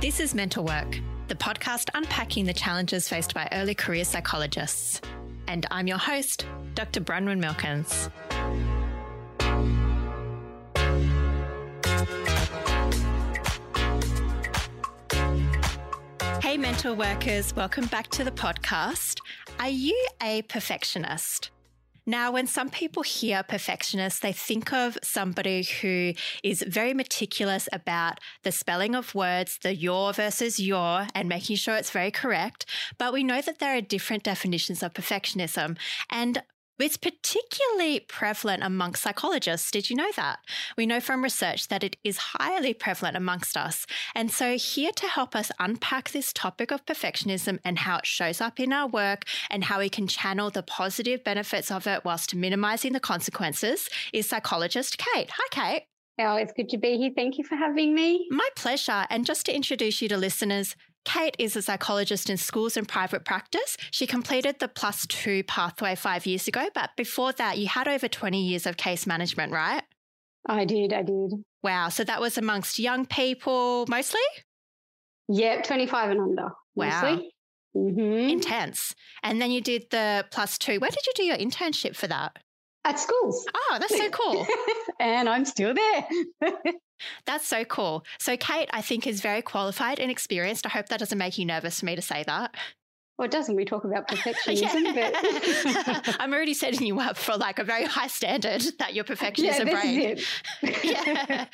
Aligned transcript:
This 0.00 0.18
is 0.18 0.34
Mental 0.34 0.64
Work, 0.64 0.98
the 1.28 1.34
podcast 1.34 1.90
unpacking 1.92 2.46
the 2.46 2.54
challenges 2.54 3.06
faced 3.06 3.34
by 3.34 3.46
early 3.52 3.74
career 3.74 4.02
psychologists. 4.04 5.02
And 5.46 5.66
I'm 5.70 5.86
your 5.86 5.98
host, 5.98 6.46
Dr. 6.74 7.02
Bronwyn 7.02 7.38
Milkins. 7.38 8.08
Hey, 16.42 16.56
mental 16.56 16.96
workers, 16.96 17.54
welcome 17.54 17.84
back 17.88 18.08
to 18.12 18.24
the 18.24 18.30
podcast. 18.30 19.20
Are 19.58 19.68
you 19.68 20.08
a 20.22 20.40
perfectionist? 20.40 21.50
Now, 22.06 22.32
when 22.32 22.46
some 22.46 22.70
people 22.70 23.02
hear 23.02 23.42
perfectionist, 23.42 24.22
they 24.22 24.32
think 24.32 24.72
of 24.72 24.98
somebody 25.02 25.62
who 25.62 26.14
is 26.42 26.64
very 26.66 26.94
meticulous 26.94 27.68
about 27.72 28.20
the 28.42 28.52
spelling 28.52 28.94
of 28.94 29.14
words, 29.14 29.58
the 29.62 29.74
your 29.74 30.12
versus 30.12 30.58
your, 30.58 31.06
and 31.14 31.28
making 31.28 31.56
sure 31.56 31.76
it's 31.76 31.90
very 31.90 32.10
correct. 32.10 32.66
But 32.98 33.12
we 33.12 33.24
know 33.24 33.40
that 33.40 33.58
there 33.58 33.76
are 33.76 33.80
different 33.80 34.22
definitions 34.22 34.82
of 34.82 34.94
perfectionism. 34.94 35.76
And 36.08 36.42
it's 36.82 36.96
particularly 36.96 38.00
prevalent 38.00 38.62
amongst 38.62 39.02
psychologists. 39.02 39.70
Did 39.70 39.90
you 39.90 39.96
know 39.96 40.10
that? 40.16 40.38
We 40.76 40.86
know 40.86 41.00
from 41.00 41.22
research 41.22 41.68
that 41.68 41.84
it 41.84 41.96
is 42.04 42.16
highly 42.18 42.74
prevalent 42.74 43.16
amongst 43.16 43.56
us. 43.56 43.86
And 44.14 44.30
so, 44.30 44.56
here 44.56 44.92
to 44.92 45.06
help 45.06 45.34
us 45.36 45.50
unpack 45.58 46.10
this 46.10 46.32
topic 46.32 46.70
of 46.70 46.86
perfectionism 46.86 47.58
and 47.64 47.78
how 47.78 47.98
it 47.98 48.06
shows 48.06 48.40
up 48.40 48.60
in 48.60 48.72
our 48.72 48.88
work 48.88 49.24
and 49.50 49.64
how 49.64 49.80
we 49.80 49.88
can 49.88 50.06
channel 50.06 50.50
the 50.50 50.62
positive 50.62 51.24
benefits 51.24 51.70
of 51.70 51.86
it 51.86 52.04
whilst 52.04 52.34
minimizing 52.34 52.92
the 52.92 53.00
consequences 53.00 53.88
is 54.12 54.28
psychologist 54.28 54.98
Kate. 54.98 55.30
Hi, 55.32 55.48
Kate. 55.50 55.82
Oh, 56.18 56.36
it's 56.36 56.52
good 56.52 56.68
to 56.70 56.78
be 56.78 56.98
here. 56.98 57.10
Thank 57.16 57.38
you 57.38 57.44
for 57.44 57.56
having 57.56 57.94
me. 57.94 58.26
My 58.30 58.48
pleasure. 58.54 59.06
And 59.08 59.24
just 59.24 59.46
to 59.46 59.54
introduce 59.54 60.02
you 60.02 60.08
to 60.08 60.18
listeners, 60.18 60.76
Kate 61.04 61.36
is 61.38 61.56
a 61.56 61.62
psychologist 61.62 62.28
in 62.28 62.36
schools 62.36 62.76
and 62.76 62.86
private 62.86 63.24
practice. 63.24 63.76
She 63.90 64.06
completed 64.06 64.58
the 64.58 64.68
plus 64.68 65.06
two 65.06 65.42
pathway 65.44 65.94
five 65.94 66.26
years 66.26 66.46
ago, 66.46 66.68
but 66.74 66.90
before 66.96 67.32
that, 67.32 67.58
you 67.58 67.68
had 67.68 67.88
over 67.88 68.08
20 68.08 68.42
years 68.42 68.66
of 68.66 68.76
case 68.76 69.06
management, 69.06 69.52
right? 69.52 69.82
I 70.46 70.64
did, 70.64 70.92
I 70.92 71.02
did. 71.02 71.32
Wow. 71.62 71.88
So 71.88 72.04
that 72.04 72.20
was 72.20 72.38
amongst 72.38 72.78
young 72.78 73.06
people 73.06 73.86
mostly? 73.88 74.20
Yep, 75.28 75.64
25 75.64 76.10
and 76.10 76.20
under. 76.20 76.48
Wow. 76.74 77.20
Mm-hmm. 77.76 78.30
Intense. 78.30 78.94
And 79.22 79.40
then 79.40 79.50
you 79.50 79.60
did 79.60 79.84
the 79.90 80.26
plus 80.30 80.58
two. 80.58 80.80
Where 80.80 80.90
did 80.90 81.06
you 81.06 81.12
do 81.14 81.24
your 81.24 81.36
internship 81.36 81.94
for 81.94 82.08
that? 82.08 82.38
At 82.84 82.98
schools. 82.98 83.46
Oh, 83.54 83.76
that's 83.78 83.96
so 83.96 84.08
cool. 84.10 84.46
and 85.00 85.28
I'm 85.28 85.44
still 85.44 85.74
there. 85.74 86.08
That's 87.24 87.46
so 87.46 87.64
cool. 87.64 88.04
So, 88.18 88.36
Kate, 88.36 88.68
I 88.72 88.82
think, 88.82 89.06
is 89.06 89.22
very 89.22 89.40
qualified 89.40 89.98
and 89.98 90.10
experienced. 90.10 90.66
I 90.66 90.68
hope 90.70 90.90
that 90.90 90.98
doesn't 90.98 91.16
make 91.16 91.38
you 91.38 91.46
nervous 91.46 91.80
for 91.80 91.86
me 91.86 91.96
to 91.96 92.02
say 92.02 92.24
that. 92.26 92.54
Well, 93.20 93.26
it 93.26 93.32
doesn't. 93.32 93.54
We 93.54 93.66
talk 93.66 93.84
about 93.84 94.08
perfectionism, 94.08 94.94
but 94.94 96.16
I'm 96.20 96.32
already 96.32 96.54
setting 96.54 96.86
you 96.86 96.98
up 97.00 97.18
for 97.18 97.36
like 97.36 97.58
a 97.58 97.64
very 97.64 97.84
high 97.84 98.06
standard 98.06 98.62
that 98.78 98.94
your 98.94 99.04
perfectionism 99.04 99.66
yeah, 99.66 100.14
brain. 100.62 100.72
yeah. 100.82 101.44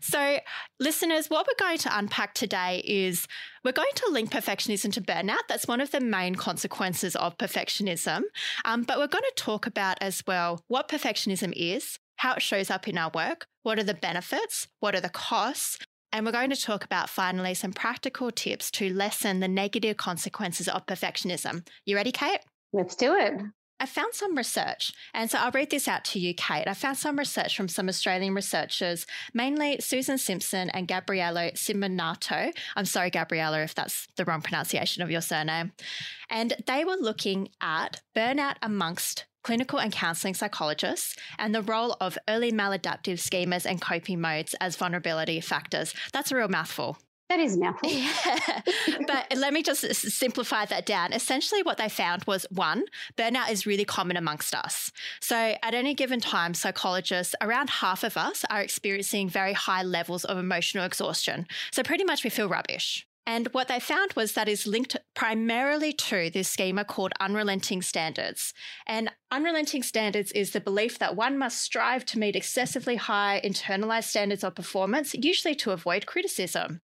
So, 0.00 0.40
listeners, 0.80 1.30
what 1.30 1.46
we're 1.46 1.64
going 1.64 1.78
to 1.78 1.96
unpack 1.96 2.34
today 2.34 2.82
is 2.84 3.28
we're 3.64 3.70
going 3.70 3.92
to 3.94 4.08
link 4.10 4.32
perfectionism 4.32 4.92
to 4.94 5.00
burnout. 5.00 5.46
That's 5.48 5.68
one 5.68 5.80
of 5.80 5.92
the 5.92 6.00
main 6.00 6.34
consequences 6.34 7.14
of 7.14 7.38
perfectionism. 7.38 8.22
Um, 8.64 8.82
but 8.82 8.98
we're 8.98 9.06
going 9.06 9.22
to 9.22 9.32
talk 9.36 9.68
about 9.68 9.98
as 10.00 10.24
well 10.26 10.64
what 10.66 10.88
perfectionism 10.88 11.52
is, 11.54 12.00
how 12.16 12.34
it 12.34 12.42
shows 12.42 12.70
up 12.70 12.88
in 12.88 12.98
our 12.98 13.12
work, 13.14 13.46
what 13.62 13.78
are 13.78 13.84
the 13.84 13.94
benefits, 13.94 14.66
what 14.80 14.96
are 14.96 15.00
the 15.00 15.10
costs, 15.10 15.78
and 16.12 16.24
we're 16.24 16.32
going 16.32 16.50
to 16.50 16.56
talk 16.60 16.84
about 16.84 17.10
finally 17.10 17.54
some 17.54 17.72
practical 17.72 18.30
tips 18.30 18.70
to 18.72 18.92
lessen 18.92 19.40
the 19.40 19.48
negative 19.48 19.96
consequences 19.96 20.68
of 20.68 20.86
perfectionism. 20.86 21.66
You 21.84 21.96
ready, 21.96 22.12
Kate? 22.12 22.40
Let's 22.72 22.96
do 22.96 23.14
it. 23.14 23.34
I 23.80 23.86
found 23.86 24.12
some 24.12 24.36
research, 24.36 24.92
and 25.14 25.30
so 25.30 25.38
I'll 25.38 25.52
read 25.52 25.70
this 25.70 25.86
out 25.86 26.04
to 26.06 26.18
you, 26.18 26.34
Kate. 26.34 26.66
I 26.66 26.74
found 26.74 26.98
some 26.98 27.16
research 27.16 27.56
from 27.56 27.68
some 27.68 27.88
Australian 27.88 28.34
researchers, 28.34 29.06
mainly 29.32 29.78
Susan 29.78 30.18
Simpson 30.18 30.68
and 30.70 30.88
Gabriele 30.88 31.52
Simionato. 31.54 32.52
I'm 32.74 32.84
sorry, 32.86 33.10
Gabriella, 33.10 33.62
if 33.62 33.76
that's 33.76 34.08
the 34.16 34.24
wrong 34.24 34.42
pronunciation 34.42 35.04
of 35.04 35.12
your 35.12 35.20
surname. 35.20 35.72
And 36.28 36.54
they 36.66 36.84
were 36.84 36.96
looking 36.98 37.50
at 37.60 38.00
burnout 38.16 38.56
amongst 38.62 39.26
clinical 39.48 39.80
and 39.80 39.90
counselling 39.90 40.34
psychologists, 40.34 41.16
and 41.38 41.54
the 41.54 41.62
role 41.62 41.96
of 42.02 42.18
early 42.28 42.52
maladaptive 42.52 43.14
schemas 43.14 43.64
and 43.64 43.80
coping 43.80 44.20
modes 44.20 44.54
as 44.60 44.76
vulnerability 44.76 45.40
factors. 45.40 45.94
That's 46.12 46.30
a 46.30 46.36
real 46.36 46.48
mouthful. 46.48 46.98
That 47.30 47.40
is 47.40 47.56
a 47.56 47.58
mouthful. 47.58 47.90
Yeah. 47.90 48.60
but 49.06 49.34
let 49.34 49.54
me 49.54 49.62
just 49.62 49.94
simplify 49.94 50.66
that 50.66 50.84
down. 50.84 51.14
Essentially, 51.14 51.62
what 51.62 51.78
they 51.78 51.88
found 51.88 52.24
was 52.24 52.44
one, 52.50 52.84
burnout 53.16 53.50
is 53.50 53.64
really 53.64 53.86
common 53.86 54.18
amongst 54.18 54.54
us. 54.54 54.92
So, 55.18 55.56
at 55.62 55.72
any 55.72 55.94
given 55.94 56.20
time, 56.20 56.52
psychologists, 56.52 57.34
around 57.40 57.70
half 57.70 58.04
of 58.04 58.18
us, 58.18 58.44
are 58.50 58.60
experiencing 58.60 59.30
very 59.30 59.54
high 59.54 59.82
levels 59.82 60.26
of 60.26 60.36
emotional 60.36 60.84
exhaustion. 60.84 61.46
So, 61.72 61.82
pretty 61.82 62.04
much 62.04 62.22
we 62.22 62.28
feel 62.28 62.50
rubbish. 62.50 63.07
And 63.28 63.48
what 63.48 63.68
they 63.68 63.78
found 63.78 64.14
was 64.14 64.32
that 64.32 64.48
is 64.48 64.66
linked 64.66 64.96
primarily 65.14 65.92
to 65.92 66.30
this 66.30 66.48
schema 66.48 66.82
called 66.82 67.12
unrelenting 67.20 67.82
standards. 67.82 68.54
And 68.86 69.10
unrelenting 69.30 69.82
standards 69.82 70.32
is 70.32 70.52
the 70.52 70.62
belief 70.62 70.98
that 70.98 71.14
one 71.14 71.36
must 71.36 71.60
strive 71.60 72.06
to 72.06 72.18
meet 72.18 72.34
excessively 72.34 72.96
high 72.96 73.42
internalized 73.44 74.04
standards 74.04 74.42
of 74.42 74.54
performance, 74.54 75.14
usually 75.14 75.54
to 75.56 75.72
avoid 75.72 76.06
criticism. 76.06 76.80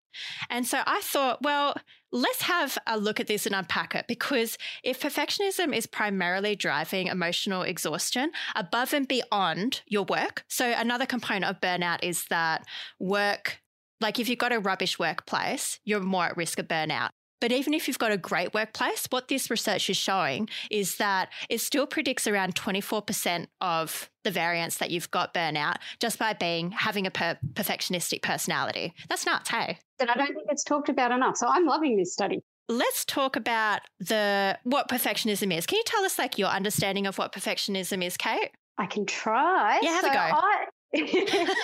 And 0.49 0.67
so 0.67 0.81
I 0.87 1.03
thought, 1.03 1.43
well, 1.43 1.75
let's 2.11 2.41
have 2.43 2.79
a 2.87 2.99
look 2.99 3.21
at 3.21 3.27
this 3.27 3.45
and 3.45 3.55
unpack 3.55 3.95
it 3.95 4.07
because 4.09 4.57
if 4.83 5.03
perfectionism 5.03 5.77
is 5.77 5.87
primarily 5.87 6.57
driving 6.57 7.09
emotional 7.09 7.63
exhaustion 7.63 8.33
above 8.57 8.95
and 8.95 9.07
beyond 9.07 9.83
your 9.87 10.05
work, 10.05 10.45
so 10.49 10.73
another 10.73 11.05
component 11.05 11.45
of 11.45 11.61
burnout 11.61 11.99
is 12.03 12.25
that 12.31 12.65
work 12.99 13.61
like 14.01 14.19
if 14.19 14.29
you've 14.29 14.39
got 14.39 14.53
a 14.53 14.61
rubbish 14.61 14.99
workplace, 14.99 15.79
you're 15.85 16.01
more 16.01 16.27
at 16.27 16.37
risk 16.37 16.59
of 16.59 16.69
burnout. 16.69 17.11
But 17.41 17.53
even 17.53 17.73
if 17.73 17.89
you've 17.89 17.99
got 17.99 18.13
a 18.13 18.19
great 18.19 18.53
workplace, 18.53 19.07
what 19.09 19.29
this 19.29 19.51
research 19.51 19.89
is 19.89 19.97
showing 19.97 20.49
is 20.71 20.97
that 20.99 21.31
it 21.49 21.61
still 21.61 21.87
predicts 21.87 22.27
around 22.27 22.55
24% 22.55 23.47
of 23.63 24.11
the 24.25 24.31
variance 24.31 24.77
that 24.77 24.91
you've 24.91 25.11
got 25.11 25.33
burnout 25.33 25.77
just 26.01 26.19
by 26.19 26.35
being 26.35 26.71
having 26.71 27.07
a 27.07 27.11
per- 27.11 27.39
perfectionistic 27.55 28.21
personality. 28.23 28.93
That's 29.09 29.25
nuts, 29.25 29.49
hey? 29.49 29.79
And 29.99 30.11
I 30.11 30.15
don't 30.15 30.35
think 30.35 30.49
it's 30.51 30.65
talked 30.65 30.91
about 30.91 31.13
enough. 31.13 31.39
So 31.39 31.47
I'm 31.49 31.67
loving 31.67 31.97
this 31.97 32.13
study. 32.13 32.41
Let's 32.69 33.05
talk 33.05 33.37
about 33.37 33.81
the 33.99 34.59
what 34.63 34.89
perfectionism 34.89 35.53
is. 35.57 35.67
Can 35.67 35.77
you 35.79 35.85
tell 35.87 36.05
us 36.05 36.19
like 36.19 36.39
your 36.39 36.49
understanding 36.49 37.07
of 37.07 37.19
what 37.19 37.33
perfectionism 37.33 38.05
is, 38.05 38.17
Kate? 38.17 38.51
I 38.79 38.87
can 38.87 39.07
try. 39.07 39.81
Yeah, 39.83 39.91
have 39.91 40.03
so 40.03 40.11
a 40.11 40.13
go. 40.13 40.19
I- 40.19 41.55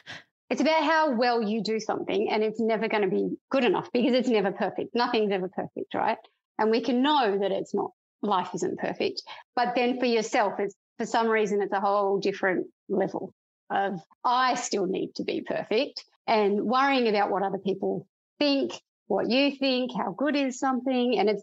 It's 0.48 0.60
about 0.60 0.84
how 0.84 1.16
well 1.16 1.42
you 1.42 1.62
do 1.62 1.80
something, 1.80 2.30
and 2.30 2.42
it's 2.42 2.60
never 2.60 2.88
going 2.88 3.02
to 3.02 3.08
be 3.08 3.36
good 3.50 3.64
enough 3.64 3.90
because 3.92 4.14
it's 4.14 4.28
never 4.28 4.52
perfect. 4.52 4.94
Nothing's 4.94 5.32
ever 5.32 5.48
perfect, 5.48 5.94
right? 5.94 6.18
And 6.58 6.70
we 6.70 6.80
can 6.80 7.02
know 7.02 7.38
that 7.40 7.50
it's 7.50 7.74
not, 7.74 7.90
life 8.22 8.50
isn't 8.54 8.78
perfect. 8.78 9.22
But 9.54 9.74
then 9.74 9.98
for 9.98 10.06
yourself, 10.06 10.54
it's 10.58 10.74
for 10.98 11.06
some 11.06 11.28
reason, 11.28 11.62
it's 11.62 11.72
a 11.72 11.80
whole 11.80 12.18
different 12.18 12.66
level 12.88 13.34
of 13.70 14.00
I 14.24 14.54
still 14.54 14.86
need 14.86 15.14
to 15.16 15.24
be 15.24 15.42
perfect 15.42 16.04
and 16.26 16.62
worrying 16.62 17.08
about 17.08 17.30
what 17.30 17.42
other 17.42 17.58
people 17.58 18.06
think, 18.38 18.72
what 19.06 19.28
you 19.28 19.54
think, 19.56 19.90
how 19.96 20.12
good 20.12 20.36
is 20.36 20.58
something. 20.58 21.18
And 21.18 21.28
it's 21.28 21.42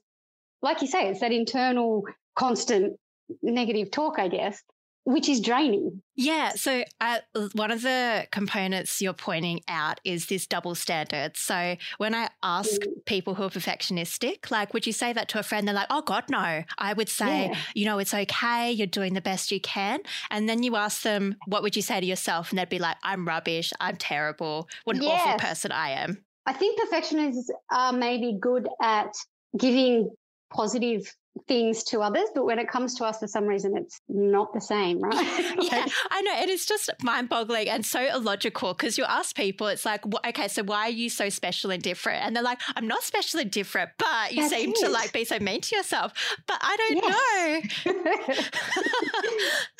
like 0.61 0.81
you 0.81 0.87
say, 0.87 1.09
it's 1.09 1.19
that 1.19 1.31
internal 1.31 2.03
constant 2.35 2.97
negative 3.41 3.91
talk, 3.91 4.17
I 4.17 4.27
guess, 4.27 4.61
which 5.05 5.27
is 5.27 5.41
draining. 5.41 6.01
Yeah. 6.15 6.51
So, 6.51 6.83
uh, 7.01 7.19
one 7.53 7.71
of 7.71 7.81
the 7.81 8.27
components 8.31 9.01
you're 9.01 9.13
pointing 9.13 9.61
out 9.67 9.99
is 10.03 10.27
this 10.27 10.47
double 10.47 10.75
standard. 10.75 11.35
So, 11.35 11.75
when 11.97 12.15
I 12.15 12.29
ask 12.41 12.81
mm. 12.81 13.05
people 13.05 13.35
who 13.35 13.43
are 13.43 13.49
perfectionistic, 13.49 14.49
like, 14.49 14.73
would 14.73 14.87
you 14.87 14.93
say 14.93 15.11
that 15.13 15.27
to 15.29 15.39
a 15.39 15.43
friend? 15.43 15.67
They're 15.67 15.75
like, 15.75 15.87
oh, 15.89 16.01
God, 16.01 16.25
no. 16.29 16.63
I 16.77 16.93
would 16.93 17.09
say, 17.09 17.47
yeah. 17.47 17.57
you 17.73 17.85
know, 17.85 17.99
it's 17.99 18.13
okay. 18.13 18.71
You're 18.71 18.87
doing 18.87 19.13
the 19.13 19.21
best 19.21 19.51
you 19.51 19.59
can. 19.59 19.99
And 20.29 20.47
then 20.47 20.63
you 20.63 20.75
ask 20.75 21.01
them, 21.01 21.35
what 21.47 21.63
would 21.63 21.75
you 21.75 21.81
say 21.81 21.99
to 21.99 22.05
yourself? 22.05 22.51
And 22.51 22.59
they'd 22.59 22.69
be 22.69 22.79
like, 22.79 22.97
I'm 23.03 23.27
rubbish. 23.27 23.73
I'm 23.81 23.97
terrible. 23.97 24.69
What 24.85 24.95
an 24.95 25.03
yes. 25.03 25.21
awful 25.25 25.39
person 25.39 25.71
I 25.71 25.91
am. 25.91 26.23
I 26.45 26.53
think 26.53 26.79
perfectionists 26.79 27.49
are 27.71 27.93
maybe 27.93 28.37
good 28.39 28.67
at 28.81 29.13
giving 29.57 30.13
positive 30.51 31.11
things 31.47 31.83
to 31.83 32.01
others, 32.01 32.29
but 32.35 32.45
when 32.45 32.59
it 32.59 32.67
comes 32.67 32.95
to 32.95 33.05
us, 33.05 33.19
for 33.19 33.27
some 33.27 33.45
reason, 33.45 33.75
it's 33.75 33.99
not 34.07 34.53
the 34.53 34.61
same, 34.61 34.99
right? 35.01 35.15
yeah, 35.61 35.85
I 36.11 36.21
know. 36.21 36.33
And 36.35 36.49
it's 36.49 36.65
just 36.65 36.89
mind 37.01 37.29
boggling 37.29 37.69
and 37.69 37.85
so 37.85 38.01
illogical 38.15 38.73
because 38.73 38.97
you 38.97 39.03
ask 39.05 39.35
people, 39.35 39.67
it's 39.67 39.85
like, 39.85 40.03
okay, 40.27 40.47
so 40.47 40.63
why 40.63 40.87
are 40.87 40.91
you 40.91 41.09
so 41.09 41.29
special 41.29 41.71
and 41.71 41.81
different? 41.81 42.23
And 42.23 42.35
they're 42.35 42.43
like, 42.43 42.59
I'm 42.75 42.87
not 42.87 43.03
special 43.03 43.39
and 43.39 43.51
different, 43.51 43.91
but 43.97 44.33
you 44.33 44.41
That's 44.41 44.53
seem 44.53 44.71
it. 44.71 44.75
to 44.77 44.89
like 44.89 45.11
be 45.11 45.25
so 45.25 45.39
mean 45.39 45.61
to 45.61 45.75
yourself. 45.75 46.13
But 46.47 46.57
I 46.61 46.77
don't 46.77 46.97
yes. 47.03 47.85
know. 47.85 48.43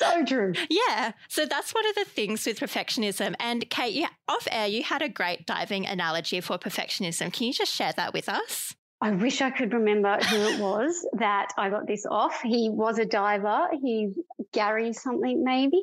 so 0.00 0.24
true. 0.24 0.52
Yeah. 0.68 1.12
So 1.28 1.46
that's 1.46 1.72
one 1.74 1.86
of 1.88 1.94
the 1.94 2.04
things 2.04 2.46
with 2.46 2.60
perfectionism. 2.60 3.34
And 3.38 3.68
Kate, 3.70 3.94
yeah, 3.94 4.08
off 4.28 4.46
air, 4.50 4.66
you 4.66 4.82
had 4.82 5.02
a 5.02 5.08
great 5.08 5.46
diving 5.46 5.86
analogy 5.86 6.40
for 6.40 6.58
perfectionism. 6.58 7.32
Can 7.32 7.46
you 7.46 7.52
just 7.52 7.72
share 7.72 7.92
that 7.92 8.12
with 8.12 8.28
us? 8.28 8.74
I 9.04 9.10
wish 9.10 9.42
I 9.42 9.50
could 9.50 9.74
remember 9.74 10.16
who 10.16 10.36
it 10.36 10.58
was 10.58 11.06
that 11.18 11.48
I 11.58 11.68
got 11.68 11.86
this 11.86 12.06
off. 12.06 12.40
He 12.40 12.70
was 12.70 12.98
a 12.98 13.04
diver. 13.04 13.68
He's 13.82 14.18
Gary 14.50 14.94
something, 14.94 15.44
maybe. 15.44 15.82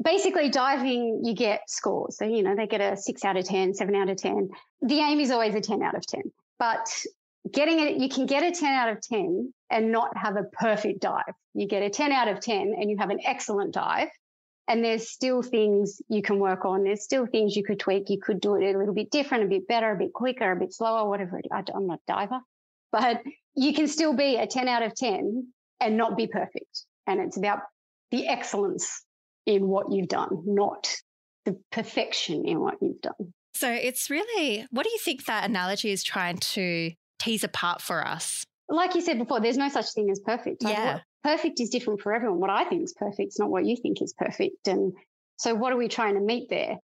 Basically, 0.00 0.48
diving, 0.48 1.22
you 1.24 1.34
get 1.34 1.68
scores. 1.68 2.18
So, 2.18 2.24
you 2.24 2.44
know, 2.44 2.54
they 2.54 2.68
get 2.68 2.80
a 2.80 2.96
six 2.96 3.24
out 3.24 3.36
of 3.36 3.44
10, 3.46 3.74
seven 3.74 3.96
out 3.96 4.08
of 4.08 4.16
10. 4.16 4.50
The 4.80 5.00
aim 5.00 5.18
is 5.18 5.32
always 5.32 5.56
a 5.56 5.60
10 5.60 5.82
out 5.82 5.96
of 5.96 6.06
10. 6.06 6.22
But 6.60 6.88
getting 7.52 7.80
it, 7.80 7.96
you 7.96 8.08
can 8.08 8.26
get 8.26 8.44
a 8.44 8.52
10 8.52 8.72
out 8.72 8.90
of 8.90 9.00
10 9.00 9.52
and 9.68 9.90
not 9.90 10.16
have 10.16 10.36
a 10.36 10.44
perfect 10.44 11.00
dive. 11.00 11.34
You 11.54 11.66
get 11.66 11.82
a 11.82 11.90
10 11.90 12.12
out 12.12 12.28
of 12.28 12.38
10 12.38 12.76
and 12.78 12.88
you 12.88 12.96
have 12.98 13.10
an 13.10 13.18
excellent 13.26 13.74
dive. 13.74 14.08
And 14.68 14.84
there's 14.84 15.10
still 15.10 15.42
things 15.42 16.00
you 16.08 16.22
can 16.22 16.38
work 16.38 16.64
on. 16.64 16.84
There's 16.84 17.02
still 17.02 17.26
things 17.26 17.56
you 17.56 17.64
could 17.64 17.80
tweak. 17.80 18.08
You 18.08 18.20
could 18.20 18.40
do 18.40 18.54
it 18.54 18.72
a 18.72 18.78
little 18.78 18.94
bit 18.94 19.10
different, 19.10 19.42
a 19.42 19.48
bit 19.48 19.66
better, 19.66 19.90
a 19.90 19.96
bit 19.96 20.12
quicker, 20.12 20.52
a 20.52 20.56
bit 20.56 20.72
slower, 20.72 21.08
whatever. 21.08 21.40
I'm 21.52 21.88
not 21.88 21.98
a 22.08 22.12
diver 22.12 22.40
but 22.92 23.22
you 23.54 23.74
can 23.74 23.88
still 23.88 24.14
be 24.14 24.36
a 24.36 24.46
10 24.46 24.68
out 24.68 24.82
of 24.82 24.94
10 24.94 25.48
and 25.80 25.96
not 25.96 26.16
be 26.16 26.26
perfect. 26.26 26.84
And 27.06 27.20
it's 27.20 27.36
about 27.36 27.60
the 28.10 28.28
excellence 28.28 29.02
in 29.46 29.66
what 29.66 29.90
you've 29.90 30.08
done, 30.08 30.42
not 30.44 30.94
the 31.44 31.58
perfection 31.72 32.46
in 32.46 32.60
what 32.60 32.74
you've 32.80 33.00
done. 33.00 33.32
So 33.54 33.70
it's 33.70 34.08
really, 34.08 34.66
what 34.70 34.84
do 34.84 34.90
you 34.90 34.98
think 34.98 35.24
that 35.24 35.48
analogy 35.48 35.90
is 35.90 36.02
trying 36.02 36.38
to 36.38 36.92
tease 37.18 37.44
apart 37.44 37.82
for 37.82 38.06
us? 38.06 38.44
Like 38.68 38.94
you 38.94 39.00
said 39.00 39.18
before, 39.18 39.40
there's 39.40 39.58
no 39.58 39.68
such 39.68 39.92
thing 39.92 40.10
as 40.10 40.20
perfect. 40.20 40.62
Yeah. 40.62 41.00
perfect 41.24 41.60
is 41.60 41.70
different 41.70 42.00
for 42.00 42.14
everyone. 42.14 42.40
What 42.40 42.50
I 42.50 42.64
think 42.64 42.82
is 42.82 42.94
perfect 42.96 43.28
is 43.28 43.38
not 43.38 43.50
what 43.50 43.64
you 43.64 43.76
think 43.76 44.00
is 44.00 44.14
perfect. 44.16 44.68
And 44.68 44.92
so 45.36 45.54
what 45.54 45.72
are 45.72 45.76
we 45.76 45.88
trying 45.88 46.14
to 46.14 46.20
meet 46.20 46.48
there? 46.48 46.76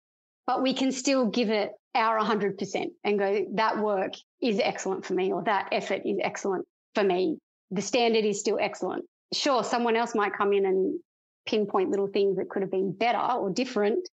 But 0.46 0.62
we 0.62 0.75
can 0.75 0.93
still 0.93 1.26
give 1.26 1.50
it 1.50 1.70
our 1.99 2.19
100% 2.19 2.87
and 3.05 3.19
go, 3.19 3.47
that 3.55 3.79
work 3.79 4.12
is 4.41 4.61
excellent 4.62 5.05
for 5.05 5.15
me, 5.15 5.33
or 5.33 5.43
that 5.45 5.69
effort 5.73 6.03
is 6.05 6.19
excellent 6.23 6.67
for 6.95 7.05
me. 7.05 7.39
The 7.71 7.83
standard 7.83 8.25
is 8.25 8.41
still 8.41 8.59
excellent. 8.61 9.05
Sure, 9.33 9.62
someone 9.62 9.97
else 9.97 10.15
might 10.15 10.33
come 10.33 10.53
in 10.53 10.65
and 10.65 10.99
pinpoint 11.47 11.91
little 11.91 12.09
things 12.09 12.37
that 12.37 12.49
could 12.49 12.62
have 12.62 12.71
been 12.71 12.93
better 12.93 13.19
or 13.19 13.50
different, 13.50 14.09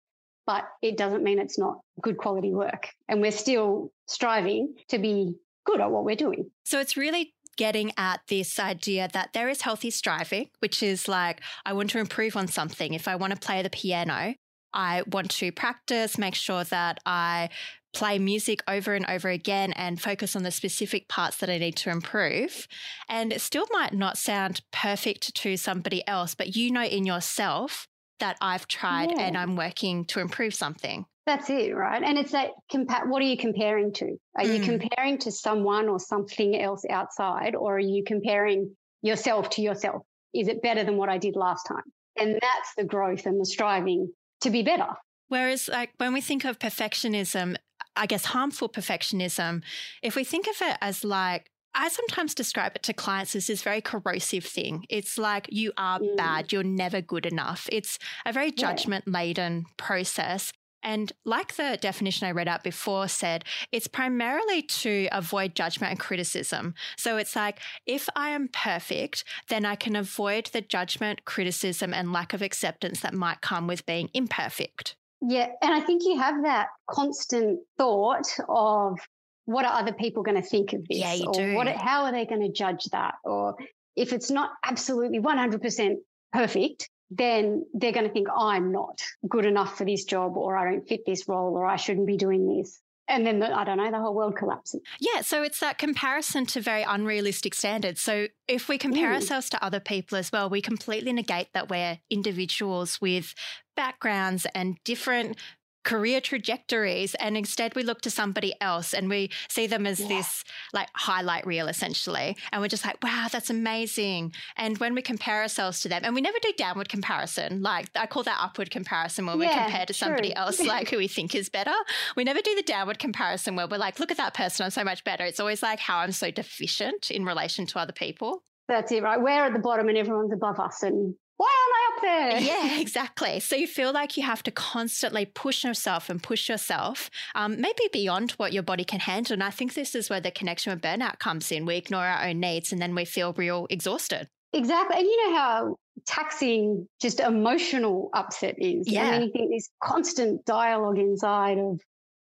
but 0.46 0.64
it 0.82 0.96
doesn't 0.96 1.22
mean 1.22 1.38
it's 1.38 1.58
not 1.58 1.78
good 2.00 2.16
quality 2.16 2.52
work. 2.52 2.88
And 3.08 3.20
we're 3.20 3.30
still 3.30 3.92
striving 4.06 4.74
to 4.88 4.98
be 4.98 5.34
good 5.64 5.80
at 5.80 5.90
what 5.90 6.04
we're 6.04 6.16
doing. 6.16 6.50
So 6.64 6.80
it's 6.80 6.96
really 6.96 7.34
getting 7.56 7.92
at 7.96 8.20
this 8.28 8.58
idea 8.58 9.08
that 9.12 9.32
there 9.32 9.48
is 9.48 9.62
healthy 9.62 9.90
striving, 9.90 10.48
which 10.58 10.82
is 10.82 11.06
like, 11.06 11.40
I 11.64 11.72
want 11.72 11.90
to 11.90 11.98
improve 11.98 12.36
on 12.36 12.48
something. 12.48 12.94
If 12.94 13.06
I 13.06 13.14
want 13.14 13.32
to 13.32 13.38
play 13.38 13.62
the 13.62 13.70
piano, 13.70 14.34
I 14.74 15.02
want 15.06 15.30
to 15.32 15.52
practice, 15.52 16.18
make 16.18 16.34
sure 16.34 16.64
that 16.64 17.00
I 17.06 17.48
play 17.94 18.18
music 18.18 18.62
over 18.68 18.94
and 18.94 19.06
over 19.06 19.28
again 19.28 19.72
and 19.72 20.00
focus 20.00 20.34
on 20.36 20.42
the 20.42 20.50
specific 20.50 21.08
parts 21.08 21.38
that 21.38 21.48
I 21.48 21.58
need 21.58 21.76
to 21.76 21.90
improve. 21.90 22.66
And 23.08 23.32
it 23.32 23.40
still 23.40 23.66
might 23.70 23.94
not 23.94 24.18
sound 24.18 24.60
perfect 24.72 25.34
to 25.36 25.56
somebody 25.56 26.06
else, 26.06 26.34
but 26.34 26.56
you 26.56 26.70
know 26.70 26.82
in 26.82 27.06
yourself 27.06 27.86
that 28.20 28.36
I've 28.40 28.68
tried 28.68 29.10
yeah. 29.10 29.22
and 29.22 29.36
I'm 29.36 29.56
working 29.56 30.04
to 30.06 30.20
improve 30.20 30.54
something. 30.54 31.06
That's 31.26 31.48
it, 31.48 31.74
right? 31.74 32.02
And 32.02 32.18
it's 32.18 32.32
that 32.32 32.50
compa- 32.70 33.08
what 33.08 33.22
are 33.22 33.26
you 33.26 33.38
comparing 33.38 33.92
to? 33.94 34.16
Are 34.36 34.44
mm. 34.44 34.58
you 34.58 34.60
comparing 34.60 35.18
to 35.18 35.32
someone 35.32 35.88
or 35.88 35.98
something 35.98 36.60
else 36.60 36.84
outside, 36.90 37.54
or 37.54 37.76
are 37.76 37.80
you 37.80 38.04
comparing 38.04 38.76
yourself 39.00 39.48
to 39.50 39.62
yourself? 39.62 40.02
Is 40.34 40.48
it 40.48 40.62
better 40.62 40.84
than 40.84 40.96
what 40.96 41.08
I 41.08 41.16
did 41.16 41.34
last 41.34 41.64
time? 41.64 41.84
And 42.16 42.34
that's 42.34 42.74
the 42.76 42.84
growth 42.84 43.26
and 43.26 43.40
the 43.40 43.46
striving 43.46 44.12
to 44.44 44.50
be 44.50 44.62
better. 44.62 44.86
Whereas, 45.28 45.68
like, 45.68 45.90
when 45.98 46.12
we 46.12 46.20
think 46.20 46.44
of 46.44 46.58
perfectionism, 46.58 47.56
I 47.96 48.06
guess 48.06 48.26
harmful 48.26 48.68
perfectionism, 48.68 49.62
if 50.02 50.16
we 50.16 50.24
think 50.24 50.46
of 50.46 50.56
it 50.60 50.76
as 50.80 51.04
like, 51.04 51.50
I 51.74 51.88
sometimes 51.88 52.34
describe 52.34 52.76
it 52.76 52.84
to 52.84 52.92
clients 52.92 53.34
as 53.34 53.48
this 53.48 53.62
very 53.62 53.80
corrosive 53.80 54.44
thing. 54.44 54.84
It's 54.88 55.18
like 55.18 55.48
you 55.50 55.72
are 55.76 55.98
mm. 55.98 56.16
bad, 56.16 56.52
you're 56.52 56.62
never 56.62 57.00
good 57.00 57.26
enough. 57.26 57.68
It's 57.72 57.98
a 58.24 58.32
very 58.32 58.52
judgment 58.52 59.08
laden 59.08 59.64
process. 59.76 60.52
And 60.84 61.12
like 61.24 61.56
the 61.56 61.78
definition 61.80 62.28
I 62.28 62.32
read 62.32 62.46
out 62.46 62.62
before 62.62 63.08
said, 63.08 63.44
it's 63.72 63.88
primarily 63.88 64.62
to 64.62 65.08
avoid 65.10 65.54
judgment 65.54 65.90
and 65.92 65.98
criticism. 65.98 66.74
So 66.96 67.16
it's 67.16 67.34
like, 67.34 67.58
if 67.86 68.08
I 68.14 68.28
am 68.28 68.48
perfect, 68.48 69.24
then 69.48 69.64
I 69.64 69.74
can 69.74 69.96
avoid 69.96 70.46
the 70.46 70.60
judgment, 70.60 71.24
criticism, 71.24 71.94
and 71.94 72.12
lack 72.12 72.34
of 72.34 72.42
acceptance 72.42 73.00
that 73.00 73.14
might 73.14 73.40
come 73.40 73.66
with 73.66 73.86
being 73.86 74.10
imperfect. 74.12 74.94
Yeah. 75.22 75.48
And 75.62 75.72
I 75.72 75.80
think 75.80 76.02
you 76.04 76.18
have 76.18 76.44
that 76.44 76.68
constant 76.88 77.60
thought 77.78 78.26
of 78.48 78.98
what 79.46 79.64
are 79.64 79.78
other 79.78 79.92
people 79.92 80.22
going 80.22 80.40
to 80.40 80.48
think 80.48 80.72
of 80.72 80.86
this? 80.88 80.98
Yeah, 80.98 81.14
you 81.14 81.26
or 81.26 81.32
do. 81.32 81.54
What, 81.54 81.68
how 81.68 82.04
are 82.04 82.12
they 82.12 82.26
going 82.26 82.42
to 82.42 82.52
judge 82.52 82.84
that? 82.92 83.14
Or 83.24 83.54
if 83.96 84.12
it's 84.12 84.30
not 84.30 84.50
absolutely 84.64 85.20
100% 85.20 85.94
perfect, 86.32 86.90
then 87.16 87.64
they're 87.74 87.92
going 87.92 88.06
to 88.06 88.12
think 88.12 88.28
I'm 88.36 88.72
not 88.72 89.00
good 89.28 89.46
enough 89.46 89.76
for 89.78 89.84
this 89.84 90.04
job 90.04 90.36
or 90.36 90.56
I 90.56 90.70
don't 90.70 90.86
fit 90.86 91.06
this 91.06 91.28
role 91.28 91.54
or 91.54 91.66
I 91.66 91.76
shouldn't 91.76 92.06
be 92.06 92.16
doing 92.16 92.58
this. 92.58 92.80
And 93.06 93.26
then, 93.26 93.38
the, 93.38 93.54
I 93.54 93.64
don't 93.64 93.76
know, 93.76 93.90
the 93.90 93.98
whole 93.98 94.14
world 94.14 94.34
collapses. 94.34 94.80
Yeah. 94.98 95.20
So 95.20 95.42
it's 95.42 95.60
that 95.60 95.76
comparison 95.76 96.46
to 96.46 96.62
very 96.62 96.82
unrealistic 96.82 97.54
standards. 97.54 98.00
So 98.00 98.28
if 98.48 98.66
we 98.66 98.78
compare 98.78 99.10
mm. 99.10 99.16
ourselves 99.16 99.50
to 99.50 99.62
other 99.62 99.80
people 99.80 100.16
as 100.16 100.32
well, 100.32 100.48
we 100.48 100.62
completely 100.62 101.12
negate 101.12 101.48
that 101.52 101.68
we're 101.68 101.98
individuals 102.08 103.02
with 103.02 103.34
backgrounds 103.76 104.46
and 104.54 104.78
different 104.84 105.36
career 105.84 106.20
trajectories 106.20 107.14
and 107.16 107.36
instead 107.36 107.74
we 107.74 107.82
look 107.82 108.00
to 108.00 108.10
somebody 108.10 108.54
else 108.60 108.92
and 108.92 109.08
we 109.08 109.30
see 109.48 109.66
them 109.66 109.86
as 109.86 110.00
yeah. 110.00 110.08
this 110.08 110.44
like 110.72 110.88
highlight 110.94 111.46
reel 111.46 111.68
essentially. 111.68 112.36
And 112.52 112.60
we're 112.60 112.68
just 112.68 112.84
like 112.84 113.02
wow 113.02 113.28
that's 113.30 113.50
amazing. 113.50 114.32
And 114.56 114.78
when 114.78 114.94
we 114.94 115.02
compare 115.02 115.42
ourselves 115.42 115.80
to 115.82 115.88
them 115.88 116.02
and 116.04 116.14
we 116.14 116.20
never 116.20 116.38
do 116.40 116.52
downward 116.56 116.88
comparison. 116.88 117.62
Like 117.62 117.88
i 117.94 118.06
call 118.06 118.22
that 118.24 118.38
upward 118.40 118.70
comparison 118.70 119.26
when 119.26 119.40
yeah, 119.40 119.48
we 119.48 119.62
compare 119.62 119.86
to 119.86 119.94
somebody 119.94 120.34
else 120.34 120.60
like 120.60 120.90
who 120.90 120.98
we 120.98 121.08
think 121.08 121.34
is 121.34 121.48
better. 121.48 121.74
We 122.16 122.24
never 122.24 122.40
do 122.40 122.54
the 122.54 122.62
downward 122.62 122.98
comparison 122.98 123.56
where 123.56 123.66
we're 123.66 123.78
like 123.78 124.00
look 124.00 124.10
at 124.10 124.16
that 124.16 124.34
person 124.34 124.64
i'm 124.64 124.70
so 124.70 124.84
much 124.84 125.04
better. 125.04 125.24
It's 125.24 125.40
always 125.40 125.62
like 125.62 125.78
how 125.78 125.98
i'm 125.98 126.12
so 126.12 126.30
deficient 126.30 127.10
in 127.10 127.24
relation 127.24 127.66
to 127.66 127.78
other 127.78 127.92
people. 127.92 128.42
That's 128.68 128.90
it, 128.92 129.02
right? 129.02 129.20
We're 129.20 129.44
at 129.44 129.52
the 129.52 129.58
bottom 129.58 129.88
and 129.88 129.98
everyone's 129.98 130.32
above 130.32 130.58
us, 130.58 130.82
and 130.82 131.14
why 131.36 131.48
am 131.48 131.72
I 131.72 131.88
up 131.88 132.02
there? 132.02 132.40
Yeah, 132.54 132.80
exactly. 132.80 133.40
So 133.40 133.56
you 133.56 133.66
feel 133.66 133.92
like 133.92 134.16
you 134.16 134.22
have 134.22 134.42
to 134.44 134.50
constantly 134.50 135.26
push 135.26 135.64
yourself 135.64 136.08
and 136.08 136.22
push 136.22 136.48
yourself, 136.48 137.10
um, 137.34 137.60
maybe 137.60 137.88
beyond 137.92 138.32
what 138.32 138.52
your 138.52 138.62
body 138.62 138.84
can 138.84 139.00
handle. 139.00 139.34
And 139.34 139.42
I 139.42 139.50
think 139.50 139.74
this 139.74 139.94
is 139.94 140.08
where 140.08 140.20
the 140.20 140.30
connection 140.30 140.72
with 140.72 140.82
burnout 140.82 141.18
comes 141.18 141.50
in. 141.50 141.66
We 141.66 141.76
ignore 141.76 142.04
our 142.04 142.26
own 142.28 142.40
needs 142.40 142.72
and 142.72 142.80
then 142.80 142.94
we 142.94 143.04
feel 143.04 143.32
real 143.32 143.66
exhausted. 143.70 144.28
Exactly. 144.52 144.98
And 144.98 145.06
you 145.06 145.30
know 145.30 145.36
how 145.36 145.76
taxing 146.06 146.88
just 147.00 147.20
emotional 147.20 148.10
upset 148.14 148.54
is. 148.58 148.88
Yeah. 148.88 149.08
I 149.08 149.10
mean, 149.18 149.22
you 149.22 149.32
think 149.32 149.50
this 149.50 149.68
constant 149.82 150.44
dialogue 150.44 150.98
inside 150.98 151.58
of 151.58 151.80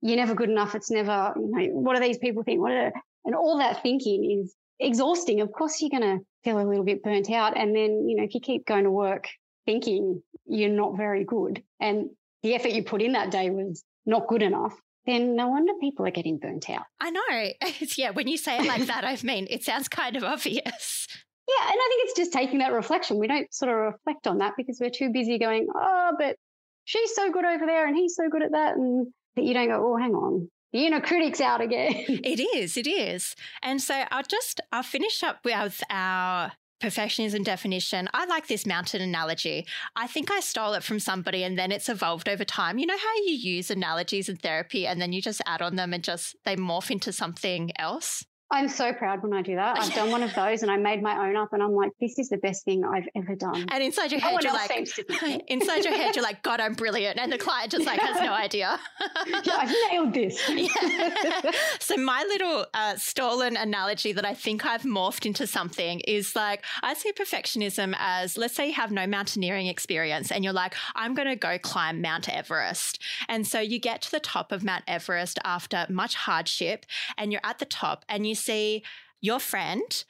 you're 0.02 0.16
never 0.16 0.34
good 0.34 0.50
enough. 0.50 0.74
It's 0.74 0.90
never, 0.90 1.32
you 1.36 1.50
know, 1.50 1.66
what 1.74 1.94
do 1.94 2.02
these 2.02 2.18
people 2.18 2.42
think? 2.42 2.60
What 2.60 2.72
are, 2.72 2.92
and 3.24 3.34
all 3.34 3.58
that 3.58 3.82
thinking 3.82 4.40
is 4.40 4.54
exhausting. 4.80 5.40
Of 5.40 5.52
course, 5.52 5.80
you're 5.80 5.90
going 5.90 6.18
to 6.18 6.24
feel 6.46 6.60
a 6.60 6.62
little 6.62 6.84
bit 6.84 7.02
burnt 7.02 7.28
out. 7.30 7.58
And 7.58 7.74
then, 7.74 8.08
you 8.08 8.16
know, 8.16 8.22
if 8.22 8.34
you 8.34 8.40
keep 8.40 8.66
going 8.66 8.84
to 8.84 8.90
work 8.90 9.28
thinking 9.66 10.22
you're 10.46 10.70
not 10.70 10.96
very 10.96 11.24
good 11.24 11.60
and 11.80 12.10
the 12.44 12.54
effort 12.54 12.68
you 12.68 12.84
put 12.84 13.02
in 13.02 13.12
that 13.12 13.32
day 13.32 13.50
was 13.50 13.82
not 14.06 14.28
good 14.28 14.42
enough, 14.42 14.72
then 15.06 15.34
no 15.34 15.48
wonder 15.48 15.72
people 15.80 16.06
are 16.06 16.12
getting 16.12 16.38
burnt 16.38 16.70
out. 16.70 16.84
I 17.00 17.10
know. 17.10 17.20
It's, 17.80 17.98
yeah, 17.98 18.10
when 18.10 18.28
you 18.28 18.38
say 18.38 18.58
it 18.58 18.66
like 18.66 18.86
that, 18.86 19.04
I 19.04 19.18
mean, 19.24 19.48
it 19.50 19.64
sounds 19.64 19.88
kind 19.88 20.14
of 20.16 20.22
obvious. 20.22 21.08
Yeah, 21.48 21.64
and 21.64 21.76
I 21.76 21.88
think 21.88 22.08
it's 22.08 22.16
just 22.16 22.32
taking 22.32 22.60
that 22.60 22.72
reflection. 22.72 23.18
We 23.18 23.26
don't 23.26 23.52
sort 23.52 23.70
of 23.70 23.92
reflect 23.92 24.28
on 24.28 24.38
that 24.38 24.54
because 24.56 24.78
we're 24.80 24.90
too 24.90 25.10
busy 25.10 25.38
going, 25.38 25.66
oh, 25.74 26.12
but 26.18 26.36
she's 26.84 27.14
so 27.14 27.30
good 27.30 27.44
over 27.44 27.66
there 27.66 27.86
and 27.86 27.96
he's 27.96 28.14
so 28.14 28.28
good 28.30 28.42
at 28.42 28.52
that. 28.52 28.76
And 28.76 29.08
that 29.34 29.44
you 29.44 29.52
don't 29.52 29.68
go, 29.68 29.92
oh, 29.92 29.96
hang 29.96 30.14
on, 30.14 30.48
the 30.76 30.86
inner 30.86 31.00
critic's 31.00 31.40
out 31.40 31.60
again. 31.60 31.94
it 32.08 32.40
is, 32.40 32.76
it 32.76 32.86
is. 32.86 33.34
And 33.62 33.80
so 33.80 34.04
I'll 34.10 34.22
just 34.22 34.60
I'll 34.72 34.82
finish 34.82 35.22
up 35.22 35.44
with 35.44 35.82
our 35.90 36.52
perfectionism 36.82 37.42
definition. 37.42 38.08
I 38.12 38.26
like 38.26 38.48
this 38.48 38.66
mountain 38.66 39.00
analogy. 39.00 39.66
I 39.96 40.06
think 40.06 40.30
I 40.30 40.40
stole 40.40 40.74
it 40.74 40.82
from 40.82 41.00
somebody 41.00 41.42
and 41.42 41.58
then 41.58 41.72
it's 41.72 41.88
evolved 41.88 42.28
over 42.28 42.44
time. 42.44 42.78
You 42.78 42.86
know 42.86 42.98
how 42.98 43.14
you 43.24 43.32
use 43.32 43.70
analogies 43.70 44.28
in 44.28 44.36
therapy 44.36 44.86
and 44.86 45.00
then 45.00 45.14
you 45.14 45.22
just 45.22 45.40
add 45.46 45.62
on 45.62 45.76
them 45.76 45.94
and 45.94 46.04
just 46.04 46.36
they 46.44 46.56
morph 46.56 46.90
into 46.90 47.12
something 47.12 47.70
else? 47.78 48.24
I'm 48.48 48.68
so 48.68 48.92
proud 48.92 49.22
when 49.24 49.32
I 49.32 49.42
do 49.42 49.56
that. 49.56 49.78
I've 49.80 49.92
done 49.92 50.10
one 50.12 50.22
of 50.22 50.32
those 50.36 50.62
and 50.62 50.70
I 50.70 50.76
made 50.76 51.02
my 51.02 51.28
own 51.28 51.34
up 51.36 51.52
and 51.52 51.62
I'm 51.62 51.72
like, 51.72 51.90
this 52.00 52.18
is 52.18 52.28
the 52.28 52.36
best 52.36 52.64
thing 52.64 52.84
I've 52.84 53.08
ever 53.16 53.34
done. 53.34 53.66
And 53.70 53.82
inside 53.82 54.12
your 54.12 54.20
head, 54.20 54.42
you're 54.42 54.52
like, 54.52 54.70
inside 55.48 55.84
your 55.84 55.94
head, 55.94 56.14
you're 56.14 56.22
like, 56.22 56.42
God, 56.44 56.60
I'm 56.60 56.74
brilliant. 56.74 57.18
And 57.18 57.32
the 57.32 57.38
client 57.38 57.72
just 57.72 57.84
like 57.84 58.00
has 58.00 58.20
no 58.20 58.32
idea. 58.32 58.78
yeah, 59.26 59.56
I've 59.58 59.74
nailed 59.90 60.14
this. 60.14 60.48
yeah. 60.48 61.50
So 61.80 61.96
my 61.96 62.22
little 62.28 62.66
uh, 62.72 62.96
stolen 62.96 63.56
analogy 63.56 64.12
that 64.12 64.24
I 64.24 64.34
think 64.34 64.64
I've 64.64 64.82
morphed 64.82 65.26
into 65.26 65.46
something 65.46 66.00
is 66.00 66.36
like, 66.36 66.64
I 66.82 66.94
see 66.94 67.12
perfectionism 67.12 67.96
as, 67.98 68.38
let's 68.38 68.54
say 68.54 68.68
you 68.68 68.74
have 68.74 68.92
no 68.92 69.08
mountaineering 69.08 69.66
experience 69.66 70.30
and 70.30 70.44
you're 70.44 70.52
like, 70.52 70.74
I'm 70.94 71.14
going 71.14 71.28
to 71.28 71.36
go 71.36 71.58
climb 71.58 72.00
Mount 72.00 72.28
Everest. 72.28 73.02
And 73.28 73.44
so 73.44 73.58
you 73.58 73.80
get 73.80 74.02
to 74.02 74.10
the 74.12 74.20
top 74.20 74.52
of 74.52 74.62
Mount 74.62 74.84
Everest 74.86 75.40
after 75.44 75.86
much 75.88 76.14
hardship 76.14 76.86
and 77.18 77.32
you're 77.32 77.40
at 77.42 77.58
the 77.58 77.64
top 77.64 78.04
and 78.08 78.24
you 78.26 78.35
see 78.36 78.84
your 79.20 79.40
friend 79.40 80.04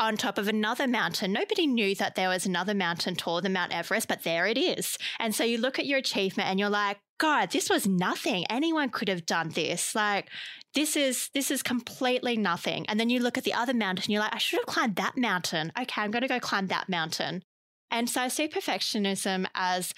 on 0.00 0.16
top 0.16 0.38
of 0.38 0.48
another 0.48 0.86
mountain. 0.88 1.32
Nobody 1.32 1.66
knew 1.66 1.94
that 1.96 2.14
there 2.14 2.28
was 2.28 2.46
another 2.46 2.74
mountain 2.74 3.14
taller 3.14 3.40
than 3.40 3.52
Mount 3.52 3.72
Everest, 3.72 4.08
but 4.08 4.24
there 4.24 4.46
it 4.46 4.58
is. 4.58 4.98
And 5.20 5.34
so 5.34 5.44
you 5.44 5.58
look 5.58 5.78
at 5.78 5.86
your 5.86 5.98
achievement 5.98 6.48
and 6.48 6.58
you're 6.58 6.68
like, 6.68 6.98
God, 7.18 7.50
this 7.50 7.70
was 7.70 7.86
nothing. 7.86 8.44
Anyone 8.50 8.90
could 8.90 9.08
have 9.08 9.24
done 9.24 9.50
this. 9.50 9.94
Like, 9.94 10.28
this 10.74 10.96
is 10.96 11.30
this 11.32 11.50
is 11.50 11.62
completely 11.62 12.36
nothing. 12.36 12.86
And 12.88 12.98
then 12.98 13.08
you 13.08 13.20
look 13.20 13.38
at 13.38 13.44
the 13.44 13.54
other 13.54 13.74
mountain, 13.74 14.10
you're 14.10 14.20
like, 14.20 14.34
I 14.34 14.38
should 14.38 14.58
have 14.58 14.66
climbed 14.66 14.96
that 14.96 15.16
mountain. 15.16 15.70
Okay, 15.80 16.02
I'm 16.02 16.10
gonna 16.10 16.26
go 16.26 16.40
climb 16.40 16.66
that 16.66 16.88
mountain. 16.88 17.42
And 17.90 18.10
so 18.10 18.22
I 18.22 18.28
see 18.28 18.48
perfectionism 18.48 19.46
as 19.54 19.94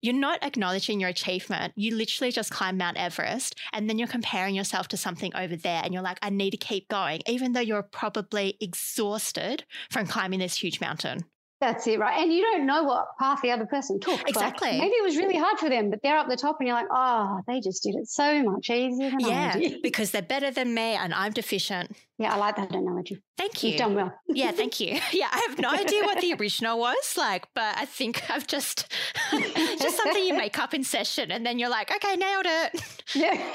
you're 0.00 0.14
not 0.14 0.42
acknowledging 0.42 1.00
your 1.00 1.08
achievement. 1.10 1.72
You 1.76 1.96
literally 1.96 2.30
just 2.30 2.50
climb 2.50 2.76
Mount 2.76 2.96
Everest 2.96 3.56
and 3.72 3.88
then 3.88 3.98
you're 3.98 4.08
comparing 4.08 4.54
yourself 4.54 4.88
to 4.88 4.96
something 4.96 5.34
over 5.34 5.56
there 5.56 5.82
and 5.84 5.92
you're 5.92 6.02
like, 6.02 6.18
I 6.22 6.30
need 6.30 6.50
to 6.50 6.56
keep 6.56 6.88
going, 6.88 7.22
even 7.26 7.52
though 7.52 7.60
you're 7.60 7.82
probably 7.82 8.56
exhausted 8.60 9.64
from 9.90 10.06
climbing 10.06 10.38
this 10.40 10.62
huge 10.62 10.80
mountain. 10.80 11.24
That's 11.60 11.88
it, 11.88 11.98
right? 11.98 12.22
And 12.22 12.32
you 12.32 12.42
don't 12.42 12.66
know 12.66 12.84
what 12.84 13.06
path 13.18 13.40
the 13.42 13.50
other 13.50 13.66
person 13.66 13.98
took. 13.98 14.28
Exactly. 14.28 14.70
Like 14.70 14.78
maybe 14.78 14.92
it 14.92 15.04
was 15.04 15.16
really 15.16 15.36
hard 15.36 15.58
for 15.58 15.68
them, 15.68 15.90
but 15.90 16.00
they're 16.02 16.16
up 16.16 16.28
the 16.28 16.36
top 16.36 16.58
and 16.60 16.68
you're 16.68 16.76
like, 16.76 16.86
oh, 16.92 17.40
they 17.48 17.60
just 17.60 17.82
did 17.82 17.96
it 17.96 18.08
so 18.08 18.44
much 18.44 18.70
easier 18.70 19.10
than 19.10 19.20
yeah, 19.20 19.52
I 19.54 19.58
did. 19.58 19.82
because 19.82 20.12
they're 20.12 20.22
better 20.22 20.52
than 20.52 20.72
me 20.72 20.94
and 20.94 21.12
I'm 21.12 21.32
deficient. 21.32 21.96
Yeah, 22.16 22.34
I 22.34 22.36
like 22.36 22.56
that 22.56 22.70
analogy. 22.70 23.20
Thank 23.36 23.64
you. 23.64 23.70
You've 23.70 23.78
done 23.78 23.94
well. 23.94 24.14
yeah, 24.28 24.52
thank 24.52 24.78
you. 24.78 24.98
Yeah, 25.12 25.28
I 25.32 25.46
have 25.48 25.58
no 25.58 25.70
idea 25.70 26.02
what 26.04 26.20
the 26.20 26.34
original 26.38 26.78
was 26.78 27.16
like, 27.16 27.48
but 27.54 27.76
I 27.76 27.86
think 27.86 28.30
I've 28.30 28.46
just 28.46 28.92
just 29.78 29.96
something 29.96 30.24
you 30.24 30.34
make 30.34 30.58
up 30.58 30.74
in 30.74 30.84
session 30.84 31.30
and 31.30 31.44
then 31.44 31.58
you're 31.58 31.70
like, 31.70 31.94
okay, 31.94 32.16
nailed 32.16 32.46
it. 32.46 32.82
Yeah. 33.14 33.32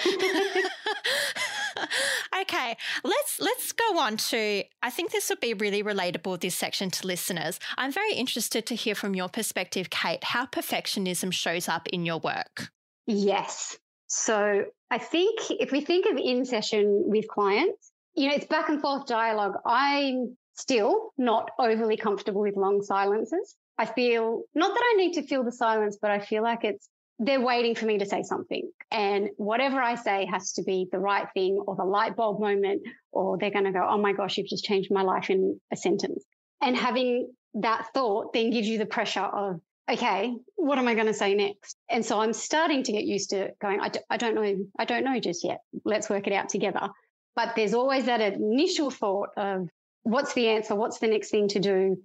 okay, 2.42 2.76
let's 3.04 3.40
let's 3.40 3.72
go 3.72 4.00
on 4.00 4.18
to 4.18 4.64
I 4.82 4.90
think 4.90 5.12
this 5.12 5.30
would 5.30 5.40
be 5.40 5.54
really 5.54 5.84
relatable 5.84 6.42
this 6.42 6.56
section 6.56 6.90
to 6.90 7.06
listeners. 7.06 7.60
I'm 7.78 7.92
very 7.92 8.16
interested 8.16 8.66
to 8.66 8.76
hear 8.76 8.96
from 8.96 9.14
your 9.14 9.30
perspective, 9.30 9.92
Kate, 9.92 10.24
how 10.24 10.48
perfectionism 10.48 11.32
shows 11.32 11.70
up 11.70 11.88
in 11.90 12.04
your 12.04 12.18
work. 12.18 12.72
Yes. 13.06 13.78
So 14.08 14.66
I 14.90 14.98
think 14.98 15.40
if 15.52 15.72
we 15.72 15.82
think 15.82 16.08
of 16.08 16.18
in 16.18 16.46
session 16.46 17.04
with 17.06 17.28
clients, 17.28 17.92
you 18.16 18.30
know, 18.30 18.36
it's 18.36 18.48
back 18.48 18.70
and 18.70 18.82
forth 18.82 19.06
dialogue. 19.06 19.54
I'm 19.66 20.36
still 20.56 21.12
not 21.18 21.52
overly 21.60 21.98
comfortable 21.98 22.42
with 22.42 22.56
long 22.56 22.82
silences. 22.82 23.56
I 23.78 23.86
feel 23.86 24.44
not 24.54 24.74
that 24.74 24.84
I 24.84 24.98
need 24.98 25.14
to 25.14 25.24
fill 25.24 25.44
the 25.44 25.52
silence, 25.52 25.98
but 26.02 26.12
I 26.12 26.20
feel 26.20 26.44
like 26.44 26.64
it's 26.64 26.90
they're 27.20 27.42
waiting 27.42 27.76
for 27.76 27.86
me 27.86 28.00
to 28.00 28.06
say 28.06 28.24
something. 28.24 28.70
And 28.92 29.30
whatever 29.38 29.82
I 29.82 29.96
say 29.96 30.26
has 30.26 30.54
to 30.54 30.64
be 30.64 30.88
the 30.92 31.00
right 31.00 31.28
thing 31.34 31.64
or 31.66 31.76
the 31.76 31.86
light 31.86 32.16
bulb 32.16 32.40
moment, 32.40 32.82
or 33.12 33.38
they're 33.38 33.52
going 33.52 33.66
to 33.66 33.72
go, 33.72 33.86
Oh 33.88 33.98
my 33.98 34.14
gosh, 34.14 34.38
you've 34.38 34.48
just 34.48 34.66
changed 34.66 34.92
my 34.92 35.04
life 35.04 35.30
in 35.30 35.60
a 35.72 35.78
sentence. 35.78 36.24
And 36.62 36.76
having 36.76 37.32
that 37.56 37.88
thought 37.94 38.34
then 38.34 38.50
gives 38.50 38.68
you 38.68 38.78
the 38.78 38.86
pressure 38.86 39.22
of, 39.22 39.60
okay, 39.92 40.34
what 40.56 40.78
am 40.78 40.88
I 40.88 40.96
going 40.96 41.08
to 41.08 41.14
say 41.14 41.34
next? 41.34 41.76
And 41.90 42.06
so 42.06 42.22
I'm 42.22 42.34
starting 42.34 42.84
to 42.84 42.92
get 42.92 43.04
used 43.04 43.32
to 43.32 43.52
going, 43.62 43.80
I 43.80 43.90
d- 43.90 44.00
I 44.10 44.18
don't 44.18 44.36
know. 44.36 44.56
I 44.80 44.86
don't 44.86 45.04
know 45.04 45.20
just 45.20 45.44
yet. 45.44 45.60
Let's 45.84 46.10
work 46.10 46.28
it 46.28 46.34
out 46.34 46.50
together. 46.50 46.90
But 47.36 47.56
there's 47.56 47.74
always 47.74 48.06
that 48.06 48.22
initial 48.22 48.92
thought 48.92 49.30
of 49.38 49.70
what's 50.04 50.34
the 50.34 50.50
answer? 50.50 50.76
What's 50.76 51.00
the 51.00 51.08
next 51.08 51.32
thing 51.32 51.48
to 51.50 51.60
do? 51.60 51.98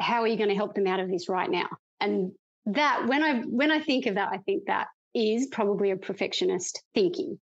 How 0.00 0.22
are 0.22 0.26
you 0.26 0.36
going 0.36 0.50
to 0.50 0.54
help 0.54 0.74
them 0.74 0.86
out 0.86 1.00
of 1.00 1.10
this 1.10 1.28
right 1.28 1.50
now? 1.50 1.68
And 2.00 2.32
that 2.66 3.06
when 3.06 3.22
I 3.22 3.40
when 3.40 3.70
I 3.70 3.80
think 3.80 4.06
of 4.06 4.16
that, 4.16 4.30
I 4.32 4.38
think 4.38 4.66
that 4.66 4.88
is 5.14 5.46
probably 5.46 5.90
a 5.90 5.96
perfectionist 5.96 6.82
thinking. 6.94 7.38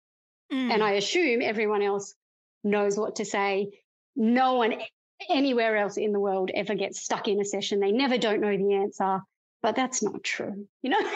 Mm. 0.51 0.71
And 0.71 0.83
I 0.83 0.93
assume 0.93 1.41
everyone 1.41 1.81
else 1.81 2.13
knows 2.63 2.97
what 2.97 3.15
to 3.17 3.25
say. 3.25 3.69
No 4.15 4.55
one 4.55 4.75
anywhere 5.29 5.77
else 5.77 5.97
in 5.97 6.11
the 6.11 6.19
world 6.19 6.51
ever 6.53 6.75
gets 6.75 7.01
stuck 7.01 7.27
in 7.27 7.39
a 7.39 7.45
session. 7.45 7.79
They 7.79 7.91
never 7.91 8.17
don't 8.17 8.41
know 8.41 8.55
the 8.55 8.73
answer. 8.73 9.21
But 9.61 9.75
that's 9.75 10.01
not 10.01 10.23
true, 10.23 10.67
you 10.81 10.89
know? 10.89 10.99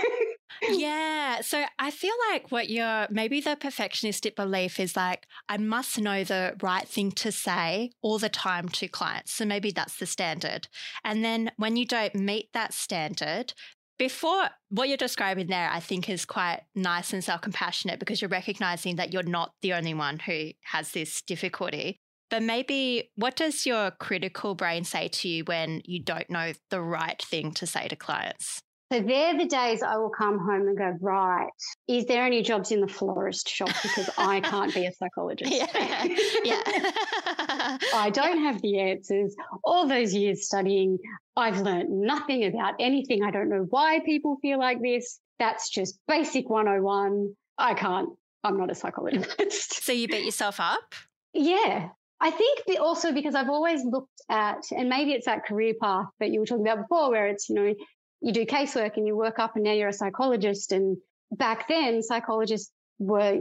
yeah. 0.61 1.41
So 1.41 1.63
I 1.79 1.91
feel 1.91 2.13
like 2.31 2.51
what 2.51 2.69
you're 2.69 3.07
maybe 3.09 3.41
the 3.41 3.55
perfectionistic 3.55 4.35
belief 4.35 4.79
is 4.79 4.95
like, 4.95 5.27
I 5.49 5.57
must 5.57 5.99
know 5.99 6.23
the 6.23 6.55
right 6.61 6.87
thing 6.87 7.11
to 7.13 7.31
say 7.31 7.91
all 8.01 8.19
the 8.19 8.29
time 8.29 8.69
to 8.69 8.87
clients. 8.87 9.33
So 9.33 9.45
maybe 9.45 9.71
that's 9.71 9.97
the 9.97 10.05
standard. 10.05 10.67
And 11.03 11.23
then 11.23 11.51
when 11.57 11.75
you 11.75 11.85
don't 11.85 12.15
meet 12.15 12.49
that 12.53 12.73
standard, 12.73 13.53
before 13.97 14.49
what 14.69 14.89
you're 14.89 14.97
describing 14.97 15.47
there, 15.47 15.69
I 15.71 15.79
think 15.79 16.09
is 16.09 16.25
quite 16.25 16.61
nice 16.75 17.13
and 17.13 17.23
self 17.23 17.41
compassionate 17.41 17.99
because 17.99 18.21
you're 18.21 18.29
recognizing 18.29 18.97
that 18.97 19.13
you're 19.13 19.23
not 19.23 19.53
the 19.61 19.73
only 19.73 19.93
one 19.93 20.19
who 20.19 20.51
has 20.63 20.91
this 20.91 21.21
difficulty. 21.21 21.97
But 22.29 22.43
maybe 22.43 23.11
what 23.15 23.35
does 23.35 23.65
your 23.65 23.91
critical 23.91 24.55
brain 24.55 24.83
say 24.83 25.07
to 25.09 25.29
you 25.29 25.43
when 25.43 25.81
you 25.85 26.01
don't 26.03 26.29
know 26.29 26.53
the 26.69 26.81
right 26.81 27.21
thing 27.21 27.51
to 27.53 27.67
say 27.67 27.87
to 27.87 27.95
clients? 27.95 28.61
So 28.95 29.01
they're 29.01 29.37
the 29.37 29.45
days 29.45 29.83
I 29.83 29.97
will 29.97 30.09
come 30.09 30.39
home 30.39 30.69
and 30.69 30.77
go, 30.77 30.97
right, 31.01 31.49
is 31.85 32.05
there 32.05 32.23
any 32.23 32.41
jobs 32.41 32.71
in 32.71 32.79
the 32.79 32.87
florist 32.87 33.49
shop? 33.49 33.67
Because 33.83 34.09
I 34.17 34.39
can't 34.39 34.73
be 34.73 34.85
a 34.85 34.91
psychologist. 34.99 35.51
Yeah. 35.51 36.07
yeah. 36.45 36.61
I 37.93 38.09
don't 38.13 38.37
have 38.37 38.61
the 38.61 38.79
answers. 38.79 39.35
All 39.65 39.85
those 39.85 40.13
years 40.13 40.45
studying, 40.45 40.97
I've 41.35 41.59
learned 41.59 41.89
nothing 41.89 42.45
about 42.45 42.75
anything. 42.79 43.21
I 43.21 43.31
don't 43.31 43.49
know 43.49 43.65
why 43.69 43.99
people 44.05 44.37
feel 44.41 44.59
like 44.59 44.81
this. 44.81 45.19
That's 45.39 45.69
just 45.69 45.99
basic 46.07 46.49
101. 46.49 47.35
I 47.57 47.73
can't, 47.73 48.07
I'm 48.45 48.57
not 48.57 48.71
a 48.71 48.75
psychologist. 48.75 49.83
So 49.83 49.91
you 49.91 50.07
beat 50.07 50.23
yourself 50.23 50.61
up? 50.61 50.95
Yeah. 51.33 51.89
I 52.21 52.31
think 52.31 52.59
also 52.79 53.11
because 53.11 53.35
I've 53.35 53.49
always 53.49 53.83
looked 53.83 54.21
at, 54.29 54.63
and 54.71 54.87
maybe 54.87 55.11
it's 55.11 55.25
that 55.25 55.45
career 55.45 55.73
path 55.81 56.05
that 56.21 56.31
you 56.31 56.39
were 56.39 56.45
talking 56.45 56.65
about 56.65 56.83
before, 56.83 57.11
where 57.11 57.27
it's, 57.27 57.49
you 57.49 57.55
know, 57.55 57.73
you 58.25 58.31
do 58.31 58.43
casework 58.43 58.97
and 58.97 59.05
you 59.05 59.15
work 59.15 59.37
up 59.37 59.55
and 59.55 59.63
now 59.63 59.71
you're 59.71 59.89
a 59.89 59.93
psychologist. 59.93 60.71
And 60.71 60.97
back 61.31 61.67
then, 61.67 62.01
psychologists 62.01 62.71
were, 62.97 63.33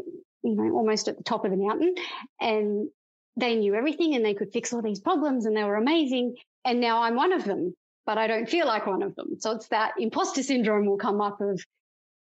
you 0.42 0.54
know, 0.54 0.76
almost 0.76 1.08
at 1.08 1.16
the 1.16 1.24
top 1.24 1.46
of 1.46 1.50
the 1.50 1.56
mountain 1.56 1.94
and 2.38 2.90
they 3.38 3.56
knew 3.56 3.74
everything 3.74 4.14
and 4.14 4.22
they 4.22 4.34
could 4.34 4.52
fix 4.52 4.74
all 4.74 4.82
these 4.82 5.00
problems 5.00 5.46
and 5.46 5.56
they 5.56 5.64
were 5.64 5.76
amazing. 5.76 6.36
And 6.66 6.82
now 6.82 7.02
I'm 7.02 7.16
one 7.16 7.32
of 7.32 7.44
them, 7.44 7.74
but 8.04 8.18
I 8.18 8.26
don't 8.26 8.48
feel 8.48 8.66
like 8.66 8.86
one 8.86 9.02
of 9.02 9.16
them. 9.16 9.36
So 9.38 9.52
it's 9.52 9.68
that 9.68 9.94
imposter 9.98 10.42
syndrome 10.42 10.84
will 10.84 10.98
come 10.98 11.22
up 11.22 11.40
of, 11.40 11.64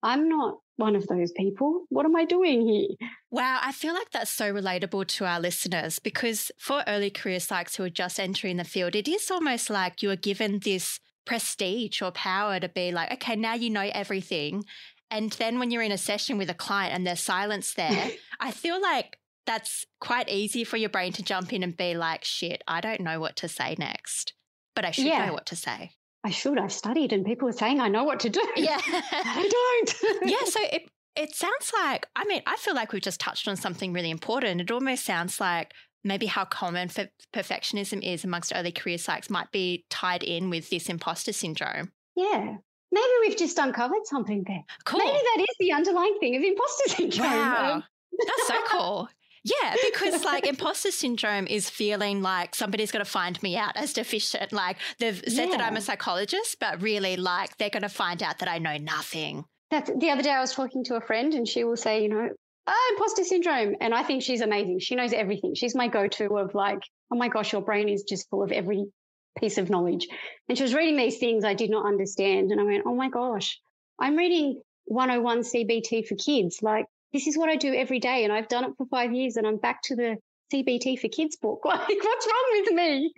I'm 0.04 0.30
not 0.30 0.60
one 0.76 0.96
of 0.96 1.08
those 1.08 1.32
people. 1.32 1.86
What 1.90 2.06
am 2.06 2.16
I 2.16 2.26
doing 2.26 2.68
here? 2.68 3.10
Wow, 3.32 3.60
I 3.64 3.72
feel 3.72 3.96
like 3.96 4.12
that's 4.12 4.30
so 4.30 4.54
relatable 4.54 5.08
to 5.08 5.26
our 5.26 5.40
listeners 5.40 5.98
because 5.98 6.52
for 6.60 6.84
early 6.88 7.10
career 7.10 7.40
psychs 7.40 7.78
who 7.78 7.86
are 7.86 7.90
just 7.90 8.20
entering 8.20 8.58
the 8.58 8.64
field, 8.64 8.96
it 8.96 9.08
is 9.08 9.32
almost 9.32 9.72
like 9.72 10.04
you 10.04 10.12
are 10.12 10.16
given 10.16 10.60
this 10.60 11.00
prestige 11.26 12.02
or 12.02 12.12
power 12.12 12.60
to 12.60 12.70
be 12.70 12.92
like, 12.92 13.12
okay, 13.14 13.36
now 13.36 13.54
you 13.54 13.70
know 13.70 13.90
everything. 13.94 14.66
And 15.10 15.32
then 15.34 15.60
when 15.60 15.72
you're 15.72 15.82
in 15.82 15.92
a 15.92 15.98
session 15.98 16.38
with 16.38 16.50
a 16.50 16.56
client 16.56 16.94
and 16.94 17.06
there's 17.06 17.22
silence 17.22 17.74
there, 17.74 18.12
I 18.40 18.52
feel 18.52 18.82
like 18.82 19.18
that's 19.46 19.86
quite 20.00 20.30
easy 20.30 20.64
for 20.64 20.78
your 20.78 20.90
brain 20.90 21.14
to 21.14 21.24
jump 21.24 21.52
in 21.52 21.64
and 21.64 21.76
be 21.76 21.96
like, 21.96 22.24
shit, 22.24 22.64
I 22.68 22.82
don't 22.82 23.02
know 23.02 23.20
what 23.20 23.36
to 23.38 23.48
say 23.48 23.76
next, 23.78 24.34
but 24.76 24.86
I 24.86 24.92
should 24.92 25.06
yeah. 25.06 25.26
know 25.26 25.34
what 25.34 25.48
to 25.48 25.56
say. 25.56 25.92
I 26.24 26.30
should. 26.30 26.60
I've 26.60 26.72
studied 26.72 27.14
and 27.14 27.26
people 27.26 27.50
are 27.50 27.54
saying 27.54 27.80
I 27.80 27.88
know 27.88 28.04
what 28.04 28.20
to 28.22 28.30
do. 28.30 28.46
Yeah. 28.56 28.80
I 28.86 29.50
don't. 29.50 30.30
yeah. 30.30 30.38
So 30.46 30.60
it, 30.72 30.90
it 31.16 31.36
sounds 31.36 31.72
like, 31.74 32.08
I 32.16 32.24
mean, 32.26 32.42
I 32.46 32.56
feel 32.58 32.76
like 32.76 32.94
we've 32.94 33.02
just 33.02 33.20
touched 33.20 33.48
on 33.48 33.56
something 33.56 33.92
really 33.92 34.12
important. 34.12 34.62
It 34.62 34.72
almost 34.72 35.04
sounds 35.04 35.40
like 35.40 35.74
maybe 36.04 36.26
how 36.26 36.46
common 36.46 36.90
perfectionism 37.34 38.02
is 38.04 38.24
amongst 38.24 38.54
early 38.56 38.72
career 38.72 38.98
psychs 38.98 39.30
might 39.30 39.52
be 39.52 39.86
tied 39.90 40.24
in 40.24 40.50
with 40.50 40.70
this 40.70 40.90
imposter 40.90 41.34
syndrome. 41.34 41.92
Yeah. 42.16 42.58
Maybe 42.94 43.08
we've 43.22 43.38
just 43.38 43.58
uncovered 43.58 44.06
something 44.06 44.44
there. 44.46 44.64
Cool. 44.86 45.00
Maybe 45.00 45.12
that 45.12 45.42
is 45.42 45.56
the 45.60 45.72
underlying 45.72 46.18
thing 46.20 46.36
of 46.36 46.44
imposter 46.44 46.90
syndrome. 46.90 47.30
Wow. 47.30 47.84
That's 48.18 48.48
so 48.48 48.56
cool. 48.68 49.10
Yeah, 49.44 49.76
because 49.92 50.24
like 50.24 50.46
imposter 50.46 50.92
syndrome 50.92 51.48
is 51.48 51.68
feeling 51.68 52.22
like 52.22 52.54
somebody's 52.54 52.92
going 52.92 53.04
to 53.04 53.10
find 53.10 53.42
me 53.42 53.58
out 53.58 53.76
as 53.76 53.94
deficient. 53.94 54.54
Like 54.54 54.78
they've 55.00 55.18
said 55.28 55.50
yeah. 55.50 55.58
that 55.58 55.62
I'm 55.62 55.78
a 55.78 55.82
psychologist, 55.82 56.58
but 56.60 56.82
really 56.82 57.16
like 57.16 57.58
they're 57.58 57.72
going 57.72 57.82
to 57.82 57.90
find 57.90 58.22
out 58.22 58.38
that 58.40 58.50
I 58.50 58.60
know 58.60 58.78
nothing. 58.78 59.46
That's 59.72 59.90
the 59.98 60.12
other 60.12 60.22
day 60.22 60.32
I 60.32 60.42
was 60.42 60.54
talking 60.54 60.84
to 60.86 60.96
a 60.96 61.02
friend 61.02 61.34
and 61.34 61.48
she 61.48 61.64
will 61.64 61.78
say, 61.78 62.04
you 62.04 62.10
know, 62.10 62.30
ah, 62.68 62.90
imposter 62.92 63.24
syndrome. 63.24 63.76
And 63.82 63.94
I 63.94 64.04
think 64.04 64.24
she's 64.24 64.42
amazing. 64.42 64.80
She 64.80 64.96
knows 64.96 65.14
everything. 65.14 65.56
She's 65.56 65.76
my 65.76 65.88
go 65.88 66.08
to 66.08 66.38
of 66.38 66.56
like, 66.56 66.82
oh 67.12 67.18
my 67.18 67.28
gosh, 67.28 67.52
your 67.52 67.62
brain 67.62 67.90
is 67.90 68.04
just 68.04 68.30
full 68.30 68.44
of 68.44 68.52
every 68.52 68.86
piece 69.40 69.58
of 69.58 69.70
knowledge. 69.70 70.08
And 70.50 70.58
she 70.58 70.64
was 70.64 70.74
reading 70.74 70.98
these 70.98 71.18
things 71.18 71.44
I 71.44 71.54
did 71.54 71.70
not 71.70 71.86
understand. 71.86 72.52
And 72.52 72.60
I 72.60 72.64
went, 72.64 72.84
oh 72.86 72.96
my 72.96 73.10
gosh, 73.10 73.60
I'm 74.00 74.16
reading 74.16 74.62
101 74.86 75.42
CBT 75.42 76.08
for 76.08 76.16
kids. 76.16 76.60
Like, 76.62 76.86
this 77.14 77.28
is 77.28 77.38
what 77.38 77.50
I 77.50 77.56
do 77.56 77.74
every 77.74 78.00
day. 78.00 78.24
And 78.24 78.34
I've 78.34 78.48
done 78.48 78.64
it 78.66 78.72
for 78.78 78.86
five 78.88 79.14
years 79.14 79.38
and 79.38 79.46
I'm 79.46 79.58
back 79.58 79.82
to 79.84 79.96
the 79.96 80.18
CBT 80.54 81.00
for 81.00 81.08
kids 81.08 81.38
book. 81.38 81.62
Like, 81.66 81.80
what's 81.88 82.28
wrong 82.28 82.64
with 82.64 82.74
me? 82.74 83.14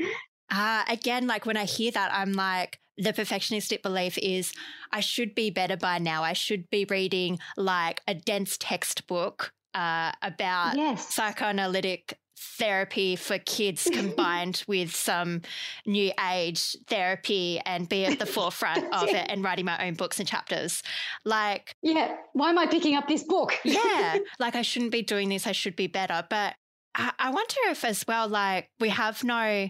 Uh, 0.54 0.84
again, 0.88 1.26
like 1.26 1.46
when 1.46 1.58
I 1.58 1.66
hear 1.66 1.92
that, 1.92 2.12
I'm 2.14 2.34
like, 2.34 2.80
the 2.98 3.12
perfectionistic 3.12 3.82
belief 3.82 4.20
is 4.20 4.54
I 4.92 5.00
should 5.00 5.34
be 5.34 5.50
better 5.50 5.78
by 5.78 5.98
now. 5.98 6.24
I 6.24 6.34
should 6.34 6.70
be 6.70 6.86
reading 6.88 7.40
like 7.58 8.02
a 8.08 8.14
dense 8.14 8.58
textbook 8.60 9.52
uh, 9.74 10.12
about 10.22 10.78
yes. 10.78 11.12
psychoanalytic 11.14 12.20
therapy 12.38 13.16
for 13.16 13.40
kids 13.40 13.90
combined 13.92 14.64
with 14.68 14.96
some 14.96 15.42
new 15.88 16.12
age 16.30 16.78
therapy 16.88 17.60
and 17.66 17.90
be 17.90 18.06
at 18.06 18.20
the 18.20 18.26
forefront 18.26 18.94
of 18.94 19.10
it 19.10 19.26
and 19.30 19.44
writing 19.44 19.66
my 19.66 19.88
own 19.88 19.96
books 19.96 20.20
and 20.20 20.28
chapters. 20.28 20.84
Like, 21.26 21.76
yeah, 21.82 22.16
why 22.34 22.50
am 22.50 22.60
I 22.60 22.68
picking 22.68 22.96
up 22.96 23.08
this 23.08 23.24
book? 23.24 23.58
yeah, 23.64 24.20
like 24.40 24.56
I 24.56 24.62
shouldn't 24.62 24.92
be 24.92 25.02
doing 25.02 25.30
this. 25.30 25.48
I 25.48 25.52
should 25.52 25.76
be 25.76 25.88
better. 25.88 26.26
But 26.30 26.54
I, 26.94 27.12
I 27.18 27.30
wonder 27.32 27.56
if, 27.70 27.84
as 27.84 28.06
well, 28.08 28.28
like 28.28 28.70
we 28.80 28.90
have 28.90 29.24
no 29.24 29.70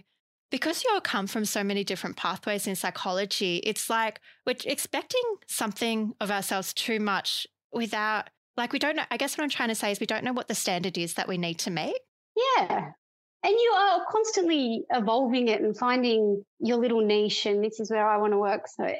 because 0.53 0.83
you 0.83 0.91
all 0.93 1.01
come 1.01 1.25
from 1.25 1.45
so 1.45 1.63
many 1.63 1.83
different 1.83 2.15
pathways 2.15 2.67
in 2.67 2.75
psychology, 2.75 3.57
it's 3.63 3.89
like 3.89 4.22
we're 4.45 4.53
expecting 4.65 5.24
something 5.48 6.13
of 6.22 6.29
ourselves 6.29 6.75
too 6.75 7.00
much 7.00 7.48
without, 7.72 8.29
like, 8.55 8.72
we 8.72 8.77
don't 8.77 8.95
know. 8.95 9.01
I 9.10 9.17
guess 9.17 9.36
what 9.36 9.43
I'm 9.43 9.50
trying 9.50 9.69
to 9.69 9.75
say 9.75 9.91
is 9.91 10.00
we 10.00 10.05
don't 10.05 10.24
know 10.24 10.31
what 10.31 10.48
the 10.48 10.53
standard 10.53 10.95
is 10.95 11.15
that 11.15 11.27
we 11.27 11.39
need 11.39 11.57
to 11.57 11.72
meet. 11.72 11.98
Yeah. 12.36 12.91
And 13.41 13.51
you 13.51 13.74
are 13.75 14.01
constantly 14.12 14.83
evolving 14.91 15.48
it 15.48 15.62
and 15.62 15.75
finding 15.75 16.45
your 16.60 16.77
little 16.77 17.01
niche, 17.03 17.48
and 17.48 17.63
this 17.63 17.79
is 17.79 17.89
where 17.89 18.07
I 18.07 18.17
want 18.17 18.33
to 18.33 18.38
work. 18.38 18.67
So 18.67 18.93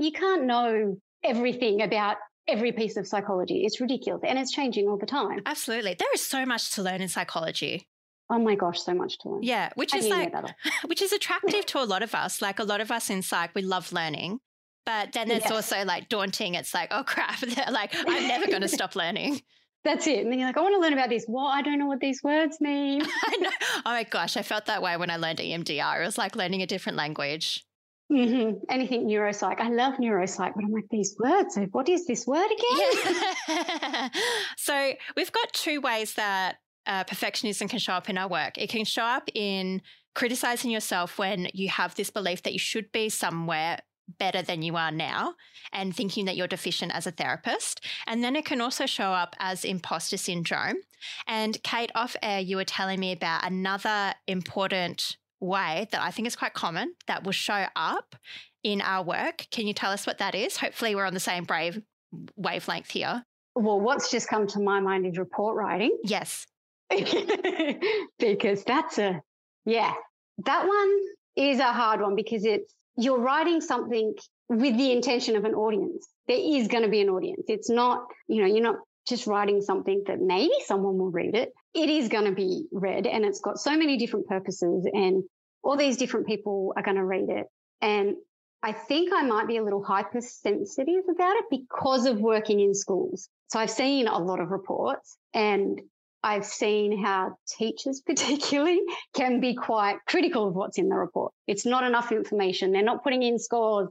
you 0.00 0.10
can't 0.10 0.44
know 0.44 0.96
everything 1.22 1.82
about 1.82 2.16
every 2.48 2.72
piece 2.72 2.96
of 2.96 3.06
psychology. 3.06 3.62
It's 3.64 3.80
ridiculous 3.80 4.22
and 4.26 4.40
it's 4.40 4.50
changing 4.50 4.88
all 4.88 4.98
the 4.98 5.06
time. 5.06 5.42
Absolutely. 5.46 5.94
There 5.96 6.08
is 6.14 6.26
so 6.26 6.44
much 6.44 6.72
to 6.72 6.82
learn 6.82 7.00
in 7.00 7.06
psychology. 7.06 7.86
Oh 8.30 8.38
my 8.38 8.54
gosh, 8.54 8.80
so 8.80 8.94
much 8.94 9.18
to 9.18 9.28
learn. 9.28 9.42
Yeah, 9.42 9.70
which 9.74 9.94
is 9.94 10.08
like 10.08 10.32
which 10.86 11.02
is 11.02 11.12
attractive 11.12 11.66
to 11.66 11.82
a 11.82 11.84
lot 11.84 12.02
of 12.02 12.14
us. 12.14 12.40
Like 12.40 12.60
a 12.60 12.64
lot 12.64 12.80
of 12.80 12.92
us 12.92 13.10
in 13.10 13.22
psych, 13.22 13.50
we 13.54 13.62
love 13.62 13.92
learning. 13.92 14.38
But 14.86 15.12
then 15.12 15.30
it's 15.30 15.46
yes. 15.46 15.52
also 15.52 15.84
like 15.84 16.08
daunting. 16.08 16.54
It's 16.54 16.72
like, 16.72 16.88
oh 16.92 17.02
crap, 17.02 17.42
like 17.70 17.94
I'm 17.94 18.28
never 18.28 18.46
going 18.46 18.62
to 18.68 18.68
stop 18.68 18.94
learning. 18.94 19.42
That's 19.82 20.06
it. 20.06 20.20
And 20.20 20.30
then 20.30 20.38
you're 20.38 20.48
like, 20.48 20.58
I 20.58 20.60
want 20.60 20.74
to 20.74 20.80
learn 20.80 20.92
about 20.92 21.08
this. 21.08 21.24
What? 21.26 21.48
I 21.48 21.62
don't 21.62 21.78
know 21.78 21.86
what 21.86 22.00
these 22.00 22.22
words 22.22 22.60
mean. 22.60 23.02
I 23.02 23.36
know. 23.40 23.50
Oh 23.76 23.82
my 23.86 24.04
gosh, 24.04 24.36
I 24.36 24.42
felt 24.42 24.66
that 24.66 24.82
way 24.82 24.96
when 24.96 25.10
I 25.10 25.16
learned 25.16 25.38
EMDR. 25.38 26.02
It 26.02 26.04
was 26.04 26.18
like 26.18 26.36
learning 26.36 26.62
a 26.62 26.66
different 26.66 26.98
language. 26.98 27.64
Mm-hmm. 28.12 28.58
Anything 28.68 29.06
neuropsych. 29.06 29.58
I 29.60 29.70
love 29.70 29.94
neuropsych, 29.94 30.52
but 30.54 30.64
I'm 30.64 30.72
like, 30.72 30.88
these 30.90 31.16
words. 31.18 31.58
What 31.72 31.88
is 31.88 32.06
this 32.06 32.26
word 32.26 32.50
again? 32.50 33.14
Yeah. 33.48 34.08
so 34.56 34.92
we've 35.16 35.32
got 35.32 35.52
two 35.52 35.80
ways 35.80 36.14
that 36.14 36.56
uh, 36.90 37.04
perfectionism 37.04 37.70
can 37.70 37.78
show 37.78 37.92
up 37.92 38.10
in 38.10 38.18
our 38.18 38.28
work. 38.28 38.58
It 38.58 38.68
can 38.68 38.84
show 38.84 39.04
up 39.04 39.30
in 39.32 39.80
criticizing 40.16 40.72
yourself 40.72 41.18
when 41.18 41.48
you 41.54 41.68
have 41.68 41.94
this 41.94 42.10
belief 42.10 42.42
that 42.42 42.52
you 42.52 42.58
should 42.58 42.90
be 42.90 43.08
somewhere 43.08 43.78
better 44.18 44.42
than 44.42 44.60
you 44.60 44.74
are 44.74 44.90
now 44.90 45.34
and 45.72 45.94
thinking 45.94 46.24
that 46.24 46.36
you're 46.36 46.48
deficient 46.48 46.92
as 46.92 47.06
a 47.06 47.12
therapist. 47.12 47.80
And 48.08 48.24
then 48.24 48.34
it 48.34 48.44
can 48.44 48.60
also 48.60 48.86
show 48.86 49.12
up 49.12 49.36
as 49.38 49.64
imposter 49.64 50.16
syndrome. 50.16 50.78
And 51.28 51.62
Kate, 51.62 51.92
off 51.94 52.16
air, 52.22 52.40
you 52.40 52.56
were 52.56 52.64
telling 52.64 52.98
me 52.98 53.12
about 53.12 53.46
another 53.46 54.14
important 54.26 55.16
way 55.38 55.86
that 55.92 56.02
I 56.02 56.10
think 56.10 56.26
is 56.26 56.34
quite 56.34 56.54
common 56.54 56.94
that 57.06 57.22
will 57.22 57.30
show 57.30 57.66
up 57.76 58.16
in 58.64 58.80
our 58.80 59.04
work. 59.04 59.46
Can 59.52 59.68
you 59.68 59.74
tell 59.74 59.92
us 59.92 60.08
what 60.08 60.18
that 60.18 60.34
is? 60.34 60.56
Hopefully, 60.56 60.96
we're 60.96 61.06
on 61.06 61.14
the 61.14 61.20
same 61.20 61.44
brave 61.44 61.80
wavelength 62.34 62.90
here. 62.90 63.24
Well, 63.54 63.80
what's 63.80 64.10
just 64.10 64.28
come 64.28 64.48
to 64.48 64.60
my 64.60 64.80
mind 64.80 65.06
is 65.06 65.18
report 65.18 65.56
writing. 65.56 65.96
Yes. 66.04 66.46
because 68.18 68.64
that's 68.64 68.98
a, 68.98 69.20
yeah, 69.64 69.92
that 70.44 70.66
one 70.66 70.98
is 71.36 71.58
a 71.58 71.72
hard 71.72 72.00
one 72.00 72.16
because 72.16 72.44
it's, 72.44 72.74
you're 72.96 73.20
writing 73.20 73.60
something 73.60 74.14
with 74.48 74.76
the 74.76 74.92
intention 74.92 75.36
of 75.36 75.44
an 75.44 75.54
audience. 75.54 76.08
There 76.26 76.38
is 76.38 76.68
going 76.68 76.82
to 76.82 76.90
be 76.90 77.00
an 77.00 77.08
audience. 77.08 77.44
It's 77.48 77.70
not, 77.70 78.04
you 78.28 78.42
know, 78.42 78.46
you're 78.46 78.62
not 78.62 78.76
just 79.08 79.26
writing 79.26 79.62
something 79.62 80.02
that 80.06 80.20
maybe 80.20 80.52
someone 80.66 80.98
will 80.98 81.10
read 81.10 81.34
it. 81.34 81.52
It 81.74 81.88
is 81.88 82.08
going 82.08 82.24
to 82.24 82.32
be 82.32 82.66
read 82.72 83.06
and 83.06 83.24
it's 83.24 83.40
got 83.40 83.58
so 83.58 83.76
many 83.76 83.96
different 83.96 84.26
purposes 84.26 84.86
and 84.92 85.22
all 85.62 85.76
these 85.76 85.96
different 85.96 86.26
people 86.26 86.72
are 86.76 86.82
going 86.82 86.96
to 86.96 87.04
read 87.04 87.28
it. 87.28 87.46
And 87.80 88.16
I 88.62 88.72
think 88.72 89.12
I 89.12 89.22
might 89.22 89.48
be 89.48 89.56
a 89.56 89.64
little 89.64 89.82
hypersensitive 89.82 91.04
about 91.10 91.36
it 91.36 91.44
because 91.50 92.06
of 92.06 92.20
working 92.20 92.60
in 92.60 92.74
schools. 92.74 93.28
So 93.48 93.58
I've 93.58 93.70
seen 93.70 94.06
a 94.06 94.18
lot 94.18 94.40
of 94.40 94.50
reports 94.50 95.16
and 95.32 95.80
I've 96.22 96.44
seen 96.44 97.02
how 97.02 97.36
teachers, 97.46 98.00
particularly, 98.06 98.80
can 99.14 99.40
be 99.40 99.54
quite 99.54 99.98
critical 100.06 100.48
of 100.48 100.54
what's 100.54 100.78
in 100.78 100.88
the 100.88 100.96
report. 100.96 101.32
It's 101.46 101.66
not 101.66 101.84
enough 101.84 102.12
information. 102.12 102.72
They're 102.72 102.82
not 102.82 103.02
putting 103.02 103.22
in 103.22 103.38
scores. 103.38 103.88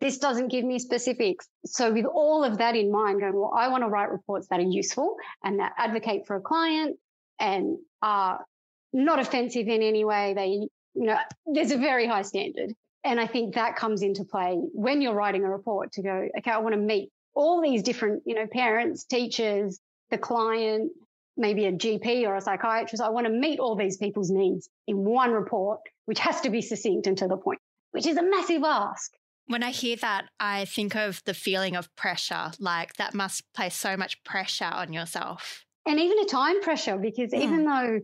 This 0.00 0.18
doesn't 0.18 0.48
give 0.48 0.64
me 0.64 0.78
specifics. 0.78 1.46
So, 1.64 1.92
with 1.92 2.06
all 2.06 2.42
of 2.42 2.58
that 2.58 2.74
in 2.74 2.90
mind, 2.90 3.20
going, 3.20 3.34
well, 3.34 3.52
I 3.56 3.68
want 3.68 3.84
to 3.84 3.88
write 3.88 4.10
reports 4.10 4.48
that 4.48 4.58
are 4.58 4.62
useful 4.62 5.16
and 5.44 5.60
that 5.60 5.72
advocate 5.78 6.26
for 6.26 6.36
a 6.36 6.40
client 6.40 6.98
and 7.38 7.78
are 8.02 8.44
not 8.92 9.20
offensive 9.20 9.68
in 9.68 9.80
any 9.80 10.04
way. 10.04 10.34
They, 10.34 10.68
you 10.94 11.06
know, 11.06 11.16
there's 11.46 11.70
a 11.70 11.78
very 11.78 12.06
high 12.06 12.22
standard. 12.22 12.74
And 13.04 13.18
I 13.18 13.26
think 13.26 13.54
that 13.54 13.76
comes 13.76 14.02
into 14.02 14.24
play 14.24 14.56
when 14.72 15.02
you're 15.02 15.14
writing 15.14 15.44
a 15.44 15.50
report 15.50 15.92
to 15.92 16.02
go, 16.02 16.28
okay, 16.38 16.50
I 16.50 16.58
want 16.58 16.74
to 16.74 16.80
meet 16.80 17.10
all 17.34 17.60
these 17.60 17.82
different, 17.82 18.22
you 18.26 18.34
know, 18.34 18.46
parents, 18.46 19.04
teachers, 19.04 19.80
the 20.10 20.18
client, 20.18 20.92
maybe 21.36 21.66
a 21.66 21.72
GP 21.72 22.26
or 22.26 22.36
a 22.36 22.40
psychiatrist. 22.40 23.02
I 23.02 23.10
want 23.10 23.26
to 23.26 23.32
meet 23.32 23.58
all 23.58 23.76
these 23.76 23.96
people's 23.96 24.30
needs 24.30 24.68
in 24.86 24.98
one 24.98 25.32
report, 25.32 25.80
which 26.06 26.18
has 26.18 26.40
to 26.42 26.50
be 26.50 26.60
succinct 26.62 27.06
and 27.06 27.16
to 27.18 27.28
the 27.28 27.36
point, 27.36 27.60
which 27.92 28.06
is 28.06 28.16
a 28.16 28.22
massive 28.22 28.62
ask. 28.64 29.12
When 29.46 29.62
I 29.62 29.70
hear 29.70 29.96
that, 29.96 30.26
I 30.38 30.66
think 30.66 30.94
of 30.94 31.22
the 31.24 31.34
feeling 31.34 31.76
of 31.76 31.94
pressure, 31.96 32.52
like 32.58 32.94
that 32.94 33.14
must 33.14 33.42
place 33.54 33.74
so 33.74 33.96
much 33.96 34.22
pressure 34.24 34.70
on 34.72 34.92
yourself. 34.92 35.64
And 35.84 35.98
even 35.98 36.18
a 36.20 36.24
time 36.26 36.62
pressure, 36.62 36.96
because 36.96 37.32
mm. 37.32 37.40
even 37.40 37.64
though 37.64 38.00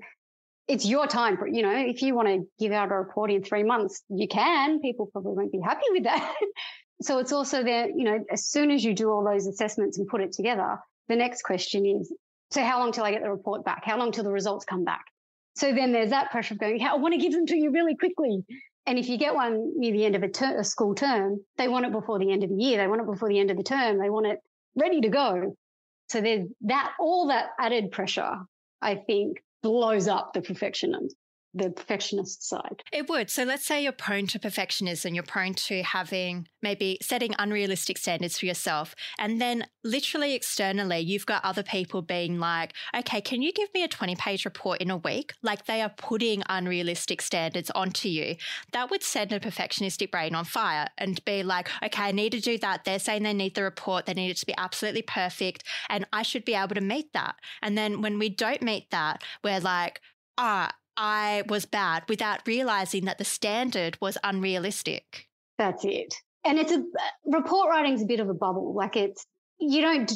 it's 0.67 0.85
your 0.85 1.07
time, 1.07 1.39
you 1.51 1.63
know, 1.63 1.75
if 1.75 2.03
you 2.03 2.15
want 2.15 2.29
to 2.29 2.47
give 2.59 2.73
out 2.73 2.91
a 2.91 2.95
report 2.95 3.31
in 3.31 3.43
three 3.43 3.63
months, 3.63 4.03
you 4.09 4.27
can. 4.27 4.81
People 4.81 5.07
probably 5.07 5.33
won't 5.33 5.53
be 5.53 5.61
happy 5.61 5.87
with 5.91 6.05
that. 6.05 6.35
so 7.03 7.19
it's 7.19 7.33
also 7.33 7.63
there, 7.63 7.89
you 7.89 8.05
know, 8.05 8.25
as 8.31 8.47
soon 8.47 8.71
as 8.71 8.85
you 8.85 8.95
do 8.95 9.11
all 9.11 9.25
those 9.25 9.47
assessments 9.47 9.99
and 9.99 10.09
put 10.09 10.21
it 10.21 10.33
together, 10.33 10.79
the 11.09 11.17
next 11.17 11.43
question 11.43 11.87
is 11.87 12.13
so 12.51 12.63
how 12.63 12.79
long 12.79 12.93
till 12.93 13.05
I 13.05 13.11
get 13.11 13.23
the 13.23 13.31
report 13.31 13.65
back? 13.65 13.85
How 13.85 13.99
long 13.99 14.13
till 14.13 14.25
the 14.25 14.33
results 14.33 14.65
come 14.65 14.85
back? 14.85 15.05
So 15.57 15.73
then 15.73 15.93
there's 15.93 16.11
that 16.11 16.31
pressure 16.31 16.55
of 16.55 16.61
going, 16.61 16.81
I 16.83 16.95
want 16.97 17.15
to 17.15 17.21
give 17.21 17.33
them 17.33 17.47
to 17.47 17.57
you 17.57 17.71
really 17.71 17.97
quickly. 17.97 18.45
And 18.87 18.99
if 18.99 19.09
you 19.09 19.19
get 19.19 19.35
one 19.35 19.79
near 19.79 19.93
the 19.93 20.05
end 20.05 20.17
of 20.17 20.23
a, 20.23 20.29
ter- 20.29 20.59
a 20.59 20.65
school 20.65 20.95
term, 20.95 21.41
they 21.59 21.69
want 21.69 21.85
it 21.85 21.93
before 21.93 22.19
the 22.19 22.33
end 22.33 22.43
of 22.43 22.51
the 22.51 22.57
year. 22.57 22.79
They 22.79 22.87
want 22.87 23.03
it 23.03 23.07
before 23.07 23.29
the 23.29 23.39
end 23.39 23.51
of 23.51 23.57
the 23.57 23.63
term. 23.63 23.99
They 23.99 24.09
want 24.09 24.27
it 24.27 24.39
ready 24.77 25.01
to 25.03 25.09
go. 25.09 25.57
So 26.09 26.21
there's 26.21 26.49
that, 26.63 26.93
all 26.99 27.29
that 27.29 27.51
added 27.61 27.91
pressure, 27.91 28.37
I 28.81 28.95
think, 28.95 29.43
blows 29.63 30.09
up 30.09 30.33
the 30.33 30.41
perfectionism 30.41 31.09
the 31.55 31.71
perfectionist 31.71 32.47
side. 32.47 32.83
It 32.93 33.09
would. 33.09 33.31
So 33.31 33.45
let's 33.45 33.65
say 33.65 33.83
you're 33.83 33.93
prone 33.93 34.27
to 34.29 34.39
perfectionism, 34.39 35.15
you're 35.15 35.23
prone 35.23 35.55
to 35.55 35.83
having 35.83 36.49
maybe 36.63 36.99
setting 37.01 37.35
unrealistic 37.39 37.99
standards 37.99 38.39
for 38.39 38.47
yourself. 38.47 38.95
And 39.19 39.41
then 39.41 39.67
literally 39.83 40.35
externally, 40.35 40.99
you've 40.99 41.27
got 41.27 41.45
other 41.45 41.63
people 41.63 42.03
being 42.03 42.39
like, 42.39 42.75
okay, 42.97 43.21
can 43.21 43.43
you 43.43 43.53
give 43.53 43.69
me 43.75 43.83
a 43.83 43.89
20 43.89 44.17
page 44.17 44.45
report 44.45 44.81
in 44.81 44.91
a 44.91 44.97
week? 44.97 45.33
Like 45.43 45.67
they 45.67 45.81
are 45.83 45.93
putting 45.97 46.43
unrealistic 46.49 47.23
standards 47.23 47.71
onto 47.71 48.09
you. 48.09 48.37
That 48.73 48.91
would 48.91 49.03
send 49.03 49.33
a 49.33 49.41
perfectionistic 49.41 50.11
brain 50.11 50.35
on 50.35 50.45
fire 50.45 50.89
and 50.99 51.25
be 51.25 51.43
like, 51.43 51.69
okay, 51.83 52.05
I 52.05 52.13
need 52.13 52.33
to 52.33 52.41
do 52.41 52.59
that. 52.59 52.85
They're 52.85 52.99
saying 52.99 53.23
they 53.23 53.33
need 53.33 53.55
the 53.55 53.63
report. 53.63 54.07
They 54.07 54.15
need 54.15 54.31
it 54.31 54.37
to 54.39 54.47
be 54.47 54.55
absolutely 54.59 55.03
perfect. 55.03 55.65
And 55.89 56.07
I 56.13 56.23
should 56.23 56.45
be 56.45 56.55
able 56.55 56.75
to 56.75 56.81
meet 56.81 57.13
that. 57.15 57.37
And 57.63 57.77
then 57.77 58.03
when 58.03 58.19
we 58.19 58.29
don't 58.29 58.63
meet 58.63 58.91
that, 58.91 59.23
we're 59.43 59.61
like, 59.61 60.01
ah, 60.37 60.73
I 60.99 61.45
was 61.49 61.65
bad 61.65 62.03
without 62.09 62.41
realizing 62.45 63.05
that 63.05 63.19
the 63.19 63.25
standard 63.25 63.97
was 64.01 64.19
unrealistic. 64.25 65.29
That's 65.57 65.85
it. 65.85 66.13
And 66.45 66.59
it's 66.59 66.73
a 66.73 66.79
uh, 66.79 66.83
report 67.25 67.69
writing 67.71 67.95
is 67.95 68.03
a 68.03 68.07
bit 68.07 68.21
of 68.21 68.29
a 68.29 68.35
bubble. 68.35 68.75
Like 68.75 68.97
it's, 68.97 69.25
you 69.61 69.81
don't 69.81 70.13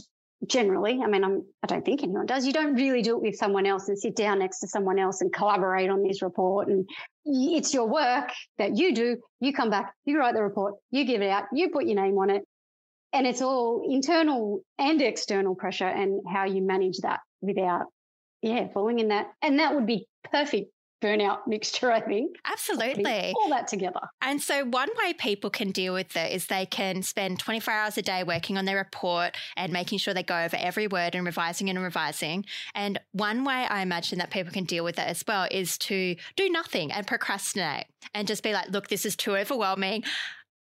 generally, 0.49 1.01
I 1.03 1.07
mean, 1.07 1.23
I'm, 1.23 1.45
I 1.62 1.68
don't 1.68 1.85
think 1.85 2.03
anyone 2.03 2.27
does. 2.27 2.45
You 2.45 2.53
don't 2.53 2.75
really 2.75 3.01
do 3.01 3.16
it 3.16 3.23
with 3.23 3.37
someone 3.37 3.64
else 3.64 3.88
and 3.88 3.99
sit 3.99 4.16
down 4.16 4.40
next 4.40 4.59
to 4.61 4.68
someone 4.68 4.99
else 4.99 5.21
and 5.21 5.33
collaborate 5.33 5.88
on 5.88 6.03
this 6.03 6.21
report. 6.21 6.66
And 6.66 6.88
it's 7.25 7.73
your 7.73 7.87
work 7.87 8.33
that 8.59 8.77
you 8.77 8.92
do. 8.92 9.18
You 9.40 9.53
come 9.53 9.71
back, 9.71 9.95
you 10.05 10.18
write 10.18 10.35
the 10.35 10.42
report, 10.42 10.75
you 10.90 11.05
give 11.05 11.23
it 11.23 11.31
out, 11.31 11.45
you 11.53 11.71
put 11.71 11.87
your 11.87 12.03
name 12.03 12.18
on 12.18 12.31
it. 12.31 12.42
And 13.12 13.27
it's 13.27 13.42
all 13.42 13.87
internal 13.88 14.62
and 14.79 15.01
external 15.01 15.55
pressure 15.55 15.87
and 15.87 16.23
how 16.33 16.45
you 16.45 16.62
manage 16.62 16.99
that 17.03 17.21
without, 17.40 17.87
yeah, 18.40 18.68
falling 18.73 18.99
in 18.99 19.09
that. 19.09 19.27
And 19.42 19.61
that 19.61 19.75
would 19.75 19.87
be 19.87 20.09
perfect 20.30 20.70
burnout 21.02 21.40
mixture, 21.46 21.90
I 21.90 22.00
think. 22.00 22.37
Absolutely. 22.44 23.35
All 23.37 23.50
that 23.50 23.66
together. 23.66 24.00
And 24.22 24.40
so, 24.40 24.64
one 24.64 24.88
way 25.02 25.12
people 25.12 25.50
can 25.50 25.72
deal 25.72 25.92
with 25.92 26.16
it 26.16 26.32
is 26.32 26.46
they 26.46 26.66
can 26.66 27.02
spend 27.02 27.38
24 27.40 27.74
hours 27.74 27.98
a 27.98 28.02
day 28.02 28.22
working 28.22 28.56
on 28.56 28.64
their 28.64 28.76
report 28.76 29.37
and 29.56 29.72
making 29.72 29.98
sure 29.98 30.14
they 30.14 30.22
go 30.22 30.38
over 30.38 30.56
every 30.56 30.87
word 30.87 31.14
and 31.14 31.26
revising 31.26 31.68
and 31.68 31.82
revising. 31.82 32.44
And 32.74 32.98
one 33.12 33.44
way 33.44 33.66
I 33.68 33.82
imagine 33.82 34.18
that 34.18 34.30
people 34.30 34.52
can 34.52 34.64
deal 34.64 34.85
with 34.85 34.98
it 34.98 35.06
as 35.06 35.24
well 35.26 35.48
is 35.50 35.76
to 35.78 36.16
do 36.37 36.48
nothing 36.48 36.92
and 36.92 37.06
procrastinate 37.06 37.87
and 38.14 38.28
just 38.28 38.42
be 38.42 38.52
like, 38.52 38.70
look, 38.70 38.88
this 38.88 39.04
is 39.04 39.16
too 39.16 39.37
overwhelming. 39.37 40.04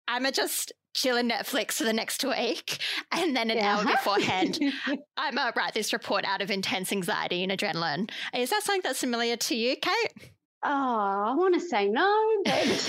I'm 0.08 0.26
a 0.26 0.32
just 0.32 0.72
chill 1.00 1.16
Netflix 1.16 1.74
for 1.74 1.86
the 1.86 1.94
next 1.94 2.24
week. 2.24 2.80
And 3.12 3.36
then 3.36 3.50
an 3.50 3.58
yeah. 3.58 3.78
hour 3.78 3.86
beforehand, 3.86 4.60
I'm 5.18 5.36
going 5.36 5.52
to 5.52 5.54
write 5.56 5.74
this 5.74 5.94
report 5.94 6.26
out 6.26 6.42
of 6.42 6.52
intense 6.52 6.92
anxiety 6.92 7.44
and 7.44 7.52
adrenaline. 7.52 8.10
Is 8.36 8.50
that 8.52 8.64
something 8.64 8.82
that's 8.84 9.00
familiar 9.00 9.36
to 9.36 9.56
you, 9.56 9.76
Kate? 9.76 10.32
Oh, 10.64 10.70
I 10.70 11.34
want 11.36 11.56
to 11.56 11.60
say 11.60 11.88
no, 11.88 12.28
but 12.46 12.54
yes, 12.66 12.88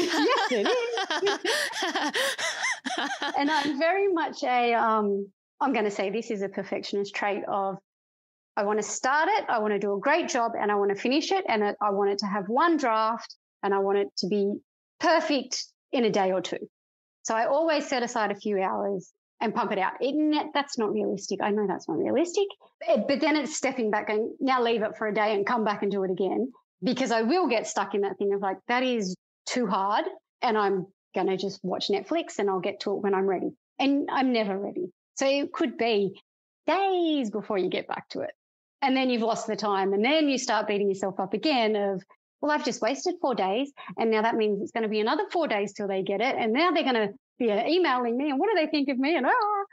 it 0.51 0.66
is. 0.66 2.14
and 3.38 3.51
I'm 3.51 3.79
very 3.79 4.12
much 4.12 4.42
a, 4.44 4.75
um, 4.75 5.31
I'm 5.61 5.73
going 5.73 5.85
to 5.85 5.90
say 5.90 6.11
this 6.11 6.31
is 6.31 6.42
a 6.42 6.49
perfectionist 6.49 7.14
trait 7.14 7.42
of 7.49 7.79
I 8.57 8.64
want 8.64 8.79
to 8.79 8.83
start 8.83 9.29
it, 9.31 9.46
I 9.49 9.59
want 9.59 9.73
to 9.73 9.79
do 9.79 9.94
a 9.94 9.99
great 9.99 10.29
job, 10.29 10.53
and 10.59 10.70
I 10.70 10.75
want 10.75 10.90
to 10.90 11.01
finish 11.01 11.33
it. 11.33 11.44
And 11.49 11.64
I 11.64 11.90
want 11.90 12.11
it 12.11 12.18
to 12.18 12.27
have 12.27 12.49
one 12.49 12.77
draft 12.77 13.35
and 13.62 13.73
I 13.73 13.79
want 13.79 13.99
it 13.99 14.09
to 14.18 14.27
be 14.27 14.55
perfect 14.99 15.64
in 15.92 16.05
a 16.05 16.11
day 16.11 16.33
or 16.33 16.40
two. 16.40 16.68
So 17.22 17.35
I 17.35 17.46
always 17.46 17.87
set 17.87 18.02
aside 18.02 18.30
a 18.30 18.35
few 18.35 18.61
hours 18.61 19.12
and 19.40 19.54
pump 19.54 19.72
it 19.72 19.78
out. 19.78 19.94
It, 20.00 20.50
that's 20.52 20.78
not 20.78 20.92
realistic. 20.92 21.40
I 21.42 21.50
know 21.50 21.66
that's 21.66 21.88
not 21.88 21.98
realistic. 21.98 22.46
Eh, 22.87 23.02
but 23.06 23.20
then 23.20 23.37
it's 23.37 23.56
stepping 23.56 23.90
back 23.90 24.09
and 24.09 24.30
now 24.40 24.62
leave 24.62 24.83
it 24.83 24.96
for 24.96 25.06
a 25.06 25.14
day 25.14 25.35
and 25.35 25.46
come 25.46 25.64
back 25.64 25.83
and 25.83 25.90
do 25.90 26.04
it 26.04 26.11
again 26.11 26.52
because 26.83 27.11
I 27.11 27.22
will 27.22 27.48
get 27.48 27.66
stuck 27.66 27.94
in 27.94 28.02
that 28.02 28.18
thing 28.18 28.33
of 28.35 28.40
like, 28.40 28.59
that 28.68 28.83
is 28.83 29.14
too 29.46 29.66
hard. 29.66 30.04
And 30.42 30.56
I'm 30.56 30.87
going 31.14 31.26
to 31.26 31.37
just 31.37 31.61
watch 31.62 31.88
Netflix 31.88 32.38
and 32.38 32.48
I'll 32.48 32.61
get 32.61 32.80
to 32.80 32.92
it 32.92 33.02
when 33.02 33.14
I'm 33.14 33.26
ready. 33.26 33.50
And 33.78 34.09
I'm 34.11 34.33
never 34.33 34.59
ready. 34.59 34.90
So 35.16 35.26
it 35.26 35.52
could 35.52 35.76
be 35.76 36.20
days 36.66 37.30
before 37.30 37.59
you 37.59 37.68
get 37.68 37.88
back 37.88 38.09
to 38.11 38.20
it. 38.20 38.33
And 38.83 38.96
then 38.96 39.11
you've 39.11 39.22
lost 39.22 39.46
the 39.46 39.56
time. 39.56 39.92
And 39.92 40.04
then 40.04 40.28
you 40.28 40.38
start 40.38 40.66
beating 40.66 40.88
yourself 40.88 41.20
up 41.20 41.35
again 41.35 41.76
of, 41.76 42.02
well, 42.40 42.50
I've 42.50 42.64
just 42.64 42.81
wasted 42.81 43.16
four 43.20 43.35
days. 43.35 43.72
And 43.98 44.11
now 44.11 44.22
that 44.22 44.35
means 44.35 44.62
it's 44.62 44.72
going 44.72 44.83
to 44.83 44.88
be 44.88 45.00
another 45.00 45.24
four 45.31 45.48
days 45.48 45.72
till 45.72 45.88
they 45.88 46.03
get 46.03 46.20
it. 46.20 46.37
And 46.38 46.53
now 46.53 46.70
they're 46.70 46.85
going 46.85 46.94
to 46.94 47.09
be 47.38 47.50
uh, 47.50 47.66
emailing 47.66 48.16
me. 48.16 48.31
And 48.31 48.38
what 48.38 48.48
do 48.48 48.61
they 48.61 48.70
think 48.70 48.88
of 48.88 48.98
me? 48.98 49.16
And, 49.16 49.26
oh, 49.26 49.64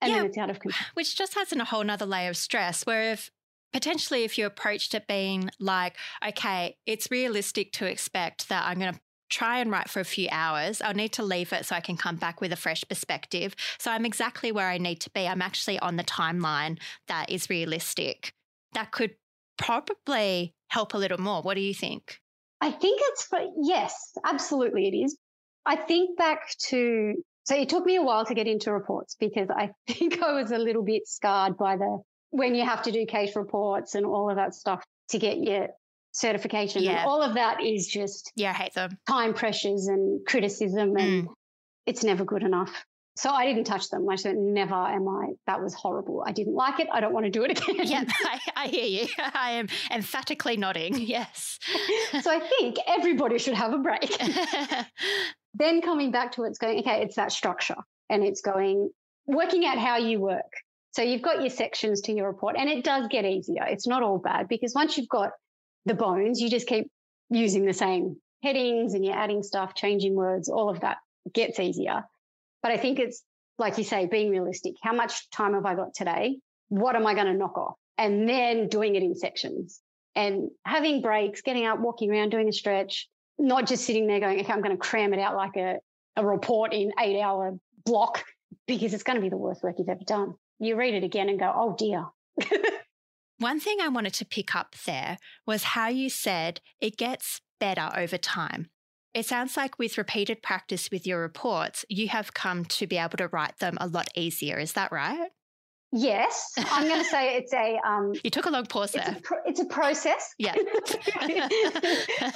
and 0.00 0.10
yeah, 0.10 0.18
then 0.18 0.26
it's 0.26 0.38
out 0.38 0.50
of 0.50 0.60
control. 0.60 0.86
Which 0.94 1.16
just 1.16 1.36
in 1.52 1.60
a 1.60 1.64
whole 1.64 1.84
nother 1.84 2.06
layer 2.06 2.30
of 2.30 2.36
stress 2.36 2.84
where 2.84 3.12
if 3.12 3.30
potentially 3.72 4.24
if 4.24 4.38
you 4.38 4.46
approached 4.46 4.94
it 4.94 5.06
being 5.06 5.50
like, 5.60 5.96
okay, 6.26 6.76
it's 6.86 7.10
realistic 7.10 7.72
to 7.72 7.86
expect 7.86 8.48
that 8.48 8.64
I'm 8.66 8.78
going 8.78 8.94
to 8.94 9.00
try 9.28 9.58
and 9.58 9.70
write 9.70 9.90
for 9.90 10.00
a 10.00 10.04
few 10.04 10.26
hours. 10.30 10.80
I'll 10.80 10.94
need 10.94 11.12
to 11.14 11.22
leave 11.22 11.52
it 11.52 11.66
so 11.66 11.76
I 11.76 11.80
can 11.80 11.96
come 11.96 12.16
back 12.16 12.40
with 12.40 12.52
a 12.52 12.56
fresh 12.56 12.82
perspective. 12.88 13.54
So 13.78 13.90
I'm 13.90 14.06
exactly 14.06 14.52
where 14.52 14.68
I 14.68 14.78
need 14.78 15.00
to 15.00 15.10
be. 15.10 15.28
I'm 15.28 15.42
actually 15.42 15.78
on 15.80 15.96
the 15.96 16.04
timeline 16.04 16.78
that 17.08 17.30
is 17.30 17.50
realistic. 17.50 18.32
That 18.72 18.90
could 18.90 19.16
probably 19.58 20.54
help 20.68 20.94
a 20.94 20.98
little 20.98 21.18
more. 21.18 21.42
What 21.42 21.54
do 21.54 21.60
you 21.60 21.74
think? 21.74 22.18
I 22.60 22.70
think 22.70 23.00
it's 23.02 23.28
yes, 23.62 23.94
absolutely 24.24 24.88
it 24.88 24.96
is. 24.96 25.16
I 25.66 25.76
think 25.76 26.16
back 26.16 26.48
to, 26.68 27.14
so 27.44 27.54
it 27.54 27.68
took 27.68 27.84
me 27.84 27.96
a 27.96 28.02
while 28.02 28.24
to 28.24 28.34
get 28.34 28.46
into 28.46 28.72
reports 28.72 29.16
because 29.20 29.48
I 29.50 29.70
think 29.88 30.22
I 30.22 30.32
was 30.32 30.50
a 30.50 30.58
little 30.58 30.82
bit 30.82 31.06
scarred 31.06 31.56
by 31.56 31.76
the, 31.76 31.98
when 32.30 32.54
you 32.54 32.64
have 32.64 32.82
to 32.82 32.92
do 32.92 33.04
case 33.06 33.36
reports 33.36 33.94
and 33.94 34.06
all 34.06 34.30
of 34.30 34.36
that 34.36 34.54
stuff 34.54 34.84
to 35.10 35.18
get 35.18 35.38
your 35.38 35.68
certification. 36.12 36.82
Yeah. 36.82 37.04
all 37.06 37.22
of 37.22 37.34
that 37.34 37.62
is 37.62 37.86
just 37.86 38.32
yeah, 38.34 38.50
I 38.50 38.54
hate 38.54 38.74
them. 38.74 38.98
Time 39.08 39.34
pressures 39.34 39.86
and 39.86 40.26
criticism 40.26 40.96
and 40.96 41.24
mm. 41.24 41.32
it's 41.86 42.02
never 42.02 42.24
good 42.24 42.42
enough. 42.42 42.84
So 43.18 43.30
I 43.30 43.46
didn't 43.46 43.64
touch 43.64 43.90
them. 43.90 44.08
I 44.08 44.14
said, 44.14 44.36
never 44.36 44.76
am 44.76 45.08
I. 45.08 45.32
That 45.48 45.60
was 45.60 45.74
horrible. 45.74 46.22
I 46.24 46.30
didn't 46.30 46.54
like 46.54 46.78
it. 46.78 46.86
I 46.92 47.00
don't 47.00 47.12
want 47.12 47.26
to 47.26 47.30
do 47.30 47.42
it 47.42 47.50
again. 47.50 47.84
yeah, 47.84 48.04
I, 48.24 48.38
I 48.54 48.68
hear 48.68 48.84
you. 48.84 49.08
I 49.34 49.50
am 49.52 49.68
emphatically 49.90 50.56
nodding. 50.56 50.94
Yes. 51.08 51.58
so 52.22 52.30
I 52.30 52.38
think 52.38 52.76
everybody 52.86 53.38
should 53.38 53.54
have 53.54 53.72
a 53.72 53.78
break. 53.78 54.16
then 55.54 55.80
coming 55.80 56.12
back 56.12 56.32
to 56.32 56.44
it's 56.44 56.58
going, 56.58 56.78
okay, 56.80 57.02
it's 57.02 57.16
that 57.16 57.32
structure 57.32 57.76
and 58.08 58.22
it's 58.22 58.40
going, 58.40 58.90
working 59.26 59.64
out 59.64 59.78
how 59.78 59.96
you 59.96 60.20
work. 60.20 60.52
So 60.92 61.02
you've 61.02 61.22
got 61.22 61.40
your 61.40 61.50
sections 61.50 62.02
to 62.02 62.12
your 62.12 62.28
report 62.28 62.54
and 62.56 62.68
it 62.68 62.84
does 62.84 63.08
get 63.08 63.24
easier. 63.24 63.64
It's 63.64 63.86
not 63.86 64.02
all 64.04 64.18
bad 64.18 64.46
because 64.48 64.74
once 64.74 64.96
you've 64.96 65.08
got 65.08 65.30
the 65.86 65.94
bones, 65.94 66.40
you 66.40 66.50
just 66.50 66.68
keep 66.68 66.88
using 67.30 67.64
the 67.64 67.74
same 67.74 68.16
headings 68.44 68.94
and 68.94 69.04
you're 69.04 69.16
adding 69.16 69.42
stuff, 69.42 69.74
changing 69.74 70.14
words, 70.14 70.48
all 70.48 70.68
of 70.68 70.80
that 70.80 70.98
gets 71.32 71.58
easier. 71.58 72.04
But 72.62 72.72
I 72.72 72.76
think 72.76 72.98
it's 72.98 73.22
like 73.58 73.76
you 73.76 73.84
say, 73.84 74.06
being 74.06 74.30
realistic. 74.30 74.74
How 74.82 74.92
much 74.92 75.28
time 75.30 75.54
have 75.54 75.66
I 75.66 75.74
got 75.74 75.94
today? 75.94 76.38
What 76.68 76.96
am 76.96 77.06
I 77.06 77.14
going 77.14 77.26
to 77.26 77.34
knock 77.34 77.58
off? 77.58 77.74
And 77.96 78.28
then 78.28 78.68
doing 78.68 78.94
it 78.94 79.02
in 79.02 79.16
sections 79.16 79.80
and 80.14 80.50
having 80.64 81.02
breaks, 81.02 81.42
getting 81.42 81.64
out, 81.64 81.80
walking 81.80 82.10
around, 82.10 82.30
doing 82.30 82.48
a 82.48 82.52
stretch, 82.52 83.08
not 83.38 83.66
just 83.66 83.84
sitting 83.84 84.06
there 84.06 84.20
going, 84.20 84.40
okay, 84.40 84.52
I'm 84.52 84.62
going 84.62 84.76
to 84.76 84.80
cram 84.80 85.12
it 85.12 85.18
out 85.18 85.34
like 85.34 85.56
a, 85.56 85.78
a 86.16 86.24
report 86.24 86.72
in 86.72 86.92
eight 87.00 87.20
hour 87.20 87.58
block 87.84 88.24
because 88.66 88.94
it's 88.94 89.02
going 89.02 89.16
to 89.16 89.22
be 89.22 89.28
the 89.28 89.36
worst 89.36 89.62
work 89.62 89.76
you've 89.78 89.88
ever 89.88 90.04
done. 90.04 90.34
You 90.60 90.76
read 90.76 90.94
it 90.94 91.04
again 91.04 91.28
and 91.28 91.38
go, 91.38 91.52
oh 91.54 91.74
dear. 91.76 92.06
One 93.38 93.60
thing 93.60 93.78
I 93.80 93.88
wanted 93.88 94.14
to 94.14 94.24
pick 94.24 94.54
up 94.54 94.74
there 94.84 95.16
was 95.46 95.62
how 95.62 95.88
you 95.88 96.10
said 96.10 96.60
it 96.80 96.96
gets 96.96 97.40
better 97.60 97.90
over 97.96 98.18
time. 98.18 98.70
It 99.14 99.26
sounds 99.26 99.56
like 99.56 99.78
with 99.78 99.98
repeated 99.98 100.42
practice 100.42 100.90
with 100.90 101.06
your 101.06 101.20
reports, 101.20 101.84
you 101.88 102.08
have 102.08 102.34
come 102.34 102.64
to 102.66 102.86
be 102.86 102.98
able 102.98 103.16
to 103.18 103.28
write 103.28 103.58
them 103.58 103.78
a 103.80 103.86
lot 103.86 104.08
easier. 104.14 104.58
Is 104.58 104.74
that 104.74 104.92
right? 104.92 105.30
Yes, 105.92 106.52
I'm 106.58 106.86
going 106.86 107.02
to 107.02 107.08
say 107.08 107.36
it's 107.36 107.52
a. 107.54 107.78
Um, 107.86 108.12
you 108.22 108.30
took 108.30 108.44
a 108.46 108.50
long 108.50 108.66
pause 108.66 108.92
there. 108.92 109.04
It's 109.08 109.18
a, 109.18 109.22
pro- 109.22 109.44
it's 109.46 109.60
a 109.60 109.64
process. 109.64 110.34
Yeah. 110.38 110.54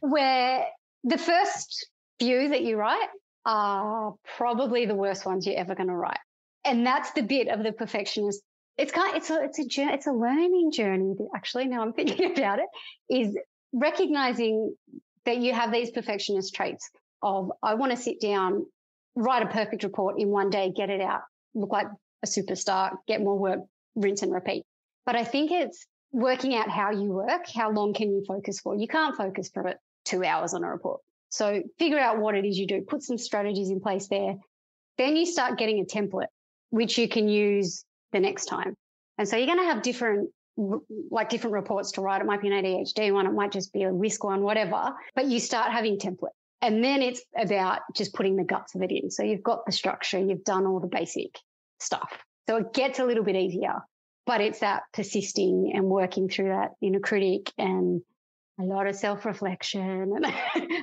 where 0.00 0.66
the 1.02 1.18
first 1.18 1.88
few 2.20 2.50
that 2.50 2.62
you 2.62 2.76
write 2.76 3.08
are 3.44 4.14
probably 4.36 4.86
the 4.86 4.94
worst 4.94 5.26
ones 5.26 5.44
you're 5.44 5.58
ever 5.58 5.74
going 5.74 5.88
to 5.88 5.96
write, 5.96 6.20
and 6.64 6.86
that's 6.86 7.10
the 7.12 7.22
bit 7.22 7.48
of 7.48 7.64
the 7.64 7.72
perfectionist. 7.72 8.42
It's 8.78 8.92
kind. 8.92 9.10
Of, 9.10 9.16
it's 9.16 9.30
a. 9.30 9.42
It's 9.42 9.58
a. 9.58 9.66
journey. 9.66 9.94
It's 9.94 10.06
a 10.06 10.12
learning 10.12 10.70
journey. 10.72 11.14
Actually, 11.34 11.66
now 11.66 11.82
I'm 11.82 11.94
thinking 11.94 12.30
about 12.38 12.60
it, 12.60 12.66
is 13.10 13.36
recognizing 13.72 14.72
that 15.26 15.38
you 15.38 15.52
have 15.52 15.72
these 15.72 15.90
perfectionist 15.90 16.54
traits 16.54 16.90
of 17.22 17.52
I 17.62 17.74
want 17.74 17.92
to 17.92 17.96
sit 17.96 18.20
down, 18.20 18.66
write 19.14 19.42
a 19.42 19.46
perfect 19.46 19.82
report 19.82 20.18
in 20.18 20.28
one 20.28 20.50
day, 20.50 20.72
get 20.74 20.90
it 20.90 21.00
out, 21.00 21.22
look 21.54 21.72
like 21.72 21.86
a 22.22 22.26
superstar, 22.26 22.96
get 23.06 23.22
more 23.22 23.38
work, 23.38 23.60
rinse 23.94 24.22
and 24.22 24.32
repeat. 24.32 24.64
But 25.06 25.16
I 25.16 25.24
think 25.24 25.50
it's 25.50 25.86
working 26.12 26.54
out 26.54 26.68
how 26.68 26.90
you 26.90 27.10
work. 27.10 27.48
How 27.54 27.70
long 27.70 27.92
can 27.92 28.10
you 28.10 28.24
focus 28.26 28.60
for? 28.60 28.76
You 28.76 28.88
can't 28.88 29.16
focus 29.16 29.50
for 29.52 29.74
two 30.04 30.24
hours 30.24 30.54
on 30.54 30.64
a 30.64 30.70
report. 30.70 31.00
So 31.30 31.62
figure 31.78 31.98
out 31.98 32.18
what 32.18 32.36
it 32.36 32.44
is 32.44 32.58
you 32.58 32.66
do, 32.66 32.82
put 32.82 33.02
some 33.02 33.18
strategies 33.18 33.70
in 33.70 33.80
place 33.80 34.08
there. 34.08 34.36
Then 34.98 35.16
you 35.16 35.26
start 35.26 35.58
getting 35.58 35.80
a 35.80 35.84
template, 35.84 36.28
which 36.70 36.96
you 36.98 37.08
can 37.08 37.28
use 37.28 37.84
the 38.12 38.20
next 38.20 38.46
time. 38.46 38.74
And 39.18 39.28
so 39.28 39.36
you're 39.36 39.46
going 39.46 39.58
to 39.58 39.64
have 39.64 39.82
different 39.82 40.30
like 40.56 41.28
different 41.28 41.54
reports 41.54 41.92
to 41.92 42.00
write. 42.00 42.20
It 42.20 42.26
might 42.26 42.40
be 42.40 42.48
an 42.48 42.64
ADHD 42.64 43.12
one, 43.12 43.26
it 43.26 43.32
might 43.32 43.52
just 43.52 43.72
be 43.72 43.82
a 43.82 43.92
risk 43.92 44.24
one, 44.24 44.42
whatever. 44.42 44.94
But 45.14 45.26
you 45.26 45.40
start 45.40 45.72
having 45.72 45.98
template. 45.98 46.28
And 46.62 46.82
then 46.82 47.02
it's 47.02 47.22
about 47.36 47.80
just 47.94 48.14
putting 48.14 48.36
the 48.36 48.44
guts 48.44 48.74
of 48.74 48.82
it 48.82 48.90
in. 48.90 49.10
So 49.10 49.22
you've 49.22 49.42
got 49.42 49.66
the 49.66 49.72
structure, 49.72 50.18
you've 50.18 50.44
done 50.44 50.66
all 50.66 50.80
the 50.80 50.86
basic 50.86 51.38
stuff. 51.78 52.10
So 52.48 52.56
it 52.56 52.72
gets 52.72 52.98
a 52.98 53.04
little 53.04 53.24
bit 53.24 53.36
easier, 53.36 53.82
but 54.26 54.40
it's 54.40 54.60
that 54.60 54.82
persisting 54.92 55.72
and 55.74 55.86
working 55.86 56.28
through 56.28 56.48
that 56.48 56.70
inner 56.80 57.00
critic 57.00 57.52
and 57.58 58.02
a 58.58 58.62
lot 58.62 58.86
of 58.86 58.94
self 58.94 59.24
reflection 59.24 60.16
and 60.16 60.26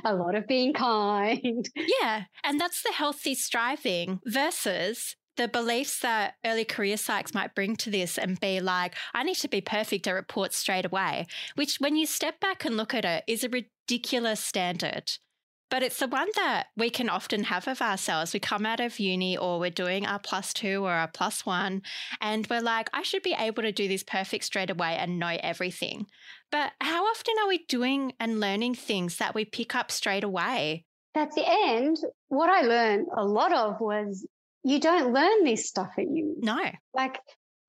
a 0.06 0.14
lot 0.14 0.36
of 0.36 0.48
being 0.48 0.74
kind. 0.74 1.68
Yeah. 1.76 2.24
And 2.44 2.60
that's 2.60 2.84
the 2.84 2.92
healthy 2.92 3.34
striving 3.34 4.20
versus 4.26 5.16
the 5.38 5.48
beliefs 5.48 6.00
that 6.00 6.36
early 6.46 6.66
career 6.66 6.96
psychs 6.96 7.34
might 7.34 7.56
bring 7.56 7.76
to 7.78 7.90
this 7.90 8.18
and 8.18 8.40
be 8.40 8.60
like, 8.60 8.96
I 9.14 9.24
need 9.24 9.38
to 9.38 9.48
be 9.48 9.62
perfect 9.62 10.08
at 10.08 10.12
reports 10.12 10.58
straight 10.58 10.86
away, 10.86 11.28
which 11.56 11.78
when 11.78 11.96
you 11.96 12.06
step 12.06 12.40
back 12.40 12.66
and 12.66 12.78
look 12.78 12.94
at 12.94 13.06
it 13.06 13.24
is 13.28 13.44
a 13.44 13.50
ridiculous 13.50 14.40
standard. 14.40 15.12
But 15.70 15.84
it's 15.84 16.00
the 16.00 16.08
one 16.08 16.28
that 16.36 16.68
we 16.76 16.90
can 16.90 17.08
often 17.08 17.46
have 17.46 17.66
of 17.66 17.82
ourselves. 17.82 18.34
We 18.34 18.42
come 18.42 18.66
out 18.66 18.82
of 18.82 19.00
uni 19.00 19.38
or 19.38 19.58
we're 19.58 19.70
doing 19.70 20.06
our 20.06 20.20
plus 20.20 20.54
two 20.54 20.84
or 20.84 20.92
our 20.92 21.08
plus 21.08 21.46
one, 21.46 21.82
and 22.20 22.46
we're 22.50 22.60
like, 22.60 22.90
I 22.94 23.04
should 23.04 23.24
be 23.24 23.36
able 23.40 23.64
to 23.64 23.72
do 23.72 23.88
this 23.88 24.04
perfect 24.04 24.44
straight 24.44 24.70
away 24.70 24.98
and 24.98 25.18
know 25.18 25.38
everything. 25.42 26.08
But 26.52 26.74
how 26.82 27.06
often 27.06 27.36
are 27.42 27.48
we 27.48 27.64
doing 27.70 28.12
and 28.20 28.42
learning 28.42 28.76
things 28.76 29.16
that 29.18 29.34
we 29.34 29.46
pick 29.46 29.74
up 29.74 29.92
straight 29.92 30.26
away? 30.26 30.84
At 31.16 31.32
the 31.36 31.46
end, 31.48 31.98
what 32.28 32.50
I 32.50 32.62
learned 32.64 33.08
a 33.16 33.24
lot 33.24 33.54
of 33.54 33.80
was 33.80 34.28
you 34.64 34.80
don't 34.80 35.14
learn 35.14 35.44
this 35.44 35.68
stuff 35.68 35.92
at 35.98 36.06
uni. 36.06 36.36
No. 36.40 36.60
Like 36.94 37.20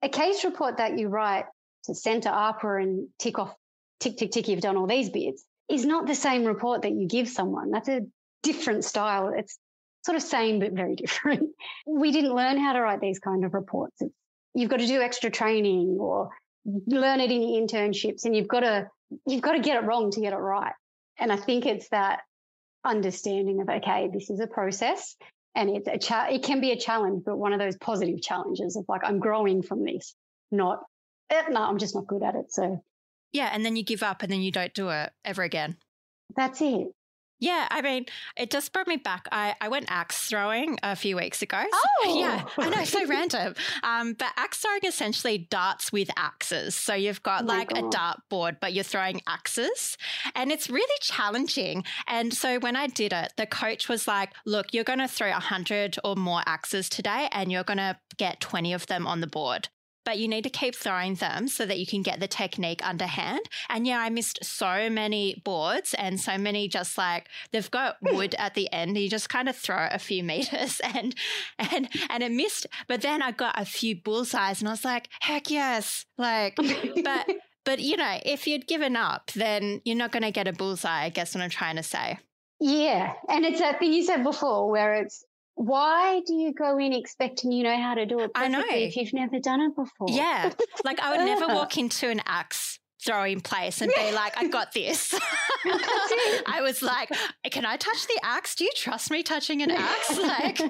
a 0.02 0.08
case 0.08 0.44
report 0.44 0.78
that 0.78 0.98
you 0.98 1.08
write 1.08 1.46
to 1.84 1.94
center 1.94 2.30
AHPRA 2.30 2.82
and 2.82 3.08
tick 3.18 3.38
off, 3.38 3.54
tick, 4.00 4.16
tick, 4.16 4.30
tick, 4.32 4.48
you've 4.48 4.60
done 4.60 4.76
all 4.76 4.86
these 4.86 5.10
bits 5.10 5.44
is 5.68 5.86
not 5.86 6.06
the 6.06 6.14
same 6.14 6.44
report 6.44 6.82
that 6.82 6.92
you 6.92 7.06
give 7.06 7.28
someone. 7.28 7.70
That's 7.70 7.88
a 7.88 8.02
different 8.42 8.84
style. 8.84 9.32
It's 9.34 9.58
sort 10.04 10.16
of 10.16 10.22
same, 10.22 10.58
but 10.58 10.72
very 10.72 10.94
different. 10.96 11.50
We 11.86 12.12
didn't 12.12 12.34
learn 12.34 12.58
how 12.58 12.74
to 12.74 12.80
write 12.80 13.00
these 13.00 13.18
kind 13.18 13.44
of 13.44 13.54
reports. 13.54 13.96
It's, 14.00 14.14
you've 14.54 14.70
got 14.70 14.80
to 14.80 14.86
do 14.86 15.00
extra 15.00 15.30
training 15.30 15.96
or 15.98 16.30
learn 16.86 17.20
it 17.20 17.32
in 17.32 17.42
your 17.42 17.62
internships 17.62 18.24
and 18.24 18.36
you've 18.36 18.48
got 18.48 18.60
to, 18.60 18.88
you've 19.26 19.40
got 19.40 19.52
to 19.52 19.60
get 19.60 19.82
it 19.82 19.86
wrong 19.86 20.10
to 20.10 20.20
get 20.20 20.32
it 20.32 20.36
right. 20.36 20.74
And 21.18 21.32
I 21.32 21.36
think 21.36 21.66
it's 21.66 21.88
that 21.88 22.20
understanding 22.84 23.60
of, 23.60 23.68
okay, 23.68 24.10
this 24.12 24.28
is 24.28 24.40
a 24.40 24.46
process 24.46 25.16
and 25.54 25.70
it's 25.70 25.88
a 25.88 25.98
cha- 25.98 26.28
it 26.28 26.42
can 26.42 26.60
be 26.60 26.70
a 26.70 26.76
challenge, 26.76 27.22
but 27.24 27.36
one 27.36 27.52
of 27.52 27.58
those 27.58 27.76
positive 27.76 28.22
challenges 28.22 28.76
of 28.76 28.84
like, 28.88 29.02
I'm 29.04 29.18
growing 29.18 29.62
from 29.62 29.84
this, 29.84 30.14
not, 30.50 30.80
eh, 31.30 31.42
no, 31.50 31.62
I'm 31.62 31.78
just 31.78 31.94
not 31.94 32.06
good 32.06 32.22
at 32.22 32.34
it. 32.34 32.52
So 32.52 32.82
yeah. 33.32 33.50
And 33.52 33.64
then 33.64 33.76
you 33.76 33.82
give 33.82 34.02
up 34.02 34.22
and 34.22 34.30
then 34.30 34.42
you 34.42 34.52
don't 34.52 34.74
do 34.74 34.90
it 34.90 35.10
ever 35.24 35.42
again. 35.42 35.76
That's 36.36 36.60
it. 36.60 36.88
Yeah, 37.42 37.66
I 37.72 37.82
mean, 37.82 38.06
it 38.36 38.52
just 38.52 38.72
brought 38.72 38.86
me 38.86 38.98
back. 38.98 39.26
I, 39.32 39.56
I 39.60 39.66
went 39.66 39.86
axe 39.88 40.28
throwing 40.28 40.78
a 40.84 40.94
few 40.94 41.16
weeks 41.16 41.42
ago. 41.42 41.60
Oh, 41.72 42.16
yeah, 42.16 42.44
I 42.56 42.70
know, 42.70 42.84
so 42.84 43.04
random. 43.08 43.54
Um, 43.82 44.12
but 44.12 44.28
axe 44.36 44.58
throwing 44.58 44.82
essentially 44.84 45.38
darts 45.50 45.90
with 45.90 46.08
axes. 46.16 46.76
So 46.76 46.94
you've 46.94 47.20
got 47.24 47.42
Oh 47.42 47.46
like 47.46 47.72
a 47.72 47.82
dart 47.90 48.20
board, 48.30 48.58
but 48.60 48.74
you're 48.74 48.84
throwing 48.84 49.22
axes, 49.26 49.98
and 50.36 50.52
it's 50.52 50.70
really 50.70 50.98
challenging. 51.00 51.82
And 52.06 52.32
so 52.32 52.60
when 52.60 52.76
I 52.76 52.86
did 52.86 53.12
it, 53.12 53.32
the 53.36 53.46
coach 53.46 53.88
was 53.88 54.06
like, 54.06 54.30
"Look, 54.46 54.72
you're 54.72 54.84
going 54.84 55.00
to 55.00 55.08
throw 55.08 55.32
hundred 55.32 55.96
or 56.04 56.14
more 56.14 56.42
axes 56.46 56.88
today, 56.88 57.28
and 57.32 57.50
you're 57.50 57.64
going 57.64 57.78
to 57.78 57.98
get 58.18 58.40
twenty 58.40 58.72
of 58.72 58.86
them 58.86 59.04
on 59.04 59.20
the 59.20 59.26
board." 59.26 59.68
But 60.04 60.18
you 60.18 60.28
need 60.28 60.42
to 60.44 60.50
keep 60.50 60.74
throwing 60.74 61.14
them 61.14 61.48
so 61.48 61.64
that 61.66 61.78
you 61.78 61.86
can 61.86 62.02
get 62.02 62.20
the 62.20 62.28
technique 62.28 62.86
underhand. 62.86 63.40
And 63.68 63.86
yeah, 63.86 64.00
I 64.00 64.10
missed 64.10 64.44
so 64.44 64.90
many 64.90 65.40
boards 65.44 65.94
and 65.94 66.20
so 66.20 66.36
many 66.38 66.68
just 66.68 66.98
like 66.98 67.28
they've 67.52 67.70
got 67.70 67.96
wood 68.02 68.34
at 68.38 68.54
the 68.54 68.72
end. 68.72 68.98
You 68.98 69.08
just 69.08 69.28
kind 69.28 69.48
of 69.48 69.56
throw 69.56 69.88
a 69.90 69.98
few 69.98 70.24
meters 70.24 70.80
and 70.94 71.14
and 71.58 71.88
and 72.10 72.22
it 72.22 72.32
missed. 72.32 72.66
But 72.88 73.02
then 73.02 73.22
I 73.22 73.30
got 73.30 73.60
a 73.60 73.64
few 73.64 73.96
bullseyes 73.96 74.60
and 74.60 74.68
I 74.68 74.72
was 74.72 74.84
like, 74.84 75.08
heck 75.20 75.50
yes. 75.50 76.04
Like 76.18 76.56
but 77.04 77.28
but 77.64 77.78
you 77.80 77.96
know, 77.96 78.18
if 78.24 78.46
you'd 78.46 78.66
given 78.66 78.96
up, 78.96 79.30
then 79.32 79.80
you're 79.84 79.96
not 79.96 80.12
gonna 80.12 80.32
get 80.32 80.48
a 80.48 80.52
bullseye, 80.52 81.04
I 81.04 81.08
guess 81.10 81.34
what 81.34 81.42
I'm 81.42 81.50
trying 81.50 81.76
to 81.76 81.82
say. 81.82 82.18
yeah. 82.60 83.14
And 83.28 83.44
it's 83.44 83.60
that 83.60 83.78
thing 83.78 83.92
you 83.92 84.04
said 84.04 84.22
before 84.24 84.70
where 84.70 84.94
it's, 84.94 85.24
why 85.54 86.20
do 86.26 86.34
you 86.34 86.52
go 86.54 86.78
in 86.78 86.92
expecting 86.92 87.52
you 87.52 87.62
know 87.64 87.76
how 87.76 87.94
to 87.94 88.06
do 88.06 88.18
it 88.20 88.30
I 88.34 88.48
know. 88.48 88.62
if 88.68 88.96
you've 88.96 89.12
never 89.12 89.38
done 89.38 89.60
it 89.60 89.74
before? 89.76 90.08
Yeah. 90.08 90.50
Like 90.84 90.98
I 91.00 91.16
would 91.16 91.24
never 91.26 91.46
walk 91.54 91.76
into 91.78 92.08
an 92.08 92.20
axe 92.26 92.78
throwing 93.04 93.40
place 93.40 93.80
and 93.80 93.92
be 93.96 94.12
like, 94.12 94.32
I 94.38 94.46
got 94.46 94.72
this. 94.72 95.12
I 95.66 96.60
was 96.62 96.82
like, 96.82 97.10
can 97.50 97.66
I 97.66 97.76
touch 97.76 98.06
the 98.06 98.20
axe? 98.22 98.54
Do 98.54 98.64
you 98.64 98.70
trust 98.76 99.10
me 99.10 99.22
touching 99.24 99.60
an 99.62 99.70
axe? 99.72 100.18
Like, 100.22 100.60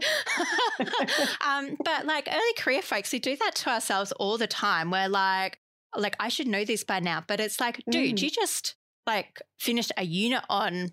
um, 1.47 1.77
but 1.85 2.07
like 2.07 2.29
early 2.31 2.53
career 2.59 2.83
folks, 2.83 3.13
we 3.13 3.19
do 3.19 3.37
that 3.37 3.55
to 3.57 3.71
ourselves 3.71 4.13
all 4.13 4.39
the 4.39 4.47
time. 4.47 4.91
We're 4.91 5.09
like, 5.09 5.59
like 5.97 6.17
I 6.19 6.29
should 6.29 6.47
know 6.49 6.65
this 6.65 6.85
by 6.85 7.01
now, 7.01 7.23
but 7.27 7.39
it's 7.41 7.61
like, 7.61 7.83
dude, 7.91 8.17
Mm. 8.17 8.23
you 8.23 8.31
just 8.31 8.77
like 9.07 9.41
finished 9.59 9.93
a 9.97 10.05
unit 10.05 10.43
on 10.49 10.91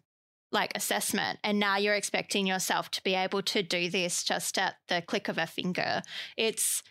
like 0.52 0.72
assessment 0.76 1.40
and 1.44 1.60
now 1.60 1.78
you're 1.78 1.96
expecting 1.96 2.48
yourself 2.48 2.90
to 2.92 3.04
be 3.04 3.14
able 3.16 3.42
to 3.44 3.62
do 3.64 3.90
this 3.90 4.24
just 4.24 4.58
at 4.58 4.76
the 4.88 5.02
click 5.02 5.28
of 5.28 5.38
a 5.38 5.46
finger. 5.48 6.02
It's 6.38 6.82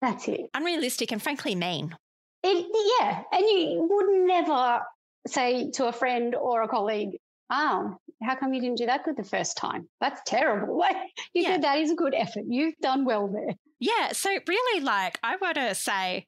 That's 0.00 0.28
it. 0.28 0.50
unrealistic 0.54 1.10
and 1.12 1.22
frankly 1.22 1.54
mean. 1.54 1.96
It, 2.42 2.66
yeah, 3.00 3.22
and 3.32 3.40
you 3.42 3.86
would 3.90 4.26
never 4.26 4.80
say 5.26 5.70
to 5.72 5.86
a 5.86 5.92
friend 5.92 6.34
or 6.34 6.62
a 6.62 6.68
colleague, 6.68 7.18
"Oh, 7.50 7.96
how 8.22 8.36
come 8.36 8.52
you 8.52 8.60
didn't 8.60 8.76
do 8.78 8.86
that 8.86 9.02
good 9.04 9.16
the 9.16 9.24
first 9.24 9.56
time? 9.56 9.88
That's 10.00 10.20
terrible." 10.26 10.76
Like 10.84 10.96
you 11.32 11.42
Yeah. 11.42 11.52
said, 11.52 11.62
that 11.62 11.78
is 11.78 11.90
a 11.90 11.94
good 11.94 12.14
effort. 12.14 12.44
You've 12.46 12.76
done 12.82 13.06
well 13.06 13.28
there. 13.28 13.54
Yeah. 13.80 14.12
So, 14.12 14.28
really, 14.46 14.80
like, 14.84 15.18
I 15.22 15.36
want 15.36 15.54
to 15.56 15.74
say, 15.74 16.26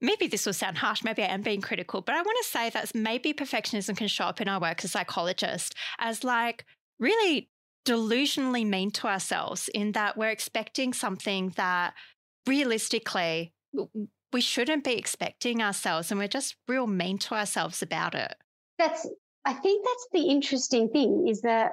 maybe 0.00 0.26
this 0.26 0.46
will 0.46 0.52
sound 0.52 0.78
harsh, 0.78 1.02
maybe 1.02 1.22
I 1.22 1.26
am 1.26 1.42
being 1.42 1.60
critical, 1.60 2.00
but 2.00 2.14
I 2.14 2.22
want 2.22 2.38
to 2.42 2.48
say 2.48 2.70
that 2.70 2.94
maybe 2.94 3.32
perfectionism 3.32 3.96
can 3.96 4.08
show 4.08 4.24
up 4.24 4.40
in 4.40 4.48
our 4.48 4.60
work 4.60 4.84
as 4.84 4.92
psychologists 4.92 5.74
as 5.98 6.24
like 6.24 6.64
really 6.98 7.50
delusionally 7.86 8.66
mean 8.66 8.90
to 8.90 9.06
ourselves 9.06 9.68
in 9.74 9.92
that 9.92 10.16
we're 10.16 10.30
expecting 10.30 10.92
something 10.92 11.52
that 11.56 11.94
realistically 12.46 13.52
we 14.32 14.40
shouldn't 14.40 14.84
be 14.84 14.98
expecting 14.98 15.62
ourselves 15.62 16.10
and 16.10 16.18
we're 16.18 16.28
just 16.28 16.56
real 16.68 16.86
mean 16.86 17.18
to 17.18 17.34
ourselves 17.34 17.82
about 17.82 18.14
it. 18.14 18.34
That's. 18.78 19.08
I 19.44 19.52
think 19.52 19.86
that's 19.86 20.08
the 20.12 20.28
interesting 20.28 20.88
thing 20.88 21.28
is 21.28 21.42
that 21.42 21.72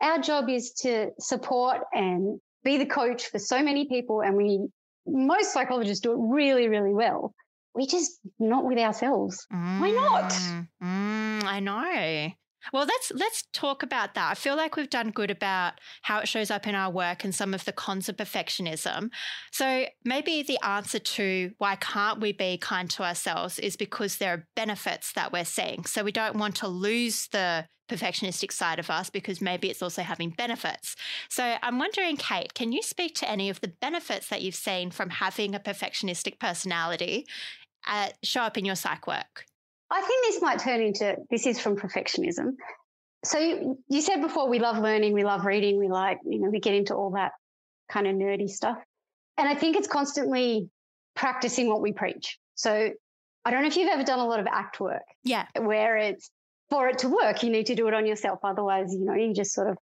our 0.00 0.20
job 0.20 0.48
is 0.48 0.70
to 0.74 1.10
support 1.18 1.78
and 1.92 2.40
be 2.62 2.78
the 2.78 2.86
coach 2.86 3.26
for 3.26 3.40
so 3.40 3.62
many 3.62 3.86
people, 3.88 4.20
and 4.20 4.36
we 4.36 4.68
most 5.06 5.52
psychologists 5.52 6.00
do 6.00 6.12
it 6.12 6.18
really, 6.20 6.68
really 6.68 6.94
well. 6.94 7.34
We 7.74 7.86
just 7.86 8.18
not 8.38 8.64
with 8.64 8.78
ourselves. 8.78 9.46
Why 9.50 9.90
not? 9.90 10.30
Mm, 10.30 10.68
mm, 10.82 11.44
I 11.44 11.60
know. 11.60 12.30
Well, 12.72 12.86
let's 12.86 13.12
let's 13.14 13.44
talk 13.52 13.82
about 13.82 14.14
that. 14.14 14.30
I 14.30 14.34
feel 14.34 14.56
like 14.56 14.76
we've 14.76 14.90
done 14.90 15.10
good 15.10 15.30
about 15.30 15.74
how 16.02 16.18
it 16.18 16.28
shows 16.28 16.50
up 16.50 16.66
in 16.66 16.74
our 16.74 16.90
work 16.90 17.24
and 17.24 17.34
some 17.34 17.54
of 17.54 17.64
the 17.64 17.72
cons 17.72 18.08
of 18.08 18.16
perfectionism. 18.16 19.10
So 19.50 19.86
maybe 20.04 20.42
the 20.42 20.58
answer 20.64 20.98
to 20.98 21.52
why 21.58 21.76
can't 21.76 22.20
we 22.20 22.32
be 22.32 22.58
kind 22.58 22.90
to 22.90 23.02
ourselves 23.02 23.58
is 23.58 23.76
because 23.76 24.18
there 24.18 24.34
are 24.34 24.46
benefits 24.56 25.12
that 25.12 25.32
we're 25.32 25.44
seeing. 25.44 25.84
So 25.84 26.04
we 26.04 26.12
don't 26.12 26.36
want 26.36 26.56
to 26.56 26.68
lose 26.68 27.28
the 27.28 27.66
perfectionistic 27.88 28.52
side 28.52 28.78
of 28.78 28.88
us 28.88 29.10
because 29.10 29.40
maybe 29.40 29.68
it's 29.68 29.82
also 29.82 30.02
having 30.02 30.30
benefits. 30.30 30.94
So 31.28 31.56
I'm 31.62 31.78
wondering, 31.78 32.16
Kate, 32.16 32.54
can 32.54 32.72
you 32.72 32.82
speak 32.82 33.16
to 33.16 33.28
any 33.28 33.50
of 33.50 33.60
the 33.60 33.68
benefits 33.68 34.28
that 34.28 34.42
you've 34.42 34.54
seen 34.54 34.90
from 34.90 35.10
having 35.10 35.54
a 35.54 35.60
perfectionistic 35.60 36.38
personality 36.38 37.26
uh, 37.88 38.10
show 38.22 38.42
up 38.42 38.56
in 38.56 38.64
your 38.64 38.76
psych 38.76 39.06
work? 39.06 39.46
I 39.90 40.00
think 40.02 40.26
this 40.26 40.42
might 40.42 40.58
turn 40.60 40.80
into 40.80 41.16
this 41.30 41.46
is 41.46 41.60
from 41.60 41.76
perfectionism. 41.76 42.52
So 43.24 43.38
you, 43.38 43.78
you 43.88 44.00
said 44.00 44.20
before 44.22 44.48
we 44.48 44.58
love 44.58 44.78
learning, 44.78 45.12
we 45.12 45.24
love 45.24 45.44
reading, 45.44 45.78
we 45.78 45.88
like, 45.88 46.18
you 46.24 46.40
know, 46.40 46.48
we 46.48 46.60
get 46.60 46.74
into 46.74 46.94
all 46.94 47.10
that 47.10 47.32
kind 47.90 48.06
of 48.06 48.14
nerdy 48.14 48.48
stuff. 48.48 48.78
And 49.36 49.48
I 49.48 49.54
think 49.54 49.76
it's 49.76 49.88
constantly 49.88 50.70
practicing 51.14 51.68
what 51.68 51.80
we 51.82 51.92
preach. 51.92 52.38
So 52.54 52.90
I 53.44 53.50
don't 53.50 53.62
know 53.62 53.68
if 53.68 53.76
you've 53.76 53.90
ever 53.90 54.04
done 54.04 54.20
a 54.20 54.26
lot 54.26 54.40
of 54.40 54.46
ACT 54.46 54.80
work 54.80 55.02
Yeah. 55.24 55.46
where 55.58 55.96
it's 55.96 56.30
for 56.70 56.88
it 56.88 56.98
to 56.98 57.08
work, 57.08 57.42
you 57.42 57.50
need 57.50 57.66
to 57.66 57.74
do 57.74 57.88
it 57.88 57.94
on 57.94 58.06
yourself. 58.06 58.38
Otherwise, 58.44 58.94
you 58.94 59.04
know, 59.04 59.14
you're 59.14 59.34
just 59.34 59.52
sort 59.52 59.68
of 59.68 59.76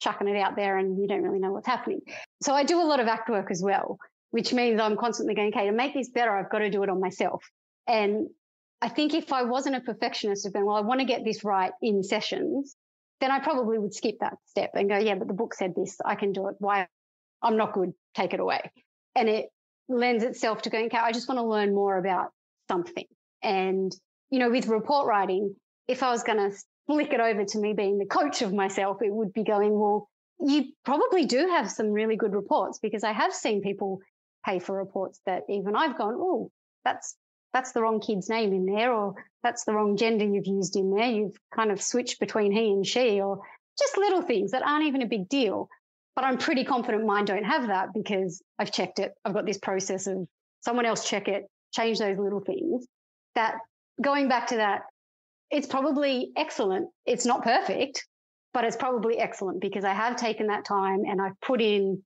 chucking 0.00 0.28
it 0.28 0.36
out 0.36 0.56
there 0.56 0.76
and 0.76 1.00
you 1.00 1.08
don't 1.08 1.22
really 1.22 1.38
know 1.38 1.52
what's 1.52 1.66
happening. 1.66 2.00
So 2.42 2.52
I 2.54 2.64
do 2.64 2.80
a 2.80 2.84
lot 2.84 3.00
of 3.00 3.06
ACT 3.06 3.30
work 3.30 3.50
as 3.50 3.62
well, 3.62 3.98
which 4.30 4.52
means 4.52 4.78
I'm 4.78 4.96
constantly 4.96 5.34
going, 5.34 5.48
okay, 5.48 5.66
to 5.66 5.72
make 5.72 5.94
this 5.94 6.10
better, 6.10 6.36
I've 6.36 6.50
got 6.50 6.58
to 6.58 6.70
do 6.70 6.82
it 6.82 6.90
on 6.90 7.00
myself. 7.00 7.42
And 7.86 8.28
I 8.84 8.88
think 8.90 9.14
if 9.14 9.32
I 9.32 9.44
wasn't 9.44 9.76
a 9.76 9.80
perfectionist 9.80 10.44
of 10.44 10.52
going, 10.52 10.66
well, 10.66 10.76
I 10.76 10.82
want 10.82 11.00
to 11.00 11.06
get 11.06 11.24
this 11.24 11.42
right 11.42 11.72
in 11.80 12.02
sessions, 12.02 12.76
then 13.18 13.30
I 13.30 13.38
probably 13.38 13.78
would 13.78 13.94
skip 13.94 14.16
that 14.20 14.34
step 14.44 14.72
and 14.74 14.90
go, 14.90 14.98
yeah, 14.98 15.14
but 15.14 15.26
the 15.26 15.32
book 15.32 15.54
said 15.54 15.72
this, 15.74 15.96
I 16.04 16.16
can 16.16 16.32
do 16.32 16.48
it. 16.48 16.56
Why? 16.58 16.86
I'm 17.40 17.56
not 17.56 17.72
good, 17.72 17.94
take 18.14 18.34
it 18.34 18.40
away. 18.40 18.60
And 19.14 19.26
it 19.26 19.46
lends 19.88 20.22
itself 20.22 20.60
to 20.62 20.70
going, 20.70 20.86
okay, 20.86 20.98
I 20.98 21.12
just 21.12 21.30
want 21.30 21.38
to 21.38 21.46
learn 21.46 21.74
more 21.74 21.96
about 21.96 22.32
something. 22.68 23.06
And, 23.42 23.90
you 24.28 24.38
know, 24.38 24.50
with 24.50 24.66
report 24.66 25.06
writing, 25.06 25.56
if 25.88 26.02
I 26.02 26.10
was 26.10 26.22
going 26.22 26.50
to 26.50 26.54
flick 26.86 27.14
it 27.14 27.20
over 27.20 27.42
to 27.42 27.58
me 27.58 27.72
being 27.72 27.96
the 27.96 28.04
coach 28.04 28.42
of 28.42 28.52
myself, 28.52 29.00
it 29.00 29.14
would 29.14 29.32
be 29.32 29.44
going, 29.44 29.72
well, 29.72 30.10
you 30.40 30.72
probably 30.84 31.24
do 31.24 31.38
have 31.38 31.70
some 31.70 31.90
really 31.90 32.16
good 32.16 32.34
reports 32.34 32.80
because 32.80 33.02
I 33.02 33.12
have 33.12 33.32
seen 33.32 33.62
people 33.62 34.00
pay 34.44 34.58
for 34.58 34.76
reports 34.76 35.20
that 35.24 35.44
even 35.48 35.74
I've 35.74 35.96
gone, 35.96 36.16
oh, 36.18 36.50
that's 36.84 37.16
that's 37.54 37.72
the 37.72 37.80
wrong 37.80 38.00
kid's 38.00 38.28
name 38.28 38.52
in 38.52 38.66
there, 38.66 38.92
or 38.92 39.14
that's 39.42 39.64
the 39.64 39.72
wrong 39.72 39.96
gender 39.96 40.26
you've 40.26 40.46
used 40.46 40.76
in 40.76 40.90
there. 40.90 41.08
You've 41.08 41.38
kind 41.54 41.70
of 41.70 41.80
switched 41.80 42.18
between 42.18 42.52
he 42.52 42.70
and 42.72 42.84
she, 42.84 43.20
or 43.20 43.40
just 43.78 43.96
little 43.96 44.20
things 44.20 44.50
that 44.50 44.66
aren't 44.66 44.86
even 44.86 45.02
a 45.02 45.06
big 45.06 45.28
deal. 45.28 45.68
But 46.16 46.24
I'm 46.24 46.36
pretty 46.36 46.64
confident 46.64 47.06
mine 47.06 47.24
don't 47.24 47.44
have 47.44 47.68
that 47.68 47.88
because 47.94 48.42
I've 48.58 48.72
checked 48.72 48.98
it. 48.98 49.12
I've 49.24 49.32
got 49.32 49.46
this 49.46 49.58
process 49.58 50.06
of 50.06 50.26
someone 50.62 50.84
else 50.84 51.08
check 51.08 51.28
it, 51.28 51.44
change 51.72 51.98
those 51.98 52.18
little 52.18 52.40
things. 52.40 52.86
That 53.36 53.56
going 54.02 54.28
back 54.28 54.48
to 54.48 54.56
that, 54.56 54.82
it's 55.50 55.66
probably 55.66 56.30
excellent. 56.36 56.88
It's 57.06 57.26
not 57.26 57.42
perfect, 57.42 58.06
but 58.52 58.64
it's 58.64 58.76
probably 58.76 59.18
excellent 59.18 59.60
because 59.60 59.84
I 59.84 59.92
have 59.94 60.16
taken 60.16 60.48
that 60.48 60.64
time 60.64 61.02
and 61.06 61.22
I've 61.22 61.40
put 61.40 61.60
in 61.60 62.02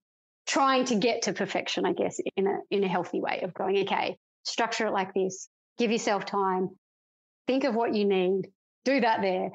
trying 0.46 0.84
to 0.86 0.94
get 0.96 1.22
to 1.22 1.32
perfection, 1.32 1.86
I 1.86 1.92
guess, 1.92 2.18
in 2.36 2.46
a 2.46 2.58
in 2.70 2.84
a 2.84 2.88
healthy 2.88 3.20
way 3.20 3.40
of 3.42 3.54
going, 3.54 3.78
okay, 3.80 4.16
structure 4.44 4.86
it 4.86 4.92
like 4.92 5.12
this, 5.14 5.48
give 5.78 5.90
yourself 5.90 6.24
time, 6.24 6.70
think 7.46 7.64
of 7.64 7.74
what 7.74 7.94
you 7.94 8.04
need, 8.04 8.48
do 8.84 9.00
that 9.00 9.22
there, 9.22 9.50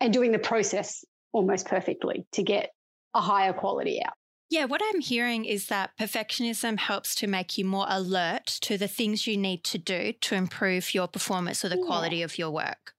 and 0.00 0.12
doing 0.12 0.32
the 0.32 0.38
process 0.38 1.04
almost 1.32 1.66
perfectly 1.66 2.26
to 2.32 2.42
get 2.42 2.70
a 3.14 3.20
higher 3.20 3.52
quality 3.52 4.02
out. 4.04 4.14
Yeah, 4.50 4.66
what 4.66 4.82
I'm 4.84 5.00
hearing 5.00 5.46
is 5.46 5.66
that 5.66 5.90
perfectionism 5.98 6.78
helps 6.78 7.14
to 7.16 7.26
make 7.26 7.56
you 7.58 7.64
more 7.64 7.86
alert 7.88 8.46
to 8.62 8.76
the 8.76 8.88
things 8.88 9.26
you 9.26 9.36
need 9.36 9.64
to 9.64 9.78
do 9.78 10.12
to 10.20 10.34
improve 10.34 10.94
your 10.94 11.08
performance 11.08 11.64
or 11.64 11.70
the 11.70 11.78
yeah. 11.78 11.86
quality 11.86 12.22
of 12.22 12.38
your 12.38 12.50
work. 12.50 12.92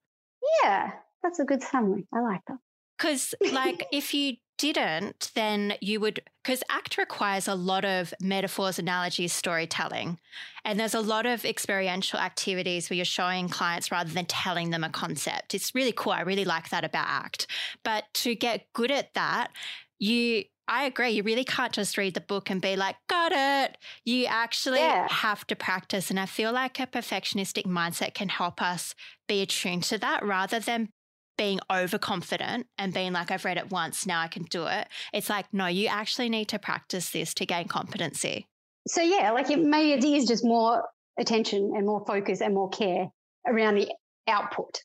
Yeah, 0.63 0.91
that's 1.23 1.39
a 1.39 1.45
good 1.45 1.61
summary. 1.61 2.07
I 2.13 2.21
like 2.21 2.41
that. 2.47 2.57
Because, 2.97 3.35
like, 3.53 3.85
if 3.91 4.13
you 4.13 4.37
didn't, 4.57 5.31
then 5.35 5.73
you 5.81 5.99
would, 5.99 6.21
because 6.43 6.63
ACT 6.69 6.97
requires 6.97 7.47
a 7.47 7.55
lot 7.55 7.85
of 7.85 8.13
metaphors, 8.21 8.79
analogies, 8.79 9.33
storytelling. 9.33 10.19
And 10.63 10.79
there's 10.79 10.93
a 10.93 11.01
lot 11.01 11.25
of 11.25 11.45
experiential 11.45 12.19
activities 12.19 12.89
where 12.89 12.95
you're 12.95 13.05
showing 13.05 13.49
clients 13.49 13.91
rather 13.91 14.11
than 14.11 14.25
telling 14.25 14.69
them 14.69 14.83
a 14.83 14.89
concept. 14.89 15.53
It's 15.53 15.75
really 15.75 15.91
cool. 15.91 16.13
I 16.13 16.21
really 16.21 16.45
like 16.45 16.69
that 16.69 16.83
about 16.83 17.07
ACT. 17.07 17.47
But 17.83 18.05
to 18.15 18.35
get 18.35 18.71
good 18.73 18.91
at 18.91 19.13
that, 19.13 19.51
you 19.99 20.45
I 20.67 20.85
agree. 20.85 21.11
You 21.11 21.23
really 21.23 21.43
can't 21.43 21.71
just 21.71 21.97
read 21.97 22.15
the 22.15 22.21
book 22.21 22.49
and 22.49 22.59
be 22.59 22.75
like, 22.75 22.95
got 23.07 23.31
it. 23.31 23.77
You 24.03 24.25
actually 24.25 24.79
yeah. 24.79 25.07
have 25.09 25.45
to 25.47 25.55
practice. 25.55 26.09
And 26.09 26.19
I 26.19 26.25
feel 26.25 26.51
like 26.51 26.79
a 26.79 26.87
perfectionistic 26.87 27.65
mindset 27.65 28.15
can 28.15 28.29
help 28.29 28.61
us 28.61 28.95
be 29.27 29.41
attuned 29.41 29.83
to 29.83 29.97
that 29.99 30.25
rather 30.25 30.59
than 30.59 30.89
being 31.37 31.59
overconfident 31.71 32.67
and 32.77 32.93
being 32.93 33.13
like, 33.13 33.31
I've 33.31 33.45
read 33.45 33.57
it 33.57 33.71
once, 33.71 34.05
now 34.05 34.21
I 34.21 34.27
can 34.27 34.43
do 34.43 34.65
it. 34.67 34.87
It's 35.13 35.29
like, 35.29 35.45
no, 35.53 35.67
you 35.67 35.87
actually 35.87 36.29
need 36.29 36.49
to 36.49 36.59
practice 36.59 37.09
this 37.09 37.33
to 37.35 37.45
gain 37.45 37.67
competency. 37.67 38.47
So, 38.87 39.01
yeah, 39.01 39.31
like 39.31 39.49
it, 39.49 39.59
maybe 39.59 39.93
it 39.93 40.03
is 40.03 40.27
just 40.27 40.45
more 40.45 40.83
attention 41.19 41.73
and 41.75 41.85
more 41.85 42.03
focus 42.05 42.41
and 42.41 42.53
more 42.53 42.69
care 42.69 43.07
around 43.47 43.75
the 43.75 43.91
output 44.27 44.81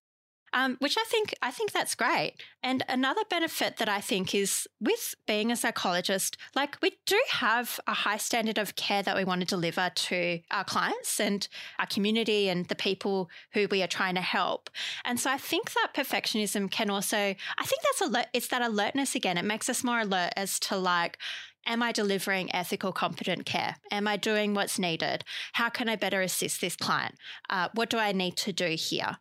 um, 0.52 0.76
which 0.80 0.96
I 0.98 1.04
think 1.06 1.34
I 1.42 1.50
think 1.50 1.72
that's 1.72 1.94
great. 1.94 2.34
And 2.62 2.84
another 2.88 3.22
benefit 3.28 3.76
that 3.78 3.88
I 3.88 4.00
think 4.00 4.34
is 4.34 4.66
with 4.80 5.14
being 5.26 5.50
a 5.50 5.56
psychologist, 5.56 6.36
like 6.54 6.76
we 6.82 6.92
do 7.06 7.20
have 7.30 7.80
a 7.86 7.94
high 7.94 8.16
standard 8.16 8.58
of 8.58 8.76
care 8.76 9.02
that 9.02 9.16
we 9.16 9.24
want 9.24 9.40
to 9.40 9.46
deliver 9.46 9.90
to 9.94 10.40
our 10.50 10.64
clients 10.64 11.20
and 11.20 11.46
our 11.78 11.86
community 11.86 12.48
and 12.48 12.66
the 12.66 12.74
people 12.74 13.30
who 13.52 13.66
we 13.70 13.82
are 13.82 13.88
trying 13.88 14.16
to 14.16 14.20
help. 14.20 14.70
And 15.04 15.18
so 15.18 15.30
I 15.30 15.38
think 15.38 15.72
that 15.72 15.90
perfectionism 15.94 16.70
can 16.70 16.90
also, 16.90 17.16
I 17.16 17.64
think 17.64 17.82
that's 17.82 18.00
alert, 18.00 18.26
it's 18.32 18.48
that 18.48 18.62
alertness 18.62 19.14
again. 19.14 19.38
It 19.38 19.44
makes 19.44 19.68
us 19.68 19.84
more 19.84 20.00
alert 20.00 20.32
as 20.36 20.58
to 20.60 20.76
like, 20.76 21.18
Am 21.66 21.82
I 21.82 21.92
delivering 21.92 22.54
ethical, 22.54 22.90
competent 22.90 23.44
care? 23.44 23.76
Am 23.90 24.08
I 24.08 24.16
doing 24.16 24.54
what's 24.54 24.78
needed? 24.78 25.24
How 25.52 25.68
can 25.68 25.88
I 25.88 25.96
better 25.96 26.22
assist 26.22 26.60
this 26.60 26.74
client? 26.74 27.16
Uh, 27.50 27.68
what 27.74 27.90
do 27.90 27.98
I 27.98 28.12
need 28.12 28.36
to 28.38 28.52
do 28.52 28.68
here? 28.68 29.18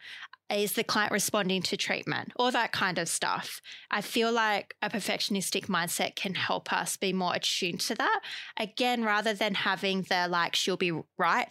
Is 0.51 0.73
the 0.73 0.83
client 0.83 1.11
responding 1.11 1.61
to 1.63 1.77
treatment? 1.77 2.31
All 2.35 2.51
that 2.51 2.71
kind 2.71 2.97
of 2.97 3.07
stuff. 3.07 3.61
I 3.91 4.01
feel 4.01 4.31
like 4.31 4.75
a 4.81 4.89
perfectionistic 4.89 5.67
mindset 5.67 6.15
can 6.15 6.35
help 6.35 6.73
us 6.73 6.97
be 6.97 7.13
more 7.13 7.35
attuned 7.35 7.81
to 7.81 7.95
that. 7.95 8.21
Again, 8.57 9.03
rather 9.03 9.33
than 9.33 9.53
having 9.53 10.03
the 10.03 10.27
like, 10.29 10.55
she'll 10.55 10.77
be 10.77 10.99
right 11.17 11.47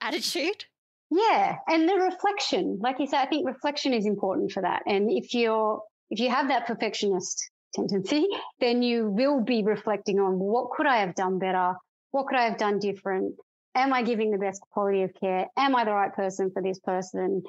attitude. 0.00 0.66
Yeah. 1.10 1.56
And 1.68 1.88
the 1.88 1.94
reflection, 1.94 2.78
like 2.80 2.98
you 2.98 3.06
said, 3.06 3.20
I 3.20 3.26
think 3.26 3.46
reflection 3.46 3.92
is 3.92 4.06
important 4.06 4.52
for 4.52 4.62
that. 4.62 4.82
And 4.86 5.10
if 5.10 5.34
you're, 5.34 5.82
if 6.10 6.20
you 6.20 6.30
have 6.30 6.48
that 6.48 6.66
perfectionist 6.66 7.50
tendency, 7.74 8.26
then 8.60 8.82
you 8.82 9.08
will 9.10 9.42
be 9.42 9.62
reflecting 9.62 10.20
on 10.20 10.38
what 10.38 10.70
could 10.70 10.86
I 10.86 10.98
have 10.98 11.14
done 11.14 11.38
better? 11.38 11.74
What 12.10 12.26
could 12.26 12.38
I 12.38 12.44
have 12.44 12.58
done 12.58 12.78
different? 12.78 13.34
Am 13.74 13.92
I 13.92 14.02
giving 14.02 14.30
the 14.30 14.38
best 14.38 14.60
quality 14.70 15.02
of 15.02 15.12
care? 15.18 15.46
Am 15.56 15.74
I 15.74 15.84
the 15.84 15.92
right 15.92 16.14
person 16.14 16.50
for 16.50 16.62
this 16.62 16.78
person? 16.78 17.42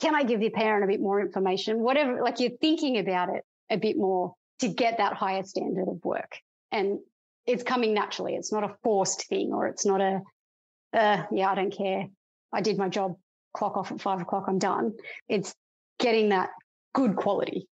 Can 0.00 0.14
I 0.14 0.24
give 0.24 0.40
the 0.40 0.50
parent 0.50 0.84
a 0.84 0.86
bit 0.86 1.00
more 1.00 1.20
information? 1.20 1.80
Whatever, 1.80 2.22
like 2.22 2.40
you're 2.40 2.56
thinking 2.60 2.98
about 2.98 3.30
it 3.30 3.44
a 3.70 3.76
bit 3.76 3.96
more 3.96 4.34
to 4.60 4.68
get 4.68 4.98
that 4.98 5.14
higher 5.14 5.42
standard 5.42 5.88
of 5.88 6.04
work. 6.04 6.38
And 6.70 6.98
it's 7.46 7.62
coming 7.62 7.94
naturally. 7.94 8.34
It's 8.34 8.52
not 8.52 8.64
a 8.64 8.74
forced 8.82 9.26
thing 9.28 9.52
or 9.52 9.66
it's 9.66 9.86
not 9.86 10.00
a, 10.00 10.20
uh, 10.92 11.22
yeah, 11.32 11.50
I 11.50 11.54
don't 11.54 11.76
care. 11.76 12.06
I 12.52 12.60
did 12.60 12.78
my 12.78 12.88
job, 12.88 13.16
clock 13.54 13.76
off 13.76 13.92
at 13.92 14.00
five 14.00 14.20
o'clock, 14.20 14.44
I'm 14.48 14.58
done. 14.58 14.92
It's 15.28 15.54
getting 15.98 16.30
that 16.30 16.50
good 16.94 17.16
quality 17.16 17.68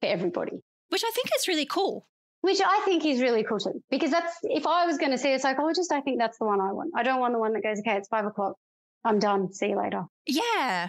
for 0.00 0.06
everybody. 0.06 0.60
Which 0.88 1.04
I 1.04 1.10
think 1.14 1.28
is 1.36 1.46
really 1.48 1.66
cool. 1.66 2.06
Which 2.40 2.60
I 2.64 2.80
think 2.84 3.04
is 3.04 3.20
really 3.20 3.44
cool 3.44 3.58
too. 3.58 3.82
Because 3.90 4.10
that's, 4.10 4.34
if 4.42 4.66
I 4.66 4.86
was 4.86 4.98
going 4.98 5.12
to 5.12 5.18
see 5.18 5.32
a 5.32 5.38
psychologist, 5.38 5.92
I 5.92 6.00
think 6.00 6.18
that's 6.18 6.38
the 6.38 6.46
one 6.46 6.60
I 6.60 6.72
want. 6.72 6.92
I 6.96 7.02
don't 7.02 7.20
want 7.20 7.34
the 7.34 7.38
one 7.38 7.52
that 7.52 7.62
goes, 7.62 7.78
okay, 7.80 7.96
it's 7.96 8.08
five 8.08 8.24
o'clock. 8.24 8.56
I'm 9.04 9.18
done. 9.18 9.52
See 9.52 9.68
you 9.68 9.78
later. 9.78 10.04
Yeah. 10.26 10.88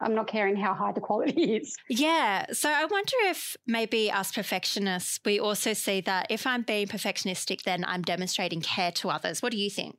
I'm 0.00 0.14
not 0.14 0.26
caring 0.26 0.56
how 0.56 0.74
high 0.74 0.92
the 0.92 1.00
quality 1.00 1.56
is. 1.56 1.76
Yeah. 1.88 2.46
So 2.52 2.70
I 2.70 2.84
wonder 2.84 3.16
if 3.24 3.56
maybe 3.66 4.10
us 4.10 4.32
perfectionists, 4.32 5.20
we 5.24 5.40
also 5.40 5.72
see 5.72 6.00
that 6.02 6.26
if 6.30 6.46
I'm 6.46 6.62
being 6.62 6.86
perfectionistic, 6.86 7.62
then 7.62 7.84
I'm 7.86 8.02
demonstrating 8.02 8.60
care 8.60 8.92
to 8.92 9.10
others. 9.10 9.42
What 9.42 9.52
do 9.52 9.58
you 9.58 9.70
think? 9.70 9.96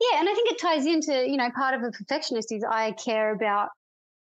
Yeah. 0.00 0.20
And 0.20 0.28
I 0.28 0.34
think 0.34 0.50
it 0.50 0.58
ties 0.58 0.86
into, 0.86 1.28
you 1.28 1.36
know, 1.36 1.50
part 1.50 1.74
of 1.74 1.82
a 1.82 1.90
perfectionist 1.90 2.52
is 2.52 2.64
I 2.68 2.92
care 2.92 3.32
about 3.32 3.68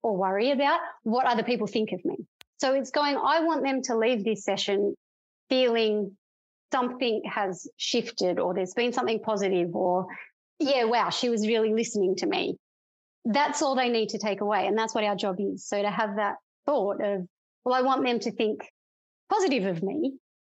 or 0.03 0.15
worry 0.15 0.51
about 0.51 0.79
what 1.03 1.25
other 1.25 1.43
people 1.43 1.67
think 1.67 1.91
of 1.91 2.03
me. 2.05 2.15
So 2.59 2.73
it's 2.73 2.91
going, 2.91 3.17
I 3.17 3.41
want 3.41 3.63
them 3.63 3.81
to 3.83 3.97
leave 3.97 4.23
this 4.23 4.43
session 4.43 4.93
feeling 5.49 6.15
something 6.71 7.23
has 7.25 7.67
shifted 7.77 8.39
or 8.39 8.53
there's 8.53 8.73
been 8.73 8.93
something 8.93 9.19
positive 9.19 9.75
or, 9.75 10.07
yeah, 10.59 10.85
wow, 10.85 11.09
she 11.09 11.29
was 11.29 11.47
really 11.47 11.73
listening 11.73 12.15
to 12.17 12.27
me 12.27 12.57
that's 13.31 13.61
all 13.61 13.75
they 13.75 13.89
need 13.89 14.09
to 14.09 14.17
take 14.17 14.41
away. 14.41 14.65
And 14.65 14.77
that's 14.77 14.93
what 14.95 15.03
our 15.03 15.15
job 15.15 15.35
is. 15.39 15.65
So 15.65 15.81
to 15.81 15.89
have 15.89 16.15
that 16.15 16.35
thought 16.65 17.01
of, 17.01 17.27
well, 17.63 17.75
I 17.75 17.81
want 17.81 18.03
them 18.03 18.19
to 18.19 18.31
think 18.31 18.61
positive 19.29 19.65
of 19.65 19.83
me 19.83 20.13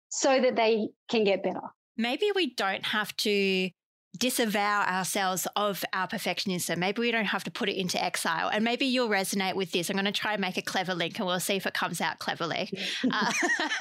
so 0.08 0.40
that 0.40 0.56
they 0.56 0.88
can 1.08 1.22
get 1.24 1.44
better. 1.44 1.60
Maybe 1.96 2.30
we 2.34 2.52
don't 2.54 2.84
have 2.84 3.16
to 3.18 3.70
disavow 4.16 4.82
ourselves 4.82 5.46
of 5.56 5.84
our 5.92 6.06
perfectionism. 6.06 6.78
Maybe 6.78 7.00
we 7.00 7.10
don't 7.10 7.24
have 7.26 7.44
to 7.44 7.50
put 7.50 7.68
it 7.68 7.76
into 7.76 8.02
exile. 8.02 8.48
And 8.48 8.62
maybe 8.62 8.86
you'll 8.86 9.08
resonate 9.08 9.54
with 9.54 9.72
this. 9.72 9.90
I'm 9.90 9.96
going 9.96 10.04
to 10.04 10.12
try 10.12 10.32
and 10.32 10.40
make 10.40 10.56
a 10.56 10.62
clever 10.62 10.94
link 10.94 11.18
and 11.18 11.26
we'll 11.26 11.40
see 11.40 11.56
if 11.56 11.66
it 11.66 11.74
comes 11.74 12.00
out 12.00 12.18
cleverly. 12.18 12.70
uh, 13.10 13.32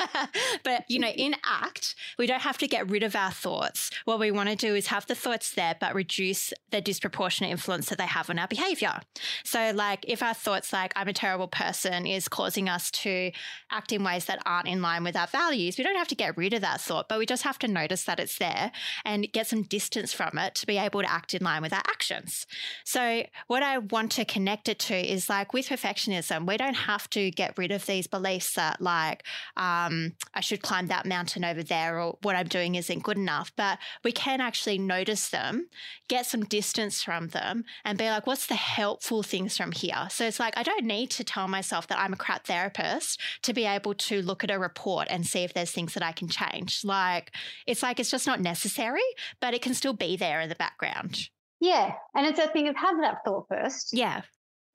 but, 0.63 0.89
you 0.89 0.99
know, 0.99 1.09
in 1.09 1.35
ACT, 1.45 1.95
we 2.17 2.25
don't 2.25 2.41
have 2.41 2.57
to 2.59 2.67
get 2.67 2.89
rid 2.89 3.03
of 3.03 3.15
our 3.15 3.31
thoughts. 3.31 3.91
What 4.05 4.19
we 4.19 4.31
want 4.31 4.49
to 4.49 4.55
do 4.55 4.75
is 4.75 4.87
have 4.87 5.05
the 5.05 5.15
thoughts 5.15 5.53
there, 5.53 5.75
but 5.79 5.93
reduce 5.93 6.51
the 6.71 6.81
disproportionate 6.81 7.51
influence 7.51 7.89
that 7.89 7.97
they 7.97 8.07
have 8.07 8.29
on 8.29 8.39
our 8.39 8.47
behavior. 8.47 9.01
So, 9.43 9.71
like, 9.73 10.05
if 10.07 10.23
our 10.23 10.33
thoughts, 10.33 10.73
like, 10.73 10.93
I'm 10.95 11.07
a 11.07 11.13
terrible 11.13 11.47
person, 11.47 12.07
is 12.07 12.27
causing 12.27 12.69
us 12.69 12.89
to 12.91 13.31
act 13.71 13.91
in 13.91 14.03
ways 14.03 14.25
that 14.25 14.41
aren't 14.45 14.67
in 14.67 14.81
line 14.81 15.03
with 15.03 15.15
our 15.15 15.27
values, 15.27 15.77
we 15.77 15.83
don't 15.83 15.95
have 15.95 16.07
to 16.07 16.15
get 16.15 16.37
rid 16.37 16.53
of 16.53 16.61
that 16.61 16.81
thought, 16.81 17.07
but 17.07 17.19
we 17.19 17.25
just 17.25 17.43
have 17.43 17.59
to 17.59 17.67
notice 17.67 18.03
that 18.05 18.19
it's 18.19 18.37
there 18.37 18.71
and 19.05 19.31
get 19.31 19.47
some 19.47 19.63
distance 19.63 20.13
from 20.13 20.22
from 20.23 20.37
it 20.37 20.55
to 20.55 20.65
be 20.65 20.77
able 20.77 21.01
to 21.01 21.11
act 21.11 21.33
in 21.33 21.43
line 21.43 21.61
with 21.61 21.73
our 21.73 21.83
actions. 21.89 22.45
So, 22.85 23.23
what 23.47 23.63
I 23.63 23.79
want 23.79 24.11
to 24.13 24.25
connect 24.25 24.69
it 24.69 24.79
to 24.79 24.95
is 24.95 25.29
like 25.29 25.53
with 25.53 25.67
perfectionism, 25.67 26.47
we 26.47 26.57
don't 26.57 26.73
have 26.73 27.09
to 27.11 27.31
get 27.31 27.57
rid 27.57 27.71
of 27.71 27.85
these 27.85 28.07
beliefs 28.07 28.53
that, 28.53 28.81
like, 28.81 29.23
um, 29.57 30.13
I 30.33 30.41
should 30.41 30.61
climb 30.61 30.87
that 30.87 31.05
mountain 31.05 31.43
over 31.43 31.63
there 31.63 31.99
or 31.99 32.17
what 32.21 32.35
I'm 32.35 32.47
doing 32.47 32.75
isn't 32.75 33.03
good 33.03 33.17
enough, 33.17 33.51
but 33.55 33.79
we 34.03 34.11
can 34.11 34.41
actually 34.41 34.77
notice 34.77 35.29
them, 35.29 35.67
get 36.07 36.25
some 36.25 36.43
distance 36.45 37.03
from 37.03 37.29
them, 37.29 37.65
and 37.83 37.97
be 37.97 38.09
like, 38.09 38.27
what's 38.27 38.47
the 38.47 38.55
helpful 38.55 39.23
things 39.23 39.57
from 39.57 39.71
here? 39.71 40.07
So, 40.09 40.25
it's 40.25 40.39
like, 40.39 40.57
I 40.57 40.63
don't 40.63 40.85
need 40.85 41.09
to 41.11 41.23
tell 41.23 41.47
myself 41.47 41.87
that 41.87 41.99
I'm 41.99 42.13
a 42.13 42.17
crap 42.17 42.45
therapist 42.45 43.19
to 43.43 43.53
be 43.53 43.65
able 43.65 43.93
to 43.95 44.21
look 44.21 44.43
at 44.43 44.51
a 44.51 44.59
report 44.59 45.07
and 45.09 45.25
see 45.25 45.43
if 45.43 45.53
there's 45.53 45.71
things 45.71 45.93
that 45.93 46.03
I 46.03 46.11
can 46.11 46.27
change. 46.27 46.83
Like, 46.83 47.31
it's 47.67 47.83
like, 47.83 47.99
it's 47.99 48.11
just 48.11 48.27
not 48.27 48.39
necessary, 48.39 49.01
but 49.39 49.53
it 49.53 49.61
can 49.61 49.73
still 49.73 49.93
be 49.93 50.12
there 50.17 50.41
in 50.41 50.49
the 50.49 50.55
background. 50.55 51.17
Yeah. 51.59 51.93
And 52.15 52.27
it's 52.27 52.39
a 52.39 52.47
thing 52.47 52.67
of 52.67 52.75
have 52.75 52.97
that 53.01 53.19
thought 53.25 53.47
first. 53.49 53.91
Yeah. 53.93 54.21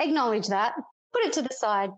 Acknowledge 0.00 0.48
that, 0.48 0.74
put 1.12 1.24
it 1.24 1.32
to 1.34 1.42
the 1.42 1.54
side, 1.54 1.90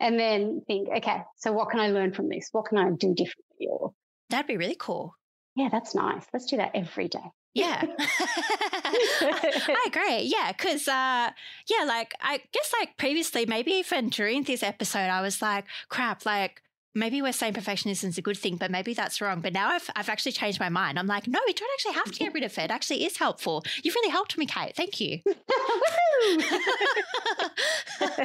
and 0.00 0.18
then 0.18 0.62
think, 0.66 0.88
okay, 0.96 1.22
so 1.36 1.52
what 1.52 1.70
can 1.70 1.80
I 1.80 1.88
learn 1.88 2.12
from 2.12 2.28
this? 2.28 2.48
What 2.52 2.66
can 2.66 2.78
I 2.78 2.90
do 2.90 3.14
differently? 3.14 3.68
Or 3.70 3.92
that'd 4.30 4.46
be 4.46 4.56
really 4.56 4.76
cool. 4.78 5.14
Yeah, 5.56 5.68
that's 5.70 5.94
nice. 5.94 6.24
Let's 6.32 6.46
do 6.46 6.56
that 6.56 6.72
every 6.74 7.08
day. 7.08 7.30
Yeah. 7.54 7.84
I 7.98 9.84
agree. 9.86 10.22
Yeah. 10.22 10.52
Cause, 10.52 10.88
uh, 10.88 11.30
yeah, 11.68 11.84
like, 11.86 12.14
I 12.20 12.40
guess, 12.52 12.72
like, 12.80 12.96
previously, 12.96 13.46
maybe 13.46 13.72
even 13.72 14.08
during 14.08 14.42
this 14.42 14.62
episode, 14.62 15.08
I 15.08 15.20
was 15.20 15.40
like, 15.40 15.64
crap, 15.88 16.26
like, 16.26 16.60
maybe 16.94 17.20
we're 17.20 17.32
saying 17.32 17.54
perfectionism 17.54 18.08
is 18.08 18.18
a 18.18 18.22
good 18.22 18.38
thing, 18.38 18.56
but 18.56 18.70
maybe 18.70 18.94
that's 18.94 19.20
wrong. 19.20 19.40
But 19.40 19.52
now 19.52 19.70
I've, 19.70 19.90
I've 19.96 20.08
actually 20.08 20.32
changed 20.32 20.60
my 20.60 20.68
mind. 20.68 20.98
I'm 20.98 21.06
like, 21.06 21.26
no, 21.26 21.40
we 21.46 21.52
don't 21.52 21.70
actually 21.74 21.94
have 21.94 22.12
to 22.12 22.18
get 22.18 22.32
rid 22.32 22.44
of 22.44 22.56
it. 22.56 22.64
it 22.64 22.70
actually 22.70 23.04
is 23.04 23.16
helpful. 23.16 23.64
You've 23.82 23.94
really 23.94 24.10
helped 24.10 24.38
me, 24.38 24.46
Kate. 24.46 24.76
Thank 24.76 25.00
you. 25.00 25.20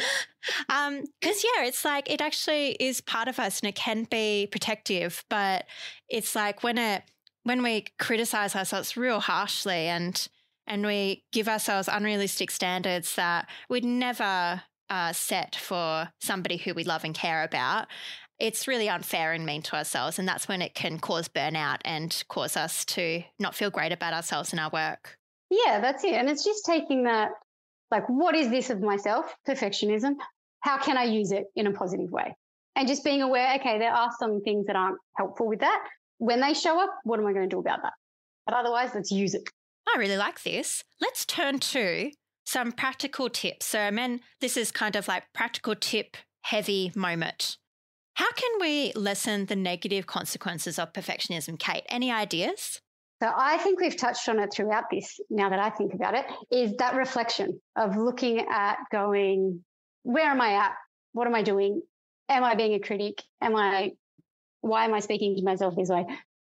um, 0.70 1.04
cause 1.22 1.44
yeah, 1.44 1.66
it's 1.66 1.84
like, 1.84 2.10
it 2.10 2.22
actually 2.22 2.72
is 2.80 3.02
part 3.02 3.28
of 3.28 3.40
us 3.40 3.60
and 3.60 3.70
it 3.70 3.76
can 3.76 4.04
be 4.04 4.48
protective, 4.52 5.26
but 5.30 5.66
it's 6.08 6.36
like 6.36 6.64
when 6.64 6.78
it, 6.78 7.04
when 7.44 7.64
we 7.64 7.86
criticize 7.98 8.56
ourselves 8.56 8.96
real 8.96 9.20
harshly 9.20 9.88
and, 9.88 10.28
and 10.68 10.86
we 10.86 11.24
give 11.32 11.48
ourselves 11.48 11.90
unrealistic 11.92 12.52
standards 12.52 13.16
that 13.16 13.50
we'd 13.70 13.84
never 13.84 14.62
uh, 14.90 15.14
set 15.14 15.56
for 15.56 16.10
somebody 16.20 16.58
who 16.58 16.74
we 16.74 16.84
love 16.84 17.04
and 17.04 17.16
care 17.16 17.44
about, 17.44 17.88
it's 18.40 18.68
really 18.68 18.90
unfair 18.90 19.34
and 19.34 19.46
mean 19.46 19.62
to 19.64 19.76
ourselves. 19.76 20.20
And 20.20 20.28
that's 20.28 20.48
when 20.48 20.62
it 20.62 20.74
can 20.74 21.00
cause 21.00 21.28
burnout 21.28 21.80
and 21.86 22.24
cause 22.30 22.56
us 22.56 22.86
to 22.86 23.24
not 23.38 23.56
feel 23.56 23.70
great 23.70 23.92
about 23.92 24.14
ourselves 24.14 24.52
and 24.52 24.60
our 24.60 24.70
work. 24.72 25.18
Yeah, 25.50 25.80
that's 25.80 26.04
it. 26.04 26.14
And 26.14 26.30
it's 26.30 26.44
just 26.44 26.66
taking 26.66 27.04
that, 27.04 27.32
like, 27.92 28.08
what 28.08 28.36
is 28.36 28.50
this 28.50 28.70
of 28.70 28.82
myself? 28.82 29.34
Perfectionism. 29.48 30.16
How 30.62 30.78
can 30.78 30.98
I 30.98 31.04
use 31.04 31.32
it 31.32 31.46
in 31.56 31.68
a 31.68 31.72
positive 31.72 32.12
way? 32.12 32.36
And 32.76 32.88
just 32.88 33.04
being 33.04 33.22
aware, 33.22 33.56
okay, 33.56 33.80
there 33.80 33.94
are 33.94 34.10
some 34.20 34.42
things 34.42 34.68
that 34.68 34.76
aren't 34.76 34.98
helpful 35.18 35.48
with 35.48 35.60
that. 35.60 35.88
When 36.18 36.40
they 36.40 36.54
show 36.54 36.80
up, 36.82 36.90
what 37.04 37.20
am 37.20 37.26
I 37.26 37.34
going 37.34 37.50
to 37.50 37.54
do 37.54 37.60
about 37.60 37.82
that? 37.82 37.94
But 38.46 38.56
otherwise, 38.56 38.92
let's 38.94 39.12
use 39.12 39.34
it. 39.34 39.44
I 39.94 39.98
really 39.98 40.18
like 40.18 40.44
this. 40.44 40.84
Let's 41.02 41.26
turn 41.26 41.60
to 41.60 42.12
some 42.46 42.72
practical 42.72 43.30
tips. 43.30 43.66
So, 43.66 43.92
men, 43.92 44.22
this 44.40 44.56
is 44.56 44.72
kind 44.72 44.96
of 44.96 45.08
like 45.08 45.24
practical 45.34 45.76
tip 45.76 46.18
heavy 46.44 46.92
moment. 46.96 47.58
How 48.20 48.30
can 48.34 48.52
we 48.60 48.92
lessen 48.98 49.46
the 49.46 49.56
negative 49.56 50.06
consequences 50.06 50.78
of 50.78 50.92
perfectionism, 50.92 51.58
Kate? 51.58 51.84
Any 51.88 52.12
ideas? 52.12 52.82
So 53.24 53.32
I 53.34 53.58
think 53.60 53.80
we've 53.80 53.96
touched 53.96 54.28
on 54.28 54.40
it 54.40 54.52
throughout 54.52 54.90
this, 54.92 55.22
now 55.30 55.50
that 55.50 55.60
I 55.60 55.70
think 55.70 55.94
about 55.94 56.16
it, 56.16 56.26
is 56.52 56.76
that 56.80 56.96
reflection 56.96 57.62
of 57.78 57.96
looking 57.96 58.46
at 58.52 58.76
going, 58.92 59.64
where 60.04 60.26
am 60.26 60.42
I 60.42 60.56
at? 60.56 60.74
What 61.14 61.28
am 61.28 61.34
I 61.34 61.44
doing? 61.44 61.82
Am 62.28 62.44
I 62.44 62.56
being 62.56 62.74
a 62.74 62.82
critic? 62.82 63.24
Am 63.40 63.56
I, 63.56 63.94
why 64.60 64.84
am 64.84 64.94
I 64.94 65.00
speaking 65.00 65.38
to 65.38 65.44
myself 65.44 65.78
this 65.78 65.88
way? 65.88 66.06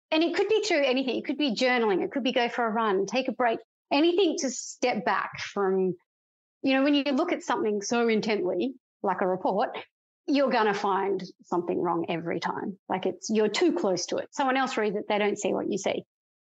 And 0.09 0.23
it 0.23 0.35
could 0.35 0.49
be 0.49 0.63
through 0.63 0.83
anything. 0.83 1.17
It 1.17 1.25
could 1.25 1.37
be 1.37 1.53
journaling. 1.53 2.03
It 2.03 2.11
could 2.11 2.23
be 2.23 2.31
go 2.31 2.49
for 2.49 2.65
a 2.65 2.71
run, 2.71 3.05
take 3.05 3.27
a 3.27 3.31
break, 3.31 3.59
anything 3.93 4.37
to 4.39 4.49
step 4.49 5.05
back 5.05 5.39
from, 5.39 5.93
you 6.63 6.73
know, 6.73 6.81
when 6.81 6.95
you 6.95 7.03
look 7.13 7.31
at 7.31 7.43
something 7.43 7.83
so 7.83 8.07
intently, 8.07 8.73
like 9.03 9.21
a 9.21 9.27
report, 9.27 9.77
you're 10.29 10.49
going 10.49 10.67
to 10.67 10.73
find 10.73 11.23
something 11.43 11.81
wrong 11.81 12.05
every 12.07 12.39
time. 12.39 12.77
Like 12.87 13.05
it's, 13.05 13.29
you're 13.29 13.49
too 13.49 13.73
close 13.73 14.05
to 14.07 14.17
it. 14.17 14.29
Someone 14.31 14.57
else 14.57 14.77
reads 14.77 14.95
it, 14.95 15.05
they 15.09 15.17
don't 15.17 15.37
see 15.37 15.53
what 15.53 15.69
you 15.69 15.77
see. 15.77 16.03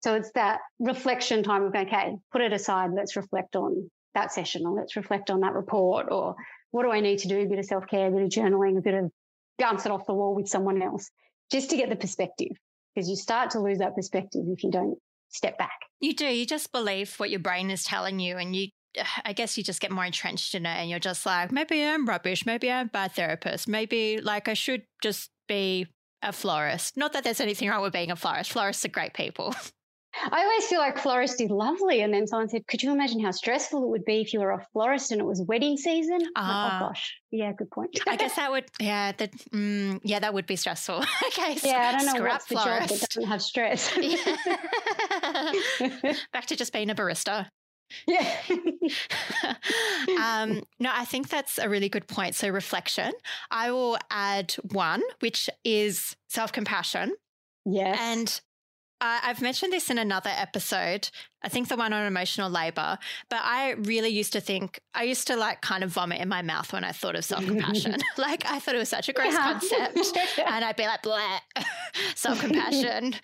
So 0.03 0.15
it's 0.15 0.31
that 0.35 0.61
reflection 0.79 1.43
time 1.43 1.65
of, 1.65 1.75
okay, 1.75 2.17
put 2.33 2.41
it 2.41 2.53
aside. 2.53 2.91
Let's 2.95 3.17
reflect 3.17 3.57
on 3.57 3.91
that 4.15 4.33
session 4.33 4.65
or 4.67 4.73
let's 4.73 4.97
reflect 4.97 5.31
on 5.31 5.41
that 5.41 5.53
report 5.53 6.07
or 6.11 6.37
what 6.71 6.85
do 6.85 6.91
I 6.91 7.01
need 7.01 7.21
to 7.21 7.29
do? 7.29 7.41
A 7.41 7.47
bit 7.47 7.59
of 7.59 7.65
self 7.65 7.87
care, 7.87 8.09
a 8.09 8.11
bit 8.11 8.23
of 8.23 8.29
journaling, 8.29 8.79
a 8.79 8.83
bit 8.83 8.95
of 8.95 9.11
bounce 9.59 9.87
it 9.87 9.93
off 9.93 10.07
the 10.07 10.15
wall 10.15 10.35
with 10.35 10.49
someone 10.49 10.83
else 10.83 11.11
just 11.51 11.71
to 11.71 11.77
get 11.77 11.89
the 11.89 11.97
perspective 11.97 12.53
because 12.95 13.09
you 13.09 13.17
start 13.17 13.51
to 13.51 13.61
lose 13.61 13.79
that 13.79 13.95
perspective 13.95 14.43
if 14.49 14.65
you 14.65 14.71
don't 14.71 14.99
step 15.29 15.59
back. 15.59 15.79
You 16.01 16.15
do. 16.15 16.27
You 16.27 16.47
just 16.47 16.73
believe 16.73 17.15
what 17.17 17.31
your 17.31 17.41
brain 17.41 17.71
is 17.71 17.85
telling 17.85 18.19
you 18.21 18.37
and 18.37 18.55
you 18.55 18.69
I 19.25 19.33
guess 19.33 19.57
you 19.57 19.65
just 19.65 19.81
get 19.81 19.91
more 19.91 20.05
entrenched 20.05 20.55
in 20.55 20.67
it 20.67 20.77
and 20.77 20.91
you're 20.91 20.99
just 20.99 21.27
like, 21.27 21.53
maybe 21.53 21.83
I'm 21.83 22.07
rubbish. 22.07 22.47
Maybe 22.47 22.71
I'm 22.71 22.87
a 22.87 22.91
bad 22.91 23.13
therapist. 23.13 23.69
Maybe 23.69 24.21
like 24.21 24.49
I 24.49 24.55
should 24.55 24.83
just 25.03 25.31
be 25.49 25.87
a 26.23 26.33
florist. 26.33 26.97
Not 26.97 27.13
that 27.13 27.25
there's 27.25 27.41
anything 27.41 27.69
wrong 27.69 27.83
with 27.83 27.93
being 27.93 28.11
a 28.11 28.17
florist. 28.17 28.53
Florists 28.53 28.85
are 28.85 28.89
great 28.89 29.15
people. 29.15 29.55
I 30.31 30.43
always 30.43 30.67
feel 30.67 30.79
like 30.79 30.99
florist 30.99 31.41
is 31.41 31.51
lovely. 31.51 32.01
And 32.01 32.13
then 32.13 32.27
someone 32.27 32.49
said, 32.49 32.67
Could 32.67 32.83
you 32.83 32.93
imagine 32.93 33.21
how 33.21 33.31
stressful 33.33 33.85
it 33.85 33.89
would 33.89 34.05
be 34.05 34.23
if 34.23 34.33
you 34.33 34.41
were 34.41 34.53
a 34.53 34.67
florist 34.73 35.13
and 35.13 35.21
it 35.21 35.25
was 35.25 35.43
wedding 35.43 35.77
season? 35.77 36.21
Uh, 36.35 36.41
oh, 36.41 36.43
ah. 36.43 36.79
gosh. 36.89 37.15
Yeah, 37.31 37.53
good 37.53 37.71
point. 37.71 38.01
I 38.07 38.17
guess 38.17 38.37
that 38.37 38.51
would, 38.51 38.65
yeah, 38.81 39.13
that, 39.13 39.33
mm, 39.53 40.01
yeah, 40.03 40.21
that 40.21 40.33
would 40.33 40.47
be 40.47 40.57
stressful. 40.57 41.05
okay. 41.27 41.57
So 41.57 41.69
yeah, 41.69 41.93
I 41.95 41.99
don't 41.99 42.15
know 42.15 42.25
what's 42.25 42.47
florist. 42.47 42.89
the 42.89 42.95
job 42.95 43.01
that 43.01 43.11
doesn't 43.11 43.29
have 43.29 43.43
stress. 43.43 43.95
Back 46.33 46.47
to 46.47 46.57
just 46.57 46.73
being 46.73 46.89
a 46.91 46.95
barista. 46.95 47.49
Yeah. 48.07 48.37
um, 50.21 50.63
no, 50.79 50.91
I 50.93 51.05
think 51.05 51.29
that's 51.29 51.59
a 51.59 51.69
really 51.69 51.89
good 51.89 52.07
point. 52.07 52.35
So, 52.35 52.49
reflection. 52.49 53.13
I 53.51 53.71
will 53.71 53.99
add 54.11 54.55
one, 54.73 55.03
which 55.21 55.49
is 55.65 56.17
self 56.29 56.53
compassion. 56.53 57.15
Yes. 57.65 57.99
And 58.01 58.41
uh, 59.01 59.21
I've 59.23 59.43
mentioned 59.43 59.75
this 59.75 59.91
in 59.91 59.99
another 59.99 60.31
episode. 60.35 61.11
I 61.43 61.49
think 61.49 61.69
the 61.69 61.77
one 61.77 61.93
on 61.93 62.07
emotional 62.07 62.49
labor. 62.49 62.99
But 63.29 63.41
I 63.43 63.73
really 63.73 64.09
used 64.09 64.33
to 64.33 64.41
think, 64.41 64.81
I 64.95 65.03
used 65.03 65.27
to 65.27 65.37
like 65.37 65.61
kind 65.61 65.85
of 65.85 65.91
vomit 65.91 66.21
in 66.21 66.29
my 66.29 66.41
mouth 66.41 66.73
when 66.73 66.83
I 66.83 66.93
thought 66.93 67.15
of 67.15 67.25
self 67.25 67.45
compassion. 67.45 67.97
like 68.17 68.47
I 68.47 68.59
thought 68.59 68.75
it 68.75 68.79
was 68.79 68.89
such 68.89 69.09
a 69.11 69.13
gross 69.13 69.35
yeah. 69.35 69.53
concept. 69.53 70.17
and 70.39 70.65
I'd 70.65 70.77
be 70.77 70.87
like, 70.87 71.03
bleh, 71.03 71.39
self 72.15 72.41
compassion. 72.41 73.15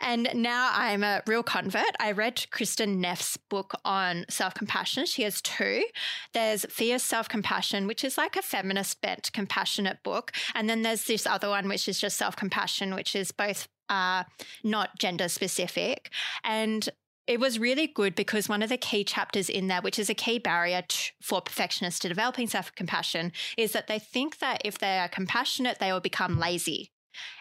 And 0.00 0.28
now 0.34 0.70
I'm 0.72 1.02
a 1.02 1.22
real 1.26 1.42
convert. 1.42 1.94
I 1.98 2.12
read 2.12 2.36
Kristin 2.50 2.98
Neff's 2.98 3.36
book 3.36 3.72
on 3.84 4.24
self 4.28 4.54
compassion. 4.54 5.06
She 5.06 5.22
has 5.22 5.40
two. 5.40 5.84
There's 6.32 6.66
Fierce 6.66 7.02
Self 7.02 7.28
Compassion, 7.28 7.86
which 7.86 8.04
is 8.04 8.18
like 8.18 8.36
a 8.36 8.42
feminist 8.42 9.00
bent, 9.00 9.30
compassionate 9.32 10.02
book. 10.02 10.32
And 10.54 10.68
then 10.68 10.82
there's 10.82 11.04
this 11.04 11.26
other 11.26 11.48
one, 11.48 11.68
which 11.68 11.88
is 11.88 11.98
just 11.98 12.16
self 12.16 12.36
compassion, 12.36 12.94
which 12.94 13.16
is 13.16 13.32
both 13.32 13.68
uh, 13.88 14.24
not 14.62 14.98
gender 14.98 15.28
specific. 15.28 16.10
And 16.44 16.88
it 17.26 17.40
was 17.40 17.58
really 17.58 17.86
good 17.86 18.14
because 18.14 18.48
one 18.48 18.62
of 18.62 18.68
the 18.68 18.76
key 18.76 19.02
chapters 19.02 19.48
in 19.48 19.66
there, 19.66 19.82
which 19.82 19.98
is 19.98 20.08
a 20.08 20.14
key 20.14 20.38
barrier 20.38 20.82
t- 20.86 21.10
for 21.20 21.40
perfectionists 21.40 22.00
to 22.00 22.08
developing 22.08 22.46
self 22.46 22.74
compassion, 22.74 23.32
is 23.56 23.72
that 23.72 23.86
they 23.86 23.98
think 23.98 24.38
that 24.38 24.60
if 24.64 24.78
they 24.78 24.98
are 24.98 25.08
compassionate, 25.08 25.78
they 25.78 25.92
will 25.92 26.00
become 26.00 26.38
lazy 26.38 26.92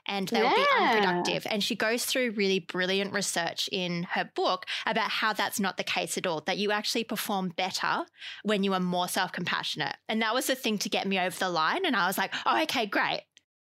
and 0.08 0.28
they'll 0.28 0.44
yeah. 0.44 0.54
be 0.54 0.66
unproductive. 0.80 1.48
And 1.50 1.64
she 1.64 1.76
goes 1.76 2.06
through 2.06 2.32
really 2.32 2.60
brilliant 2.60 3.14
research 3.14 3.70
in 3.72 4.04
her 4.12 4.30
book 4.36 4.66
about 4.86 5.10
how 5.10 5.34
that's 5.34 5.60
not 5.60 5.78
the 5.78 5.84
case 5.84 6.18
at 6.18 6.28
all, 6.28 6.42
that 6.42 6.58
you 6.58 6.72
actually 6.72 7.04
perform 7.04 7.50
better 7.50 8.06
when 8.44 8.64
you 8.64 8.74
are 8.74 8.80
more 8.80 9.08
self 9.08 9.32
compassionate. 9.32 9.96
And 10.08 10.22
that 10.22 10.34
was 10.34 10.48
the 10.48 10.56
thing 10.56 10.78
to 10.80 10.90
get 10.90 11.08
me 11.08 11.20
over 11.20 11.38
the 11.38 11.50
line. 11.50 11.86
And 11.86 11.96
I 11.96 12.08
was 12.08 12.18
like, 12.18 12.34
oh, 12.46 12.62
okay, 12.64 12.86
great. 12.86 13.22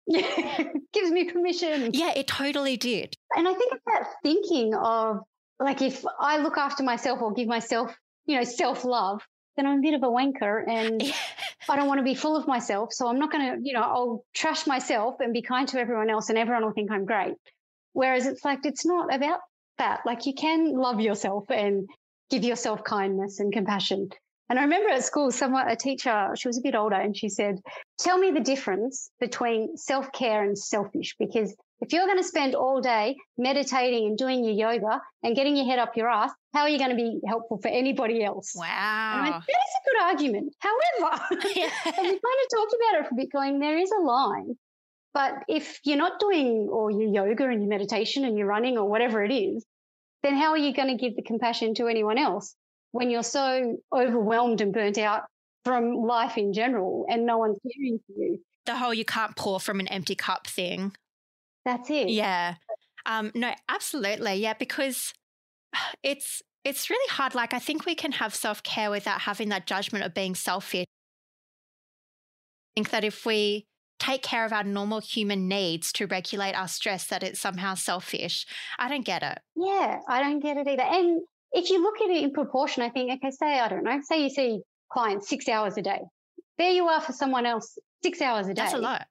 Gives 0.94 1.12
me 1.12 1.30
permission. 1.32 1.92
Yeah, 1.94 2.14
it 2.16 2.28
totally 2.28 2.78
did. 2.78 3.14
And 3.36 3.48
I 3.48 3.54
think 3.54 3.74
it's 3.74 3.84
that 3.86 4.08
thinking 4.24 4.74
of 4.74 5.20
like 5.60 5.82
if 5.82 6.06
I 6.20 6.38
look 6.38 6.58
after 6.58 6.84
myself 6.84 7.22
or 7.22 7.34
give 7.34 7.48
myself, 7.48 7.96
you 8.26 8.38
know, 8.38 8.44
self 8.44 8.86
love, 8.86 9.22
then 9.58 9.66
I'm 9.66 9.80
a 9.80 9.82
bit 9.82 9.96
of 9.96 10.04
a 10.04 10.08
wanker 10.08 10.64
and 10.68 11.04
I 11.70 11.76
don't 11.76 11.88
want 11.88 12.00
to 12.00 12.04
be 12.04 12.14
full 12.14 12.38
of 12.38 12.48
myself. 12.48 12.94
So 12.94 13.08
I'm 13.08 13.20
not 13.20 13.32
going 13.32 13.56
to, 13.56 13.60
you 13.62 13.74
know, 13.74 13.82
I'll 13.82 14.24
trash 14.34 14.68
myself 14.68 15.16
and 15.20 15.34
be 15.34 15.42
kind 15.42 15.68
to 15.70 15.80
everyone 15.80 16.10
else 16.10 16.30
and 16.30 16.38
everyone 16.38 16.64
will 16.64 16.72
think 16.72 16.92
I'm 16.92 17.06
great. 17.06 17.34
Whereas 17.94 18.28
it's 18.28 18.46
like, 18.46 18.60
it's 18.64 18.86
not 18.86 19.14
about 19.14 19.40
that. 19.80 20.02
Like 20.06 20.26
you 20.26 20.34
can 20.34 20.72
love 20.78 21.02
yourself 21.02 21.50
and 21.50 21.90
give 22.30 22.44
yourself 22.44 22.84
kindness 22.84 23.40
and 23.40 23.52
compassion. 23.52 24.10
And 24.50 24.60
I 24.60 24.62
remember 24.62 24.90
at 24.90 25.04
school, 25.04 25.32
someone, 25.32 25.68
a 25.68 25.76
teacher, 25.76 26.30
she 26.38 26.48
was 26.48 26.58
a 26.58 26.62
bit 26.62 26.76
older 26.76 26.96
and 26.96 27.18
she 27.18 27.28
said, 27.28 27.60
tell 28.00 28.18
me 28.18 28.32
the 28.32 28.40
difference 28.40 29.10
between 29.20 29.76
self 29.76 30.12
care 30.14 30.44
and 30.44 30.58
selfish 30.58 31.16
because 31.20 31.54
if 31.80 31.94
you're 31.94 32.06
going 32.06 32.18
to 32.18 32.24
spend 32.24 32.56
all 32.56 32.82
day 32.82 33.16
meditating 33.38 34.08
and 34.08 34.18
doing 34.18 34.44
your 34.44 34.54
yoga 34.54 35.00
and 35.24 35.36
getting 35.36 35.56
your 35.56 35.66
head 35.66 35.80
up 35.80 35.96
your 35.96 36.10
ass, 36.10 36.32
how 36.54 36.62
are 36.62 36.70
you 36.70 36.80
going 36.80 36.90
to 36.90 36.96
be 36.96 37.20
helpful 37.28 37.60
for 37.62 37.68
anybody 37.68 38.24
else? 38.24 38.54
Wow. 38.56 39.22
Went, 39.24 39.36
that 39.36 39.40
is 39.40 39.74
a 39.76 39.90
good 39.90 40.04
argument. 40.04 40.56
However, 40.60 41.24
yeah. 41.56 41.70
and 41.86 41.96
we 41.98 42.04
kind 42.04 42.14
of 42.14 42.50
talked 42.52 42.76
about 42.76 43.02
it 43.02 43.08
for 43.08 43.14
a 43.14 43.18
bit 43.18 43.32
going, 43.32 43.60
there 43.60 43.78
is 43.78 43.92
a 43.92 44.02
line. 44.02 44.58
But 45.14 45.34
if 45.48 45.80
you're 45.84 45.98
not 45.98 46.20
doing 46.20 46.70
all 46.72 46.92
your 46.92 47.10
yoga 47.10 47.46
and 47.46 47.62
your 47.62 47.70
meditation 47.70 48.26
and 48.26 48.38
your 48.38 48.48
running 48.48 48.78
or 48.78 48.90
whatever 48.90 49.24
it 49.24 49.32
is, 49.32 49.66
then 50.24 50.36
how 50.36 50.52
are 50.52 50.58
you 50.58 50.74
going 50.74 50.90
to 50.90 51.02
give 51.02 51.16
the 51.16 51.24
compassion 51.24 51.74
to 51.76 51.88
anyone 51.88 52.18
else 52.18 52.56
when 52.92 53.10
you're 53.10 53.24
so 53.24 53.78
overwhelmed 53.96 54.62
and 54.62 54.74
burnt 54.74 54.98
out 54.98 55.24
from 55.64 55.94
life 55.96 56.38
in 56.38 56.54
general 56.54 57.06
and 57.10 57.26
no 57.26 57.38
one's 57.38 57.60
caring 57.64 58.00
for 58.06 58.14
you? 58.14 58.40
The 58.66 58.76
whole 58.76 58.94
you 58.94 59.06
can't 59.06 59.36
pour 59.36 59.60
from 59.60 59.80
an 59.80 59.88
empty 59.88 60.16
cup 60.16 60.48
thing. 60.48 60.94
That's 61.68 61.90
it. 61.90 62.08
Yeah. 62.08 62.56
Um, 63.06 63.30
no, 63.36 63.52
absolutely. 63.68 64.36
Yeah, 64.36 64.54
because 64.54 65.14
it's 66.02 66.42
it's 66.64 66.90
really 66.90 67.10
hard. 67.10 67.36
Like 67.36 67.54
I 67.54 67.60
think 67.60 67.86
we 67.86 67.94
can 67.94 68.14
have 68.14 68.34
self 68.34 68.64
care 68.64 68.90
without 68.90 69.22
having 69.22 69.50
that 69.50 69.68
judgment 69.68 70.06
of 70.06 70.14
being 70.14 70.34
selfish. 70.34 70.86
I 70.86 72.80
think 72.80 72.92
that 72.92 73.04
if 73.04 73.26
we 73.26 73.66
take 74.00 74.24
care 74.24 74.46
of 74.46 74.54
our 74.54 74.64
normal 74.64 75.02
human 75.02 75.50
needs 75.50 75.92
to 75.94 76.08
regulate 76.08 76.54
our 76.54 76.70
stress, 76.70 77.08
that 77.08 77.22
it's 77.22 77.40
somehow 77.40 77.74
selfish. 77.74 78.46
I 78.80 78.88
don't 78.88 79.04
get 79.04 79.22
it. 79.22 79.40
Yeah, 79.58 80.00
I 80.08 80.22
don't 80.22 80.40
get 80.40 80.56
it 80.56 80.70
either. 80.70 80.84
And 80.84 81.22
if 81.52 81.70
you 81.70 81.82
look 81.84 81.96
at 82.02 82.10
it 82.12 82.24
in 82.24 82.32
proportion, 82.32 82.84
I 82.84 82.90
think, 82.90 83.12
okay, 83.12 83.32
say, 83.32 83.60
I 83.60 83.68
don't 83.68 83.84
know, 83.84 84.00
say 84.04 84.22
you 84.22 84.30
see 84.30 84.62
clients 84.90 85.28
six 85.28 85.50
hours 85.50 85.76
a 85.78 85.82
day. 85.82 86.00
There 86.60 86.72
you 86.72 86.86
are 86.86 87.02
for 87.02 87.12
someone 87.12 87.46
else, 87.46 87.78
six 88.04 88.22
hours 88.22 88.48
a 88.48 88.54
day. 88.54 88.62
That's 88.62 88.74
a 88.74 88.78
lot. 88.78 89.06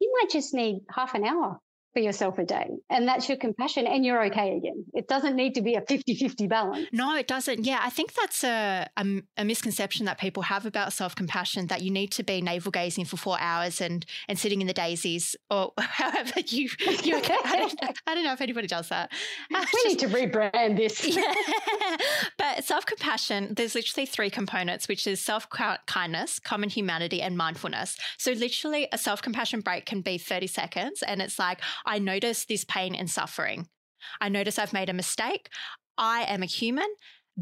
You 0.00 0.12
might 0.20 0.30
just 0.30 0.52
need 0.52 0.80
half 0.90 1.14
an 1.14 1.24
hour 1.24 1.60
for 1.92 2.00
yourself 2.00 2.38
a 2.38 2.44
day. 2.44 2.68
And 2.90 3.08
that's 3.08 3.28
your 3.28 3.38
compassion, 3.38 3.86
and 3.86 4.04
you're 4.04 4.24
okay 4.26 4.56
again. 4.56 4.84
It 4.94 5.08
doesn't 5.08 5.36
need 5.36 5.54
to 5.54 5.62
be 5.62 5.74
a 5.74 5.80
50 5.80 6.14
50 6.14 6.46
balance. 6.46 6.88
No, 6.92 7.16
it 7.16 7.26
doesn't. 7.26 7.64
Yeah, 7.64 7.80
I 7.82 7.90
think 7.90 8.14
that's 8.14 8.44
a, 8.44 8.88
a, 8.96 9.22
a 9.38 9.44
misconception 9.44 10.06
that 10.06 10.18
people 10.18 10.42
have 10.44 10.66
about 10.66 10.92
self 10.92 11.14
compassion 11.14 11.66
that 11.68 11.82
you 11.82 11.90
need 11.90 12.12
to 12.12 12.22
be 12.22 12.40
navel 12.40 12.70
gazing 12.70 13.06
for 13.06 13.16
four 13.16 13.38
hours 13.40 13.80
and, 13.80 14.04
and 14.28 14.38
sitting 14.38 14.60
in 14.60 14.66
the 14.66 14.74
daisies, 14.74 15.34
or 15.50 15.72
however 15.78 16.40
you. 16.46 16.68
you 17.02 17.16
I, 17.16 17.56
don't, 17.56 17.98
I 18.06 18.14
don't 18.14 18.24
know 18.24 18.32
if 18.32 18.40
anybody 18.40 18.66
does 18.66 18.88
that. 18.90 19.10
we 19.50 19.56
uh, 19.56 19.64
just, 19.72 19.86
need 19.86 19.98
to 20.00 20.08
rebrand 20.08 20.76
this. 20.76 20.98
Yeah. 21.18 21.34
but 22.36 22.64
self 22.64 22.84
compassion, 22.84 23.54
there's 23.54 23.74
literally 23.74 24.06
three 24.06 24.30
components, 24.30 24.88
which 24.88 25.06
is 25.06 25.20
self 25.20 25.48
kindness, 25.86 26.38
common 26.38 26.68
humanity, 26.68 27.22
and 27.22 27.36
mindfulness. 27.36 27.96
So, 28.18 28.32
literally, 28.32 28.88
a 28.92 28.98
self 28.98 29.22
compassion 29.22 29.60
break 29.60 29.86
can 29.86 30.02
be 30.02 30.18
30 30.18 30.46
seconds, 30.46 31.02
and 31.02 31.22
it's 31.22 31.38
like, 31.38 31.60
I 31.86 31.98
notice 31.98 32.44
this 32.44 32.64
pain 32.64 32.94
and 32.94 33.10
suffering. 33.10 33.68
I 34.20 34.28
notice 34.28 34.58
I've 34.58 34.72
made 34.72 34.88
a 34.88 34.94
mistake. 34.94 35.48
I 35.96 36.22
am 36.22 36.42
a 36.42 36.46
human. 36.46 36.88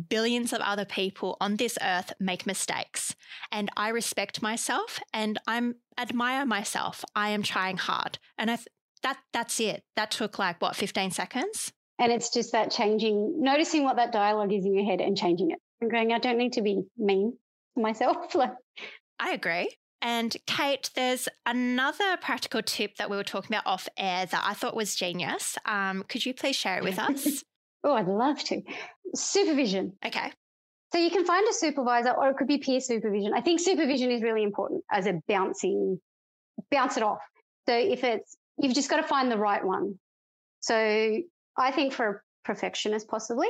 Billions 0.09 0.53
of 0.53 0.61
other 0.61 0.85
people 0.85 1.37
on 1.41 1.57
this 1.57 1.79
earth 1.83 2.13
make 2.21 2.47
mistakes. 2.47 3.15
And 3.51 3.71
I 3.77 3.89
respect 3.89 4.43
myself 4.43 5.01
and 5.13 5.39
I 5.47 5.73
admire 5.97 6.45
myself. 6.45 7.05
I 7.15 7.31
am 7.31 7.43
trying 7.43 7.79
hard. 7.79 8.19
And 8.37 8.51
I 8.51 8.57
th- 8.57 8.69
that 9.03 9.19
that's 9.33 9.61
it. 9.61 9.85
That 9.95 10.11
took 10.11 10.39
like 10.39 10.61
what, 10.61 10.77
15 10.77 11.13
seconds? 11.13 11.73
And 11.99 12.13
it's 12.13 12.31
just 12.31 12.53
that 12.53 12.71
changing, 12.71 13.43
noticing 13.43 13.85
what 13.85 13.97
that 13.97 14.13
dialogue 14.13 14.53
is 14.53 14.67
in 14.67 14.75
your 14.75 14.85
head 14.85 15.01
and 15.01 15.17
changing 15.17 15.53
it 15.53 15.59
and 15.81 15.91
going, 15.91 16.13
I 16.13 16.19
don't 16.19 16.39
need 16.39 16.55
to 16.55 16.63
be 16.63 16.83
mean 16.99 17.39
to 17.75 17.83
myself. 17.83 18.35
I 19.19 19.33
agree. 19.33 19.75
And 20.07 20.37
Kate, 20.47 20.89
there's 20.95 21.29
another 21.47 22.17
practical 22.21 22.63
tip 22.63 22.95
that 22.99 23.11
we 23.11 23.17
were 23.17 23.25
talking 23.25 23.57
about 23.57 23.67
off 23.67 23.89
air 23.99 24.25
that 24.25 24.41
I 24.47 24.55
thought 24.55 24.77
was 24.77 24.95
genius. 24.95 25.59
Um, 25.65 26.05
could 26.09 26.25
you 26.25 26.33
please 26.33 26.55
share 26.55 26.79
it 26.79 26.85
with 26.85 26.97
us? 27.01 27.43
oh, 27.83 27.93
I'd 27.93 28.07
love 28.07 28.39
to. 28.45 28.63
Supervision. 29.17 29.95
Okay. 30.07 30.31
So 30.93 31.01
you 31.01 31.11
can 31.11 31.25
find 31.25 31.45
a 31.49 31.53
supervisor 31.53 32.13
or 32.13 32.31
it 32.31 32.37
could 32.37 32.47
be 32.47 32.59
peer 32.59 32.79
supervision. 32.79 33.33
I 33.35 33.41
think 33.41 33.59
supervision 33.59 34.13
is 34.13 34.23
really 34.23 34.45
important 34.45 34.85
as 34.93 35.07
a 35.07 35.15
bouncing, 35.27 36.01
bounce 36.71 36.97
it 36.97 37.03
off. 37.03 37.19
So 37.69 37.75
if 37.75 38.05
it's, 38.05 38.37
you've 38.59 38.75
just 38.75 38.89
got 38.89 38.99
to 38.99 39.09
find 39.09 39.29
the 39.29 39.37
right 39.37 39.65
one. 39.67 39.99
So 40.61 41.19
I 41.59 41.73
think 41.73 41.93
for 41.93 42.09
a 42.09 42.47
perfectionist, 42.47 43.09
possibly, 43.09 43.49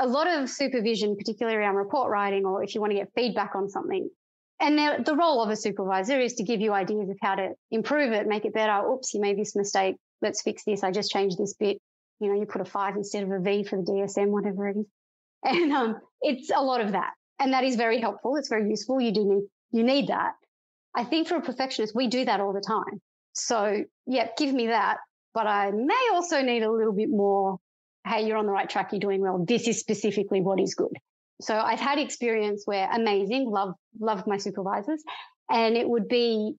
a 0.00 0.06
lot 0.08 0.26
of 0.26 0.50
supervision, 0.50 1.16
particularly 1.16 1.56
around 1.56 1.76
report 1.76 2.10
writing 2.10 2.44
or 2.44 2.64
if 2.64 2.74
you 2.74 2.80
want 2.80 2.90
to 2.90 2.98
get 2.98 3.08
feedback 3.14 3.54
on 3.54 3.68
something, 3.68 4.10
and 4.58 5.06
the, 5.06 5.14
role 5.14 5.42
of 5.42 5.50
a 5.50 5.56
supervisor 5.56 6.18
is 6.18 6.34
to 6.34 6.42
give 6.42 6.60
you 6.60 6.72
ideas 6.72 7.10
of 7.10 7.18
how 7.20 7.34
to 7.34 7.50
improve 7.70 8.12
it, 8.12 8.26
make 8.26 8.44
it 8.46 8.54
better. 8.54 8.86
Oops, 8.88 9.12
you 9.12 9.20
made 9.20 9.38
this 9.38 9.54
mistake. 9.54 9.96
Let's 10.22 10.42
fix 10.42 10.64
this. 10.64 10.82
I 10.82 10.92
just 10.92 11.10
changed 11.10 11.38
this 11.38 11.54
bit. 11.54 11.78
You 12.20 12.28
know, 12.28 12.40
you 12.40 12.46
put 12.46 12.62
a 12.62 12.64
five 12.64 12.96
instead 12.96 13.22
of 13.22 13.30
a 13.30 13.38
V 13.38 13.64
for 13.64 13.76
the 13.76 13.82
DSM, 13.82 14.28
whatever 14.28 14.68
it 14.68 14.76
is. 14.78 14.86
And 15.44 15.72
um, 15.72 15.96
it's 16.22 16.50
a 16.50 16.62
lot 16.62 16.80
of 16.80 16.92
that. 16.92 17.12
And 17.38 17.52
that 17.52 17.62
is 17.62 17.76
very 17.76 18.00
helpful. 18.00 18.36
It's 18.36 18.48
very 18.48 18.68
useful. 18.68 19.00
You 19.00 19.12
do 19.12 19.24
need, 19.24 19.42
you 19.70 19.84
need 19.84 20.08
that. 20.08 20.32
I 20.94 21.04
think 21.04 21.28
for 21.28 21.36
a 21.36 21.42
perfectionist, 21.42 21.94
we 21.94 22.08
do 22.08 22.24
that 22.24 22.40
all 22.40 22.54
the 22.54 22.62
time. 22.62 23.00
So 23.34 23.84
yeah, 24.06 24.28
give 24.38 24.52
me 24.52 24.68
that. 24.68 24.96
But 25.34 25.46
I 25.46 25.70
may 25.70 26.08
also 26.14 26.40
need 26.40 26.62
a 26.62 26.72
little 26.72 26.94
bit 26.94 27.10
more. 27.10 27.58
Hey, 28.06 28.26
you're 28.26 28.38
on 28.38 28.46
the 28.46 28.52
right 28.52 28.68
track. 28.68 28.92
You're 28.92 29.00
doing 29.00 29.20
well. 29.20 29.44
This 29.46 29.68
is 29.68 29.78
specifically 29.78 30.40
what 30.40 30.58
is 30.58 30.74
good. 30.74 30.96
So 31.40 31.54
I've 31.58 31.80
had 31.80 31.98
experience 31.98 32.62
where 32.64 32.88
amazing, 32.90 33.50
love, 33.50 33.74
loved 34.00 34.26
my 34.26 34.38
supervisors. 34.38 35.02
And 35.50 35.76
it 35.76 35.88
would 35.88 36.08
be, 36.08 36.54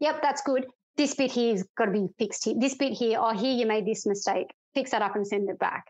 yep, 0.00 0.20
that's 0.22 0.42
good. 0.42 0.66
This 0.96 1.14
bit 1.14 1.32
here's 1.32 1.62
got 1.76 1.86
to 1.86 1.92
be 1.92 2.06
fixed 2.18 2.44
here. 2.44 2.54
This 2.58 2.74
bit 2.74 2.92
here, 2.92 3.18
oh, 3.20 3.36
here 3.36 3.54
you 3.54 3.66
made 3.66 3.86
this 3.86 4.06
mistake. 4.06 4.48
Fix 4.74 4.90
that 4.90 5.02
up 5.02 5.16
and 5.16 5.26
send 5.26 5.48
it 5.48 5.58
back. 5.58 5.84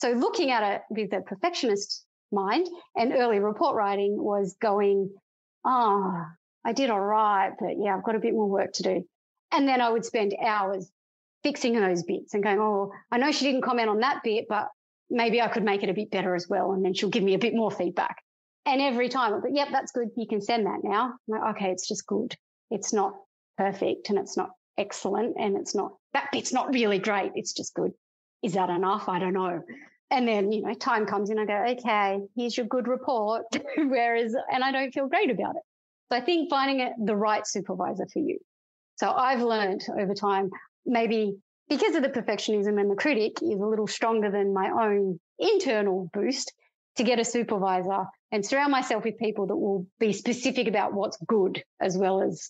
So 0.00 0.12
looking 0.12 0.50
at 0.50 0.62
it 0.62 0.82
with 0.90 1.12
a 1.12 1.20
perfectionist 1.20 2.04
mind 2.30 2.68
and 2.94 3.12
early 3.12 3.40
report 3.40 3.74
writing 3.74 4.16
was 4.16 4.56
going, 4.60 5.10
oh, 5.64 6.24
I 6.64 6.72
did 6.72 6.90
all 6.90 7.00
right, 7.00 7.52
but 7.58 7.74
yeah, 7.78 7.96
I've 7.96 8.04
got 8.04 8.16
a 8.16 8.20
bit 8.20 8.32
more 8.32 8.48
work 8.48 8.72
to 8.74 8.82
do. 8.82 9.04
And 9.52 9.66
then 9.66 9.80
I 9.80 9.90
would 9.90 10.04
spend 10.04 10.34
hours 10.44 10.90
fixing 11.42 11.74
those 11.74 12.02
bits 12.02 12.34
and 12.34 12.42
going, 12.42 12.58
oh, 12.60 12.92
I 13.10 13.18
know 13.18 13.32
she 13.32 13.44
didn't 13.46 13.62
comment 13.62 13.88
on 13.88 14.00
that 14.00 14.22
bit, 14.22 14.46
but 14.48 14.68
maybe 15.10 15.40
I 15.40 15.48
could 15.48 15.64
make 15.64 15.82
it 15.82 15.90
a 15.90 15.94
bit 15.94 16.10
better 16.10 16.34
as 16.34 16.48
well. 16.48 16.72
And 16.72 16.84
then 16.84 16.94
she'll 16.94 17.08
give 17.10 17.22
me 17.22 17.34
a 17.34 17.38
bit 17.38 17.54
more 17.54 17.70
feedback. 17.70 18.22
And 18.66 18.80
every 18.80 19.08
time, 19.08 19.32
I'm 19.32 19.40
like, 19.40 19.52
yep, 19.54 19.68
that's 19.72 19.92
good. 19.92 20.08
You 20.16 20.26
can 20.26 20.42
send 20.42 20.66
that 20.66 20.80
now. 20.82 21.14
Like, 21.26 21.56
okay, 21.56 21.70
it's 21.70 21.88
just 21.88 22.06
good. 22.06 22.34
It's 22.70 22.92
not 22.92 23.14
perfect 23.56 24.10
and 24.10 24.18
it's 24.18 24.36
not 24.36 24.50
excellent 24.76 25.36
and 25.38 25.56
it's 25.56 25.74
not, 25.74 25.92
that 26.12 26.28
bit's 26.32 26.52
not 26.52 26.72
really 26.72 26.98
great. 26.98 27.32
It's 27.34 27.52
just 27.52 27.74
good. 27.74 27.92
Is 28.42 28.52
that 28.54 28.70
enough? 28.70 29.08
I 29.08 29.18
don't 29.18 29.32
know. 29.32 29.62
And 30.10 30.26
then, 30.26 30.52
you 30.52 30.62
know, 30.62 30.74
time 30.74 31.06
comes 31.06 31.30
in, 31.30 31.38
I 31.38 31.44
go, 31.44 31.64
okay, 31.70 32.20
here's 32.36 32.56
your 32.56 32.66
good 32.66 32.88
report. 32.88 33.44
Whereas, 33.76 34.34
and 34.52 34.62
I 34.62 34.72
don't 34.72 34.92
feel 34.92 35.08
great 35.08 35.30
about 35.30 35.56
it. 35.56 35.62
So 36.10 36.18
I 36.18 36.20
think 36.20 36.48
finding 36.48 36.94
the 37.04 37.16
right 37.16 37.46
supervisor 37.46 38.06
for 38.12 38.20
you. 38.20 38.38
So 38.96 39.10
I've 39.10 39.42
learned 39.42 39.82
over 39.98 40.14
time, 40.14 40.50
maybe 40.86 41.36
because 41.68 41.94
of 41.94 42.02
the 42.02 42.08
perfectionism 42.08 42.80
and 42.80 42.90
the 42.90 42.96
critic 42.96 43.42
is 43.42 43.60
a 43.60 43.66
little 43.66 43.86
stronger 43.86 44.30
than 44.30 44.54
my 44.54 44.70
own 44.70 45.20
internal 45.38 46.10
boost 46.12 46.52
to 46.96 47.04
get 47.04 47.18
a 47.18 47.24
supervisor 47.24 48.04
and 48.32 48.44
surround 48.44 48.72
myself 48.72 49.04
with 49.04 49.18
people 49.18 49.46
that 49.46 49.56
will 49.56 49.86
be 49.98 50.12
specific 50.12 50.66
about 50.66 50.92
what's 50.92 51.16
good 51.26 51.62
as 51.80 51.96
well 51.96 52.22
as 52.22 52.48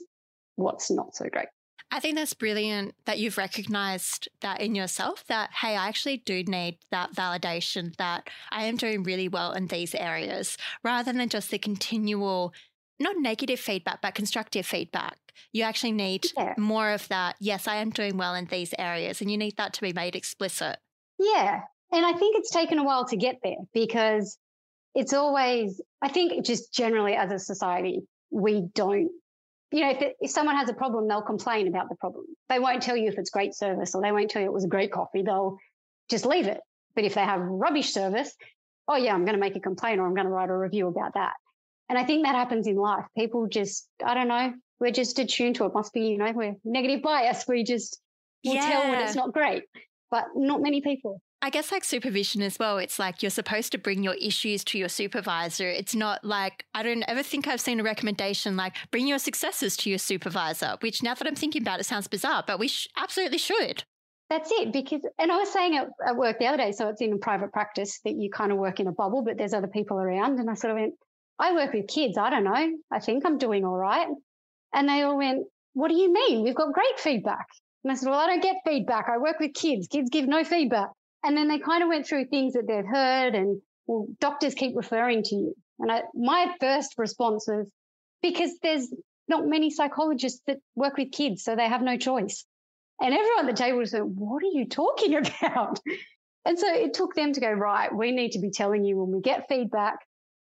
what's 0.57 0.91
not 0.91 1.15
so 1.15 1.27
great. 1.31 1.49
I 1.91 2.01
think 2.01 2.17
that's 2.17 2.35
brilliant 2.35 2.95
that 3.07 3.19
you've 3.19 3.39
recognized 3.39 4.29
that 4.41 4.61
in 4.61 4.75
yourself 4.75 5.25
that, 5.29 5.51
hey, 5.53 5.75
I 5.75 5.89
actually 5.89 6.19
do 6.19 6.43
need 6.45 6.79
that 6.91 7.15
validation 7.15 7.97
that 7.97 8.29
I 8.51 8.65
am 8.65 8.77
doing 8.77 9.03
really 9.03 9.29
well 9.29 9.53
in 9.53 9.69
these 9.69 9.95
areas 9.95 10.59
rather 10.85 11.13
than 11.13 11.29
just 11.31 11.51
the 11.51 11.59
continual, 11.59 12.53
not 13.01 13.17
negative 13.19 13.59
feedback, 13.59 14.03
but 14.03 14.15
constructive 14.15 14.67
feedback. 14.67 15.17
You 15.53 15.65
actually 15.65 15.93
need 15.93 16.27
yeah. 16.37 16.55
more 16.57 16.91
of 16.91 17.09
that. 17.09 17.37
Yes, 17.41 17.67
I 17.67 17.77
am 17.77 17.91
doing 17.91 18.17
well 18.17 18.35
in 18.35 18.47
these 18.47 18.75
areas, 18.79 19.21
and 19.21 19.31
you 19.31 19.37
need 19.37 19.57
that 19.57 19.73
to 19.75 19.81
be 19.81 19.93
made 19.93 20.17
explicit. 20.17 20.79
Yeah. 21.19 21.61
And 21.93 22.05
I 22.05 22.13
think 22.13 22.37
it's 22.37 22.51
taken 22.51 22.79
a 22.79 22.85
while 22.85 23.07
to 23.07 23.17
get 23.17 23.37
there 23.43 23.57
because 23.73 24.39
it's 24.95 25.13
always, 25.13 25.81
I 26.03 26.09
think, 26.09 26.45
just 26.45 26.73
generally 26.73 27.15
as 27.15 27.33
a 27.33 27.39
society, 27.39 28.03
we 28.31 28.67
don't, 28.75 29.11
you 29.71 29.81
know, 29.81 29.91
if, 29.91 30.03
it, 30.03 30.17
if 30.21 30.31
someone 30.31 30.57
has 30.57 30.69
a 30.69 30.75
problem, 30.75 31.09
they'll 31.09 31.23
complain 31.23 31.69
about 31.69 31.89
the 31.89 31.97
problem. 31.97 32.25
They 32.49 32.59
won't 32.59 32.83
tell 32.83 32.97
you 32.97 33.09
if 33.09 33.19
it's 33.19 33.31
great 33.31 33.55
service 33.55 33.95
or 33.95 34.03
they 34.03 34.13
won't 34.13 34.31
tell 34.31 34.43
you 34.43 34.49
it 34.49 34.53
was 34.53 34.65
a 34.65 34.69
great 34.69 34.93
coffee. 34.93 35.23
They'll 35.23 35.59
just 36.11 36.27
leave 36.27 36.47
it. 36.47 36.61
But 36.95 37.05
if 37.05 37.15
they 37.15 37.25
have 37.25 37.41
rubbish 37.41 37.93
service, 37.93 38.35
oh, 38.87 38.97
yeah, 38.97 39.15
I'm 39.15 39.25
going 39.25 39.35
to 39.35 39.41
make 39.41 39.57
a 39.57 39.61
complaint 39.61 40.01
or 40.01 40.07
I'm 40.07 40.15
going 40.15 40.27
to 40.27 40.33
write 40.33 40.51
a 40.51 40.57
review 40.57 40.89
about 40.89 41.15
that. 41.15 41.33
And 41.89 41.99
I 41.99 42.05
think 42.05 42.27
that 42.27 42.35
happens 42.35 42.67
in 42.67 42.77
life. 42.77 43.05
People 43.17 43.47
just, 43.47 43.89
I 44.05 44.15
don't 44.15 44.29
know, 44.29 44.53
we're 44.81 44.93
just 44.93 45.19
attuned 45.19 45.57
to 45.57 45.65
it. 45.65 45.75
Must 45.75 45.93
be, 45.93 46.09
you 46.09 46.19
know, 46.19 46.33
we're 46.33 46.57
negative 46.65 47.03
bias. 47.03 47.45
We 47.49 47.65
just 47.65 48.01
will 48.45 48.55
yeah. 48.55 48.69
tell 48.69 48.91
when 48.91 49.01
it's 49.01 49.15
not 49.15 49.33
great, 49.33 49.65
but 50.11 50.25
not 50.35 50.63
many 50.63 50.81
people. 50.81 51.21
I 51.41 51.51
guess 51.51 51.71
like 51.71 51.85
supervision 51.85 52.43
as 52.43 52.59
well, 52.59 52.79
it's 52.79 52.99
like 52.99 53.23
you're 53.23 53.31
supposed 53.31 53.71
to 53.71 53.79
bring 53.79 54.03
your 54.03 54.15
issues 54.15 54.65
to 54.65 54.79
your 54.79 54.89
supervisor. 54.89 55.69
It's 55.69 55.95
not 55.95 56.25
like, 56.25 56.65
I 56.75 56.83
don't 56.83 57.05
ever 57.07 57.23
think 57.23 57.47
I've 57.47 57.61
seen 57.61 57.79
a 57.79 57.85
recommendation 57.85 58.57
like 58.57 58.75
bring 58.91 59.07
your 59.07 59.21
successes 59.21 59.77
to 59.79 59.91
your 59.91 60.01
supervisor, 60.01 60.77
which 60.81 61.01
now 61.01 61.15
that 61.15 61.29
I'm 61.29 61.37
thinking 61.37 61.63
about 61.63 61.79
it 61.79 61.85
sounds 61.85 62.09
bizarre, 62.09 62.43
but 62.45 62.59
we 62.59 62.67
sh- 62.67 62.89
absolutely 62.97 63.39
should. 63.39 63.85
That's 64.31 64.51
it. 64.51 64.73
Because, 64.73 65.03
and 65.19 65.31
I 65.31 65.37
was 65.37 65.49
saying 65.53 65.77
at, 65.77 65.89
at 66.05 66.17
work 66.17 66.41
the 66.41 66.47
other 66.47 66.59
day, 66.59 66.73
so 66.73 66.89
it's 66.89 67.01
in 67.01 67.13
a 67.13 67.19
private 67.19 67.53
practice 67.53 68.01
that 68.05 68.17
you 68.17 68.31
kind 68.31 68.51
of 68.51 68.59
work 68.59 68.81
in 68.81 68.89
a 68.89 68.93
bubble, 68.93 69.23
but 69.23 69.39
there's 69.39 69.55
other 69.55 69.69
people 69.69 69.97
around. 69.97 70.41
And 70.41 70.51
I 70.51 70.55
sort 70.55 70.73
of 70.73 70.79
went, 70.79 70.95
I 71.39 71.53
work 71.53 71.73
with 71.73 71.87
kids. 71.87 72.19
I 72.19 72.31
don't 72.31 72.45
know. 72.45 72.79
I 72.91 72.99
think 72.99 73.25
I'm 73.25 73.39
doing 73.39 73.65
all 73.65 73.77
right. 73.77 74.09
And 74.73 74.89
they 74.89 75.03
all 75.03 75.17
went, 75.17 75.47
What 75.75 75.89
do 75.89 75.95
you 75.95 76.13
mean? 76.13 76.43
We've 76.43 76.55
got 76.55 76.73
great 76.73 76.99
feedback. 76.99 77.47
And 77.85 77.93
I 77.93 77.95
said, 77.95 78.09
Well, 78.09 78.19
I 78.19 78.27
don't 78.27 78.43
get 78.43 78.57
feedback. 78.67 79.07
I 79.09 79.19
work 79.19 79.41
with 79.41 79.55
kids. 79.55 79.89
Kids 79.89 80.11
give 80.11 80.27
no 80.27 80.45
feedback. 80.45 80.89
And 81.25 81.37
then 81.37 81.49
they 81.49 81.59
kind 81.59 81.83
of 81.83 81.89
went 81.89 82.07
through 82.07 82.27
things 82.27 82.55
that 82.55 82.67
they've 82.67 82.87
heard 82.87 83.35
and, 83.35 83.61
well, 83.87 84.07
doctors 84.21 84.55
keep 84.55 84.77
referring 84.77 85.23
to 85.25 85.35
you. 85.35 85.55
And 85.81 85.91
I, 85.91 86.03
my 86.15 86.55
first 86.61 86.95
response 86.97 87.47
was 87.49 87.71
because 88.23 88.53
there's 88.63 88.93
not 89.29 89.47
many 89.47 89.71
psychologists 89.71 90.41
that 90.47 90.59
work 90.75 90.97
with 90.97 91.13
kids, 91.13 91.45
so 91.45 91.55
they 91.55 91.69
have 91.69 91.83
no 91.83 91.97
choice. 91.97 92.45
And 93.01 93.15
everyone 93.15 93.49
at 93.49 93.55
the 93.55 93.63
table 93.63 93.79
was 93.79 93.93
like, 93.93 94.03
What 94.03 94.43
are 94.43 94.53
you 94.53 94.67
talking 94.67 95.15
about? 95.17 95.81
And 96.45 96.59
so 96.59 96.73
it 96.73 96.95
took 96.95 97.15
them 97.15 97.33
to 97.33 97.41
go, 97.41 97.51
Right, 97.51 97.95
we 97.95 98.13
need 98.13 98.33
to 98.33 98.41
be 98.41 98.51
telling 98.51 98.85
you 98.85 98.97
when 98.99 99.15
we 99.15 99.21
get 99.21 99.49
feedback, 99.49 99.99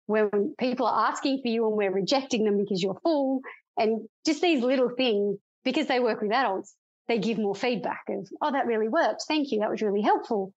when 0.07 0.55
people 0.59 0.87
are 0.87 1.09
asking 1.09 1.41
for 1.43 1.49
you 1.49 1.67
and 1.67 1.77
we're 1.77 1.93
rejecting 1.93 2.45
them 2.45 2.59
because 2.59 2.83
you're 2.83 2.99
full, 3.03 3.41
and 3.77 4.09
just 4.27 4.43
these 4.43 4.63
little 4.63 4.91
things, 4.91 5.39
because 5.65 5.87
they 5.87 6.01
work 6.01 6.21
with 6.21 6.33
adults, 6.33 6.75
they 7.09 7.19
give 7.19 7.39
more 7.39 7.55
feedback 7.55 8.03
of, 8.09 8.29
oh, 8.41 8.53
that 8.53 8.67
really 8.67 8.89
worked. 8.89 9.25
Thank 9.29 9.51
you. 9.51 9.61
That 9.61 9.71
was 9.71 9.83
really 9.83 10.03
helpful. 10.03 10.53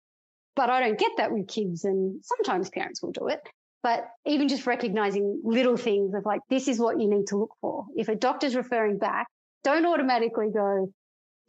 But 0.56 0.70
I 0.70 0.80
don't 0.80 0.98
get 0.98 1.12
that 1.16 1.32
with 1.32 1.48
kids. 1.48 1.84
And 1.84 2.24
sometimes 2.24 2.70
parents 2.70 3.02
will 3.02 3.12
do 3.12 3.28
it. 3.28 3.40
But 3.82 4.08
even 4.24 4.48
just 4.48 4.66
recognizing 4.66 5.40
little 5.44 5.76
things 5.76 6.14
of 6.14 6.24
like, 6.24 6.40
this 6.48 6.68
is 6.68 6.78
what 6.78 7.00
you 7.00 7.08
need 7.08 7.26
to 7.28 7.36
look 7.36 7.54
for. 7.60 7.86
If 7.96 8.08
a 8.08 8.14
doctor's 8.14 8.56
referring 8.56 8.98
back, 8.98 9.26
don't 9.62 9.84
automatically 9.84 10.48
go, 10.54 10.90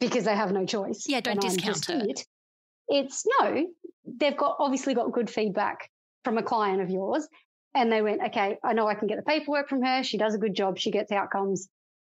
because 0.00 0.24
they 0.24 0.34
have 0.34 0.52
no 0.52 0.66
choice. 0.66 1.04
Yeah, 1.08 1.20
don't 1.20 1.40
discount 1.40 1.88
it. 1.88 2.10
it. 2.10 2.26
It's 2.88 3.24
no, 3.40 3.66
they've 4.06 4.36
got 4.36 4.56
obviously 4.58 4.94
got 4.94 5.12
good 5.12 5.30
feedback 5.30 5.90
from 6.24 6.38
a 6.38 6.42
client 6.42 6.82
of 6.82 6.90
yours. 6.90 7.26
And 7.76 7.92
they 7.92 8.00
went, 8.00 8.22
okay, 8.28 8.58
I 8.64 8.72
know 8.72 8.88
I 8.88 8.94
can 8.94 9.06
get 9.06 9.18
the 9.18 9.22
paperwork 9.22 9.68
from 9.68 9.82
her. 9.82 10.02
She 10.02 10.16
does 10.16 10.34
a 10.34 10.38
good 10.38 10.54
job. 10.54 10.78
She 10.78 10.90
gets 10.90 11.12
outcomes. 11.12 11.68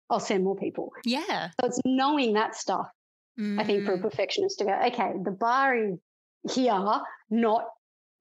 I'll 0.09 0.19
send 0.19 0.43
more 0.43 0.55
people. 0.55 0.91
Yeah. 1.03 1.49
So 1.59 1.67
it's 1.67 1.81
knowing 1.83 2.33
that 2.33 2.55
stuff, 2.55 2.87
mm. 3.39 3.59
I 3.59 3.63
think, 3.63 3.85
for 3.85 3.93
a 3.93 3.97
mm. 3.97 4.03
perfectionist 4.03 4.59
to 4.59 4.65
go, 4.65 4.79
okay, 4.87 5.13
the 5.21 5.31
bar 5.31 5.75
is 5.75 5.97
here, 6.53 7.01
not 7.31 7.65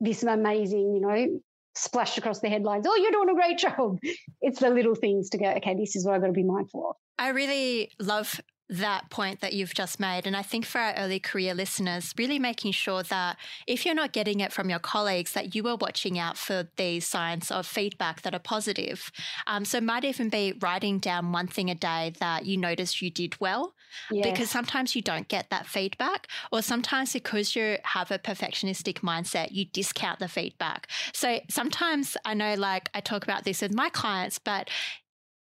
this 0.00 0.22
amazing, 0.22 0.94
you 0.94 1.00
know, 1.00 1.40
splashed 1.74 2.16
across 2.16 2.40
the 2.40 2.48
headlines. 2.48 2.86
Oh, 2.88 2.96
you're 2.96 3.12
doing 3.12 3.28
a 3.28 3.34
great 3.34 3.58
job. 3.76 3.98
It's 4.40 4.60
the 4.60 4.70
little 4.70 4.94
things 4.94 5.28
to 5.30 5.38
go, 5.38 5.46
okay, 5.58 5.74
this 5.74 5.94
is 5.94 6.06
what 6.06 6.14
I've 6.14 6.22
got 6.22 6.28
to 6.28 6.32
be 6.32 6.42
mindful 6.42 6.90
of. 6.90 6.96
I 7.18 7.28
really 7.28 7.90
love 8.00 8.40
that 8.68 9.10
point 9.10 9.40
that 9.40 9.52
you've 9.52 9.74
just 9.74 10.00
made. 10.00 10.26
And 10.26 10.36
I 10.36 10.42
think 10.42 10.66
for 10.66 10.80
our 10.80 10.94
early 10.94 11.20
career 11.20 11.54
listeners, 11.54 12.12
really 12.18 12.38
making 12.38 12.72
sure 12.72 13.02
that 13.04 13.36
if 13.66 13.86
you're 13.86 13.94
not 13.94 14.12
getting 14.12 14.40
it 14.40 14.52
from 14.52 14.68
your 14.68 14.80
colleagues, 14.80 15.32
that 15.32 15.54
you 15.54 15.66
are 15.68 15.76
watching 15.76 16.18
out 16.18 16.36
for 16.36 16.68
these 16.76 17.06
signs 17.06 17.50
of 17.50 17.66
feedback 17.66 18.22
that 18.22 18.34
are 18.34 18.40
positive. 18.40 19.12
Um, 19.46 19.64
so 19.64 19.78
it 19.78 19.84
might 19.84 20.04
even 20.04 20.28
be 20.28 20.54
writing 20.60 20.98
down 20.98 21.32
one 21.32 21.46
thing 21.46 21.70
a 21.70 21.74
day 21.74 22.12
that 22.18 22.46
you 22.46 22.56
noticed 22.56 23.00
you 23.00 23.10
did 23.10 23.40
well, 23.40 23.74
yes. 24.10 24.28
because 24.28 24.50
sometimes 24.50 24.96
you 24.96 25.02
don't 25.02 25.28
get 25.28 25.50
that 25.50 25.66
feedback, 25.66 26.26
or 26.50 26.60
sometimes 26.60 27.12
because 27.12 27.54
you 27.54 27.78
have 27.84 28.10
a 28.10 28.18
perfectionistic 28.18 29.00
mindset, 29.00 29.52
you 29.52 29.66
discount 29.66 30.18
the 30.18 30.28
feedback. 30.28 30.88
So 31.12 31.40
sometimes 31.48 32.16
I 32.24 32.34
know, 32.34 32.54
like 32.54 32.90
I 32.94 33.00
talk 33.00 33.22
about 33.22 33.44
this 33.44 33.62
with 33.62 33.72
my 33.72 33.90
clients, 33.90 34.38
but 34.38 34.70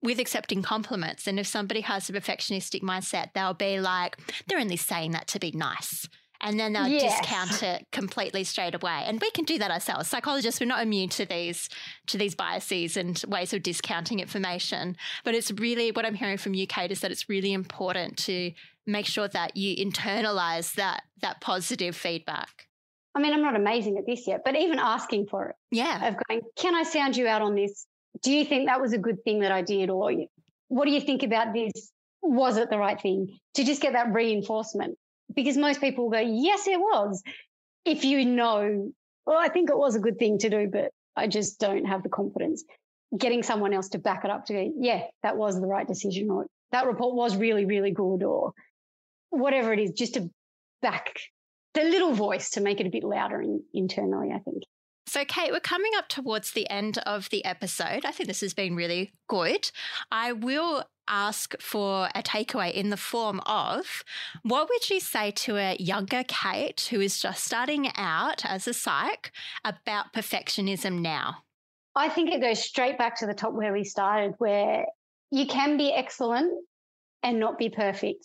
with 0.02 0.18
accepting 0.18 0.62
compliments. 0.62 1.26
And 1.26 1.38
if 1.38 1.46
somebody 1.46 1.80
has 1.82 2.08
a 2.08 2.12
perfectionistic 2.12 2.82
mindset, 2.82 3.32
they'll 3.34 3.54
be 3.54 3.80
like, 3.80 4.18
they're 4.46 4.58
only 4.58 4.76
saying 4.76 5.12
that 5.12 5.26
to 5.28 5.38
be 5.38 5.52
nice. 5.52 6.08
And 6.40 6.60
then 6.60 6.74
they'll 6.74 6.86
yes. 6.86 7.18
discount 7.18 7.62
it 7.62 7.86
completely 7.92 8.44
straight 8.44 8.74
away. 8.74 9.04
And 9.06 9.20
we 9.20 9.30
can 9.30 9.44
do 9.44 9.58
that 9.58 9.70
ourselves. 9.70 10.08
Psychologists, 10.08 10.60
we're 10.60 10.66
not 10.66 10.82
immune 10.82 11.08
to 11.10 11.24
these 11.24 11.68
to 12.08 12.18
these 12.18 12.34
biases 12.34 12.96
and 12.96 13.22
ways 13.26 13.54
of 13.54 13.62
discounting 13.62 14.20
information. 14.20 14.96
But 15.24 15.34
it's 15.34 15.50
really 15.50 15.92
what 15.92 16.04
I'm 16.04 16.14
hearing 16.14 16.36
from 16.36 16.54
you, 16.54 16.66
Kate, 16.66 16.92
is 16.92 17.00
that 17.00 17.10
it's 17.10 17.28
really 17.28 17.52
important 17.52 18.18
to 18.18 18.52
make 18.86 19.06
sure 19.06 19.28
that 19.28 19.56
you 19.56 19.76
internalize 19.76 20.74
that 20.74 21.02
that 21.22 21.40
positive 21.40 21.96
feedback. 21.96 22.68
I 23.14 23.20
mean, 23.20 23.32
I'm 23.32 23.42
not 23.42 23.56
amazing 23.56 23.96
at 23.96 24.04
this 24.06 24.26
yet, 24.26 24.42
but 24.44 24.54
even 24.56 24.78
asking 24.78 25.28
for 25.28 25.48
it. 25.48 25.56
Yeah. 25.70 26.08
Of 26.08 26.16
going, 26.28 26.42
can 26.54 26.74
I 26.74 26.82
sound 26.82 27.16
you 27.16 27.26
out 27.26 27.40
on 27.40 27.54
this? 27.54 27.86
Do 28.22 28.32
you 28.32 28.44
think 28.44 28.66
that 28.66 28.80
was 28.80 28.92
a 28.92 28.98
good 28.98 29.22
thing 29.24 29.40
that 29.40 29.52
I 29.52 29.62
did? 29.62 29.90
Or 29.90 30.10
what 30.68 30.84
do 30.84 30.90
you 30.90 31.00
think 31.00 31.22
about 31.22 31.52
this? 31.54 31.90
Was 32.22 32.56
it 32.56 32.70
the 32.70 32.78
right 32.78 33.00
thing? 33.00 33.38
To 33.54 33.64
just 33.64 33.82
get 33.82 33.92
that 33.92 34.12
reinforcement. 34.12 34.96
Because 35.34 35.56
most 35.56 35.80
people 35.80 36.08
go, 36.08 36.20
yes, 36.20 36.66
it 36.66 36.78
was. 36.78 37.22
If 37.84 38.04
you 38.04 38.24
know, 38.24 38.92
well, 39.26 39.38
I 39.38 39.48
think 39.48 39.70
it 39.70 39.76
was 39.76 39.96
a 39.96 40.00
good 40.00 40.18
thing 40.18 40.38
to 40.38 40.48
do, 40.48 40.68
but 40.72 40.90
I 41.16 41.26
just 41.26 41.58
don't 41.58 41.84
have 41.84 42.02
the 42.02 42.08
confidence. 42.08 42.64
Getting 43.16 43.42
someone 43.42 43.72
else 43.72 43.88
to 43.90 43.98
back 43.98 44.24
it 44.24 44.30
up 44.30 44.46
to 44.46 44.52
go, 44.52 44.72
yeah, 44.78 45.02
that 45.22 45.36
was 45.36 45.60
the 45.60 45.66
right 45.66 45.86
decision, 45.86 46.30
or 46.30 46.46
that 46.72 46.86
report 46.86 47.14
was 47.14 47.36
really, 47.36 47.64
really 47.64 47.90
good, 47.90 48.22
or 48.22 48.52
whatever 49.30 49.72
it 49.72 49.78
is, 49.78 49.92
just 49.92 50.14
to 50.14 50.30
back 50.82 51.18
the 51.74 51.82
little 51.84 52.12
voice 52.12 52.50
to 52.50 52.60
make 52.60 52.80
it 52.80 52.86
a 52.86 52.90
bit 52.90 53.04
louder 53.04 53.40
in, 53.42 53.62
internally, 53.74 54.30
I 54.32 54.38
think. 54.38 54.62
So, 55.08 55.24
Kate, 55.24 55.52
we're 55.52 55.60
coming 55.60 55.92
up 55.96 56.08
towards 56.08 56.50
the 56.50 56.68
end 56.68 56.98
of 57.06 57.30
the 57.30 57.44
episode. 57.44 58.04
I 58.04 58.10
think 58.10 58.26
this 58.26 58.40
has 58.40 58.54
been 58.54 58.74
really 58.74 59.12
good. 59.28 59.70
I 60.10 60.32
will 60.32 60.84
ask 61.08 61.54
for 61.60 62.08
a 62.14 62.22
takeaway 62.22 62.72
in 62.72 62.90
the 62.90 62.96
form 62.96 63.40
of 63.46 64.02
what 64.42 64.68
would 64.68 64.90
you 64.90 64.98
say 64.98 65.30
to 65.30 65.56
a 65.56 65.76
younger 65.78 66.24
Kate 66.26 66.88
who 66.90 67.00
is 67.00 67.20
just 67.20 67.44
starting 67.44 67.88
out 67.96 68.44
as 68.44 68.66
a 68.66 68.74
psych 68.74 69.30
about 69.64 70.12
perfectionism 70.12 71.00
now? 71.00 71.44
I 71.94 72.08
think 72.08 72.32
it 72.32 72.40
goes 72.40 72.62
straight 72.62 72.98
back 72.98 73.16
to 73.20 73.26
the 73.26 73.34
top 73.34 73.52
where 73.52 73.72
we 73.72 73.84
started, 73.84 74.34
where 74.38 74.86
you 75.30 75.46
can 75.46 75.76
be 75.76 75.92
excellent 75.94 76.52
and 77.22 77.38
not 77.38 77.58
be 77.58 77.70
perfect. 77.70 78.24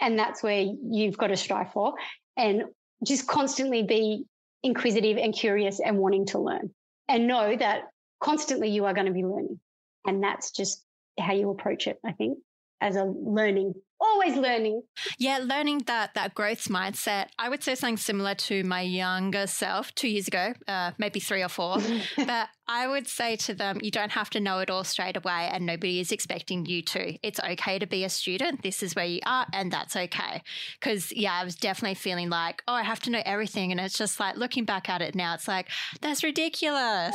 And 0.00 0.18
that's 0.18 0.42
where 0.42 0.64
you've 0.90 1.18
got 1.18 1.28
to 1.28 1.36
strive 1.36 1.72
for. 1.72 1.94
And 2.36 2.64
just 3.04 3.26
constantly 3.26 3.82
be 3.82 4.24
inquisitive 4.62 5.16
and 5.16 5.34
curious 5.34 5.80
and 5.80 5.98
wanting 5.98 6.26
to 6.26 6.38
learn 6.38 6.70
and 7.08 7.26
know 7.26 7.56
that 7.56 7.84
constantly 8.20 8.70
you 8.70 8.84
are 8.84 8.94
going 8.94 9.06
to 9.06 9.12
be 9.12 9.24
learning. 9.24 9.60
And 10.06 10.22
that's 10.22 10.50
just 10.50 10.84
how 11.18 11.32
you 11.32 11.50
approach 11.50 11.86
it, 11.86 11.98
I 12.04 12.12
think, 12.12 12.38
as 12.80 12.96
a 12.96 13.04
learning 13.04 13.74
always 14.02 14.36
learning. 14.36 14.82
Yeah, 15.18 15.38
learning 15.42 15.82
that 15.86 16.14
that 16.14 16.34
growth 16.34 16.68
mindset. 16.68 17.28
I 17.38 17.48
would 17.48 17.62
say 17.62 17.74
something 17.74 17.96
similar 17.96 18.34
to 18.34 18.64
my 18.64 18.82
younger 18.82 19.46
self 19.46 19.94
two 19.94 20.08
years 20.08 20.28
ago, 20.28 20.54
uh, 20.68 20.92
maybe 20.98 21.20
three 21.20 21.42
or 21.42 21.48
four. 21.48 21.78
but 22.16 22.48
I 22.66 22.88
would 22.88 23.06
say 23.06 23.36
to 23.36 23.54
them, 23.54 23.78
you 23.82 23.90
don't 23.90 24.12
have 24.12 24.30
to 24.30 24.40
know 24.40 24.58
it 24.58 24.70
all 24.70 24.84
straight 24.84 25.16
away, 25.16 25.48
and 25.52 25.64
nobody 25.64 26.00
is 26.00 26.12
expecting 26.12 26.66
you 26.66 26.82
to. 26.82 27.18
It's 27.22 27.40
okay 27.40 27.78
to 27.78 27.86
be 27.86 28.04
a 28.04 28.08
student. 28.08 28.62
This 28.62 28.82
is 28.82 28.94
where 28.94 29.04
you 29.04 29.20
are, 29.24 29.46
and 29.52 29.72
that's 29.72 29.96
okay. 29.96 30.42
Because 30.78 31.12
yeah, 31.12 31.34
I 31.34 31.44
was 31.44 31.54
definitely 31.54 31.94
feeling 31.94 32.30
like, 32.30 32.62
oh, 32.66 32.74
I 32.74 32.82
have 32.82 33.00
to 33.00 33.10
know 33.10 33.22
everything, 33.24 33.70
and 33.70 33.80
it's 33.80 33.98
just 33.98 34.18
like 34.18 34.36
looking 34.36 34.64
back 34.64 34.88
at 34.88 35.02
it 35.02 35.14
now, 35.14 35.34
it's 35.34 35.48
like 35.48 35.68
that's 36.00 36.24
ridiculous. 36.24 37.14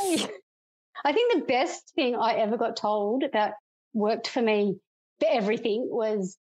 I 1.04 1.12
think 1.12 1.32
the 1.32 1.46
best 1.46 1.92
thing 1.94 2.16
I 2.16 2.34
ever 2.34 2.56
got 2.56 2.76
told 2.76 3.24
that 3.32 3.54
worked 3.94 4.28
for 4.28 4.42
me 4.42 4.78
for 5.20 5.28
everything 5.30 5.86
was 5.90 6.36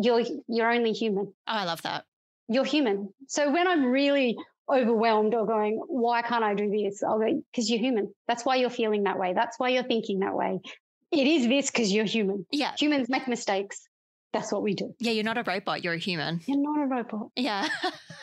you're 0.00 0.22
you're 0.48 0.70
only 0.70 0.92
human. 0.92 1.26
Oh, 1.26 1.52
I 1.52 1.64
love 1.64 1.82
that. 1.82 2.04
You're 2.48 2.64
human. 2.64 3.12
So 3.26 3.50
when 3.52 3.66
I'm 3.66 3.84
really 3.84 4.36
overwhelmed 4.70 5.34
or 5.34 5.46
going, 5.46 5.80
why 5.86 6.22
can't 6.22 6.44
I 6.44 6.54
do 6.54 6.70
this? 6.70 7.02
I'll 7.02 7.18
go, 7.18 7.42
because 7.50 7.70
you're 7.70 7.80
human. 7.80 8.12
That's 8.26 8.44
why 8.44 8.56
you're 8.56 8.70
feeling 8.70 9.04
that 9.04 9.18
way. 9.18 9.32
That's 9.34 9.58
why 9.58 9.70
you're 9.70 9.82
thinking 9.82 10.20
that 10.20 10.34
way. 10.34 10.60
It 11.10 11.26
is 11.26 11.48
this 11.48 11.70
because 11.70 11.92
you're 11.92 12.04
human. 12.04 12.46
Yeah. 12.50 12.72
Humans 12.78 13.08
make 13.08 13.28
mistakes. 13.28 13.88
That's 14.32 14.52
what 14.52 14.62
we 14.62 14.74
do. 14.74 14.94
Yeah, 14.98 15.12
you're 15.12 15.24
not 15.24 15.38
a 15.38 15.42
robot, 15.42 15.82
you're 15.82 15.94
a 15.94 15.98
human. 15.98 16.40
You're 16.46 16.58
not 16.58 16.82
a 16.82 16.86
robot. 16.86 17.30
Yeah. 17.34 17.66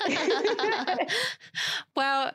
well, 1.95 2.31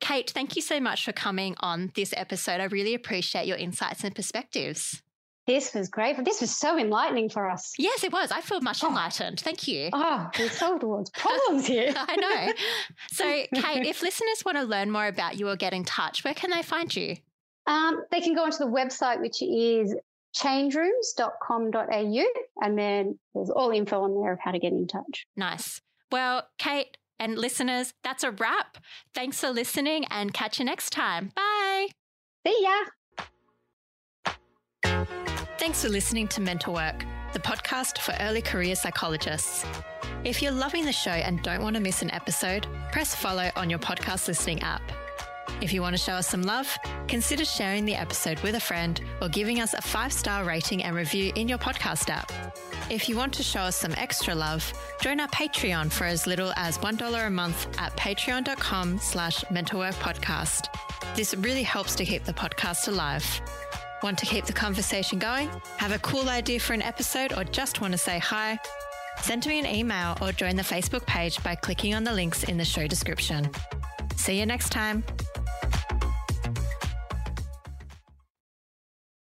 Kate, 0.00 0.30
thank 0.30 0.56
you 0.56 0.62
so 0.62 0.80
much 0.80 1.04
for 1.04 1.12
coming 1.12 1.54
on 1.60 1.92
this 1.94 2.12
episode. 2.16 2.60
I 2.60 2.64
really 2.64 2.94
appreciate 2.94 3.46
your 3.46 3.56
insights 3.56 4.02
and 4.02 4.12
perspectives. 4.14 5.02
This 5.46 5.74
was 5.74 5.88
great. 5.88 6.24
This 6.24 6.40
was 6.40 6.56
so 6.56 6.78
enlightening 6.78 7.28
for 7.28 7.50
us. 7.50 7.72
Yes, 7.76 8.04
it 8.04 8.12
was. 8.12 8.30
I 8.30 8.40
feel 8.40 8.60
much 8.60 8.84
oh. 8.84 8.88
enlightened. 8.88 9.40
Thank 9.40 9.66
you. 9.66 9.90
Oh, 9.92 10.30
we 10.38 10.48
solved 10.48 10.84
all 10.84 11.04
problems 11.14 11.66
here. 11.66 11.92
I 11.96 12.16
know. 12.16 12.52
So, 13.10 13.24
Kate, 13.24 13.84
if 13.86 14.02
listeners 14.02 14.44
want 14.44 14.58
to 14.58 14.64
learn 14.64 14.90
more 14.90 15.06
about 15.06 15.38
you 15.38 15.48
or 15.48 15.56
get 15.56 15.72
in 15.72 15.84
touch, 15.84 16.22
where 16.22 16.34
can 16.34 16.50
they 16.50 16.62
find 16.62 16.94
you? 16.94 17.16
Um, 17.66 18.04
they 18.10 18.20
can 18.20 18.34
go 18.34 18.44
onto 18.44 18.58
the 18.58 18.66
website, 18.66 19.20
which 19.20 19.42
is 19.42 19.96
changerooms.com.au, 20.36 22.24
and 22.62 22.78
then 22.78 23.18
there's 23.34 23.50
all 23.50 23.70
info 23.70 24.02
on 24.02 24.14
there 24.20 24.32
of 24.32 24.38
how 24.40 24.52
to 24.52 24.58
get 24.58 24.72
in 24.72 24.86
touch. 24.86 25.26
Nice. 25.36 25.80
Well, 26.10 26.48
Kate 26.58 26.96
and 27.18 27.38
listeners, 27.38 27.94
that's 28.02 28.24
a 28.24 28.30
wrap. 28.30 28.78
Thanks 29.14 29.40
for 29.40 29.50
listening 29.50 30.04
and 30.10 30.32
catch 30.32 30.58
you 30.58 30.64
next 30.64 30.90
time. 30.90 31.32
Bye. 31.34 31.88
See 32.46 32.66
ya. 34.84 35.22
Thanks 35.62 35.80
for 35.80 35.90
listening 35.90 36.26
to 36.26 36.40
Mental 36.40 36.74
Work, 36.74 37.04
the 37.32 37.38
podcast 37.38 37.98
for 37.98 38.16
early 38.18 38.42
career 38.42 38.74
psychologists. 38.74 39.64
If 40.24 40.42
you're 40.42 40.50
loving 40.50 40.84
the 40.84 40.92
show 40.92 41.12
and 41.12 41.40
don't 41.44 41.62
want 41.62 41.76
to 41.76 41.80
miss 41.80 42.02
an 42.02 42.10
episode, 42.10 42.66
press 42.90 43.14
follow 43.14 43.48
on 43.54 43.70
your 43.70 43.78
podcast 43.78 44.26
listening 44.26 44.60
app. 44.62 44.82
If 45.60 45.72
you 45.72 45.80
want 45.80 45.94
to 45.94 46.02
show 46.02 46.14
us 46.14 46.26
some 46.26 46.42
love, 46.42 46.76
consider 47.06 47.44
sharing 47.44 47.84
the 47.84 47.94
episode 47.94 48.40
with 48.40 48.56
a 48.56 48.60
friend 48.60 49.00
or 49.20 49.28
giving 49.28 49.60
us 49.60 49.72
a 49.72 49.80
five 49.80 50.12
star 50.12 50.42
rating 50.42 50.82
and 50.82 50.96
review 50.96 51.30
in 51.36 51.48
your 51.48 51.58
podcast 51.58 52.10
app. 52.10 52.32
If 52.90 53.08
you 53.08 53.16
want 53.16 53.32
to 53.34 53.44
show 53.44 53.60
us 53.60 53.76
some 53.76 53.94
extra 53.96 54.34
love, 54.34 54.68
join 55.00 55.20
our 55.20 55.28
Patreon 55.28 55.92
for 55.92 56.06
as 56.06 56.26
little 56.26 56.52
as 56.56 56.76
$1 56.78 57.26
a 57.26 57.30
month 57.30 57.68
at 57.78 57.96
patreon.com 57.96 58.98
slash 58.98 59.44
mentalworkpodcast. 59.44 60.66
This 61.14 61.34
really 61.36 61.62
helps 61.62 61.94
to 61.94 62.04
keep 62.04 62.24
the 62.24 62.32
podcast 62.32 62.88
alive. 62.88 63.40
Want 64.02 64.18
to 64.18 64.26
keep 64.26 64.46
the 64.46 64.52
conversation 64.52 65.20
going? 65.20 65.48
Have 65.76 65.92
a 65.92 65.98
cool 66.00 66.28
idea 66.28 66.58
for 66.58 66.72
an 66.72 66.82
episode 66.82 67.32
or 67.32 67.44
just 67.44 67.80
want 67.80 67.92
to 67.92 67.98
say 67.98 68.18
hi? 68.18 68.58
Send 69.20 69.46
me 69.46 69.60
an 69.60 69.66
email 69.66 70.16
or 70.20 70.32
join 70.32 70.56
the 70.56 70.62
Facebook 70.62 71.06
page 71.06 71.40
by 71.44 71.54
clicking 71.54 71.94
on 71.94 72.02
the 72.02 72.12
links 72.12 72.42
in 72.44 72.56
the 72.56 72.64
show 72.64 72.88
description. 72.88 73.48
See 74.16 74.40
you 74.40 74.46
next 74.46 74.70
time. 74.70 75.04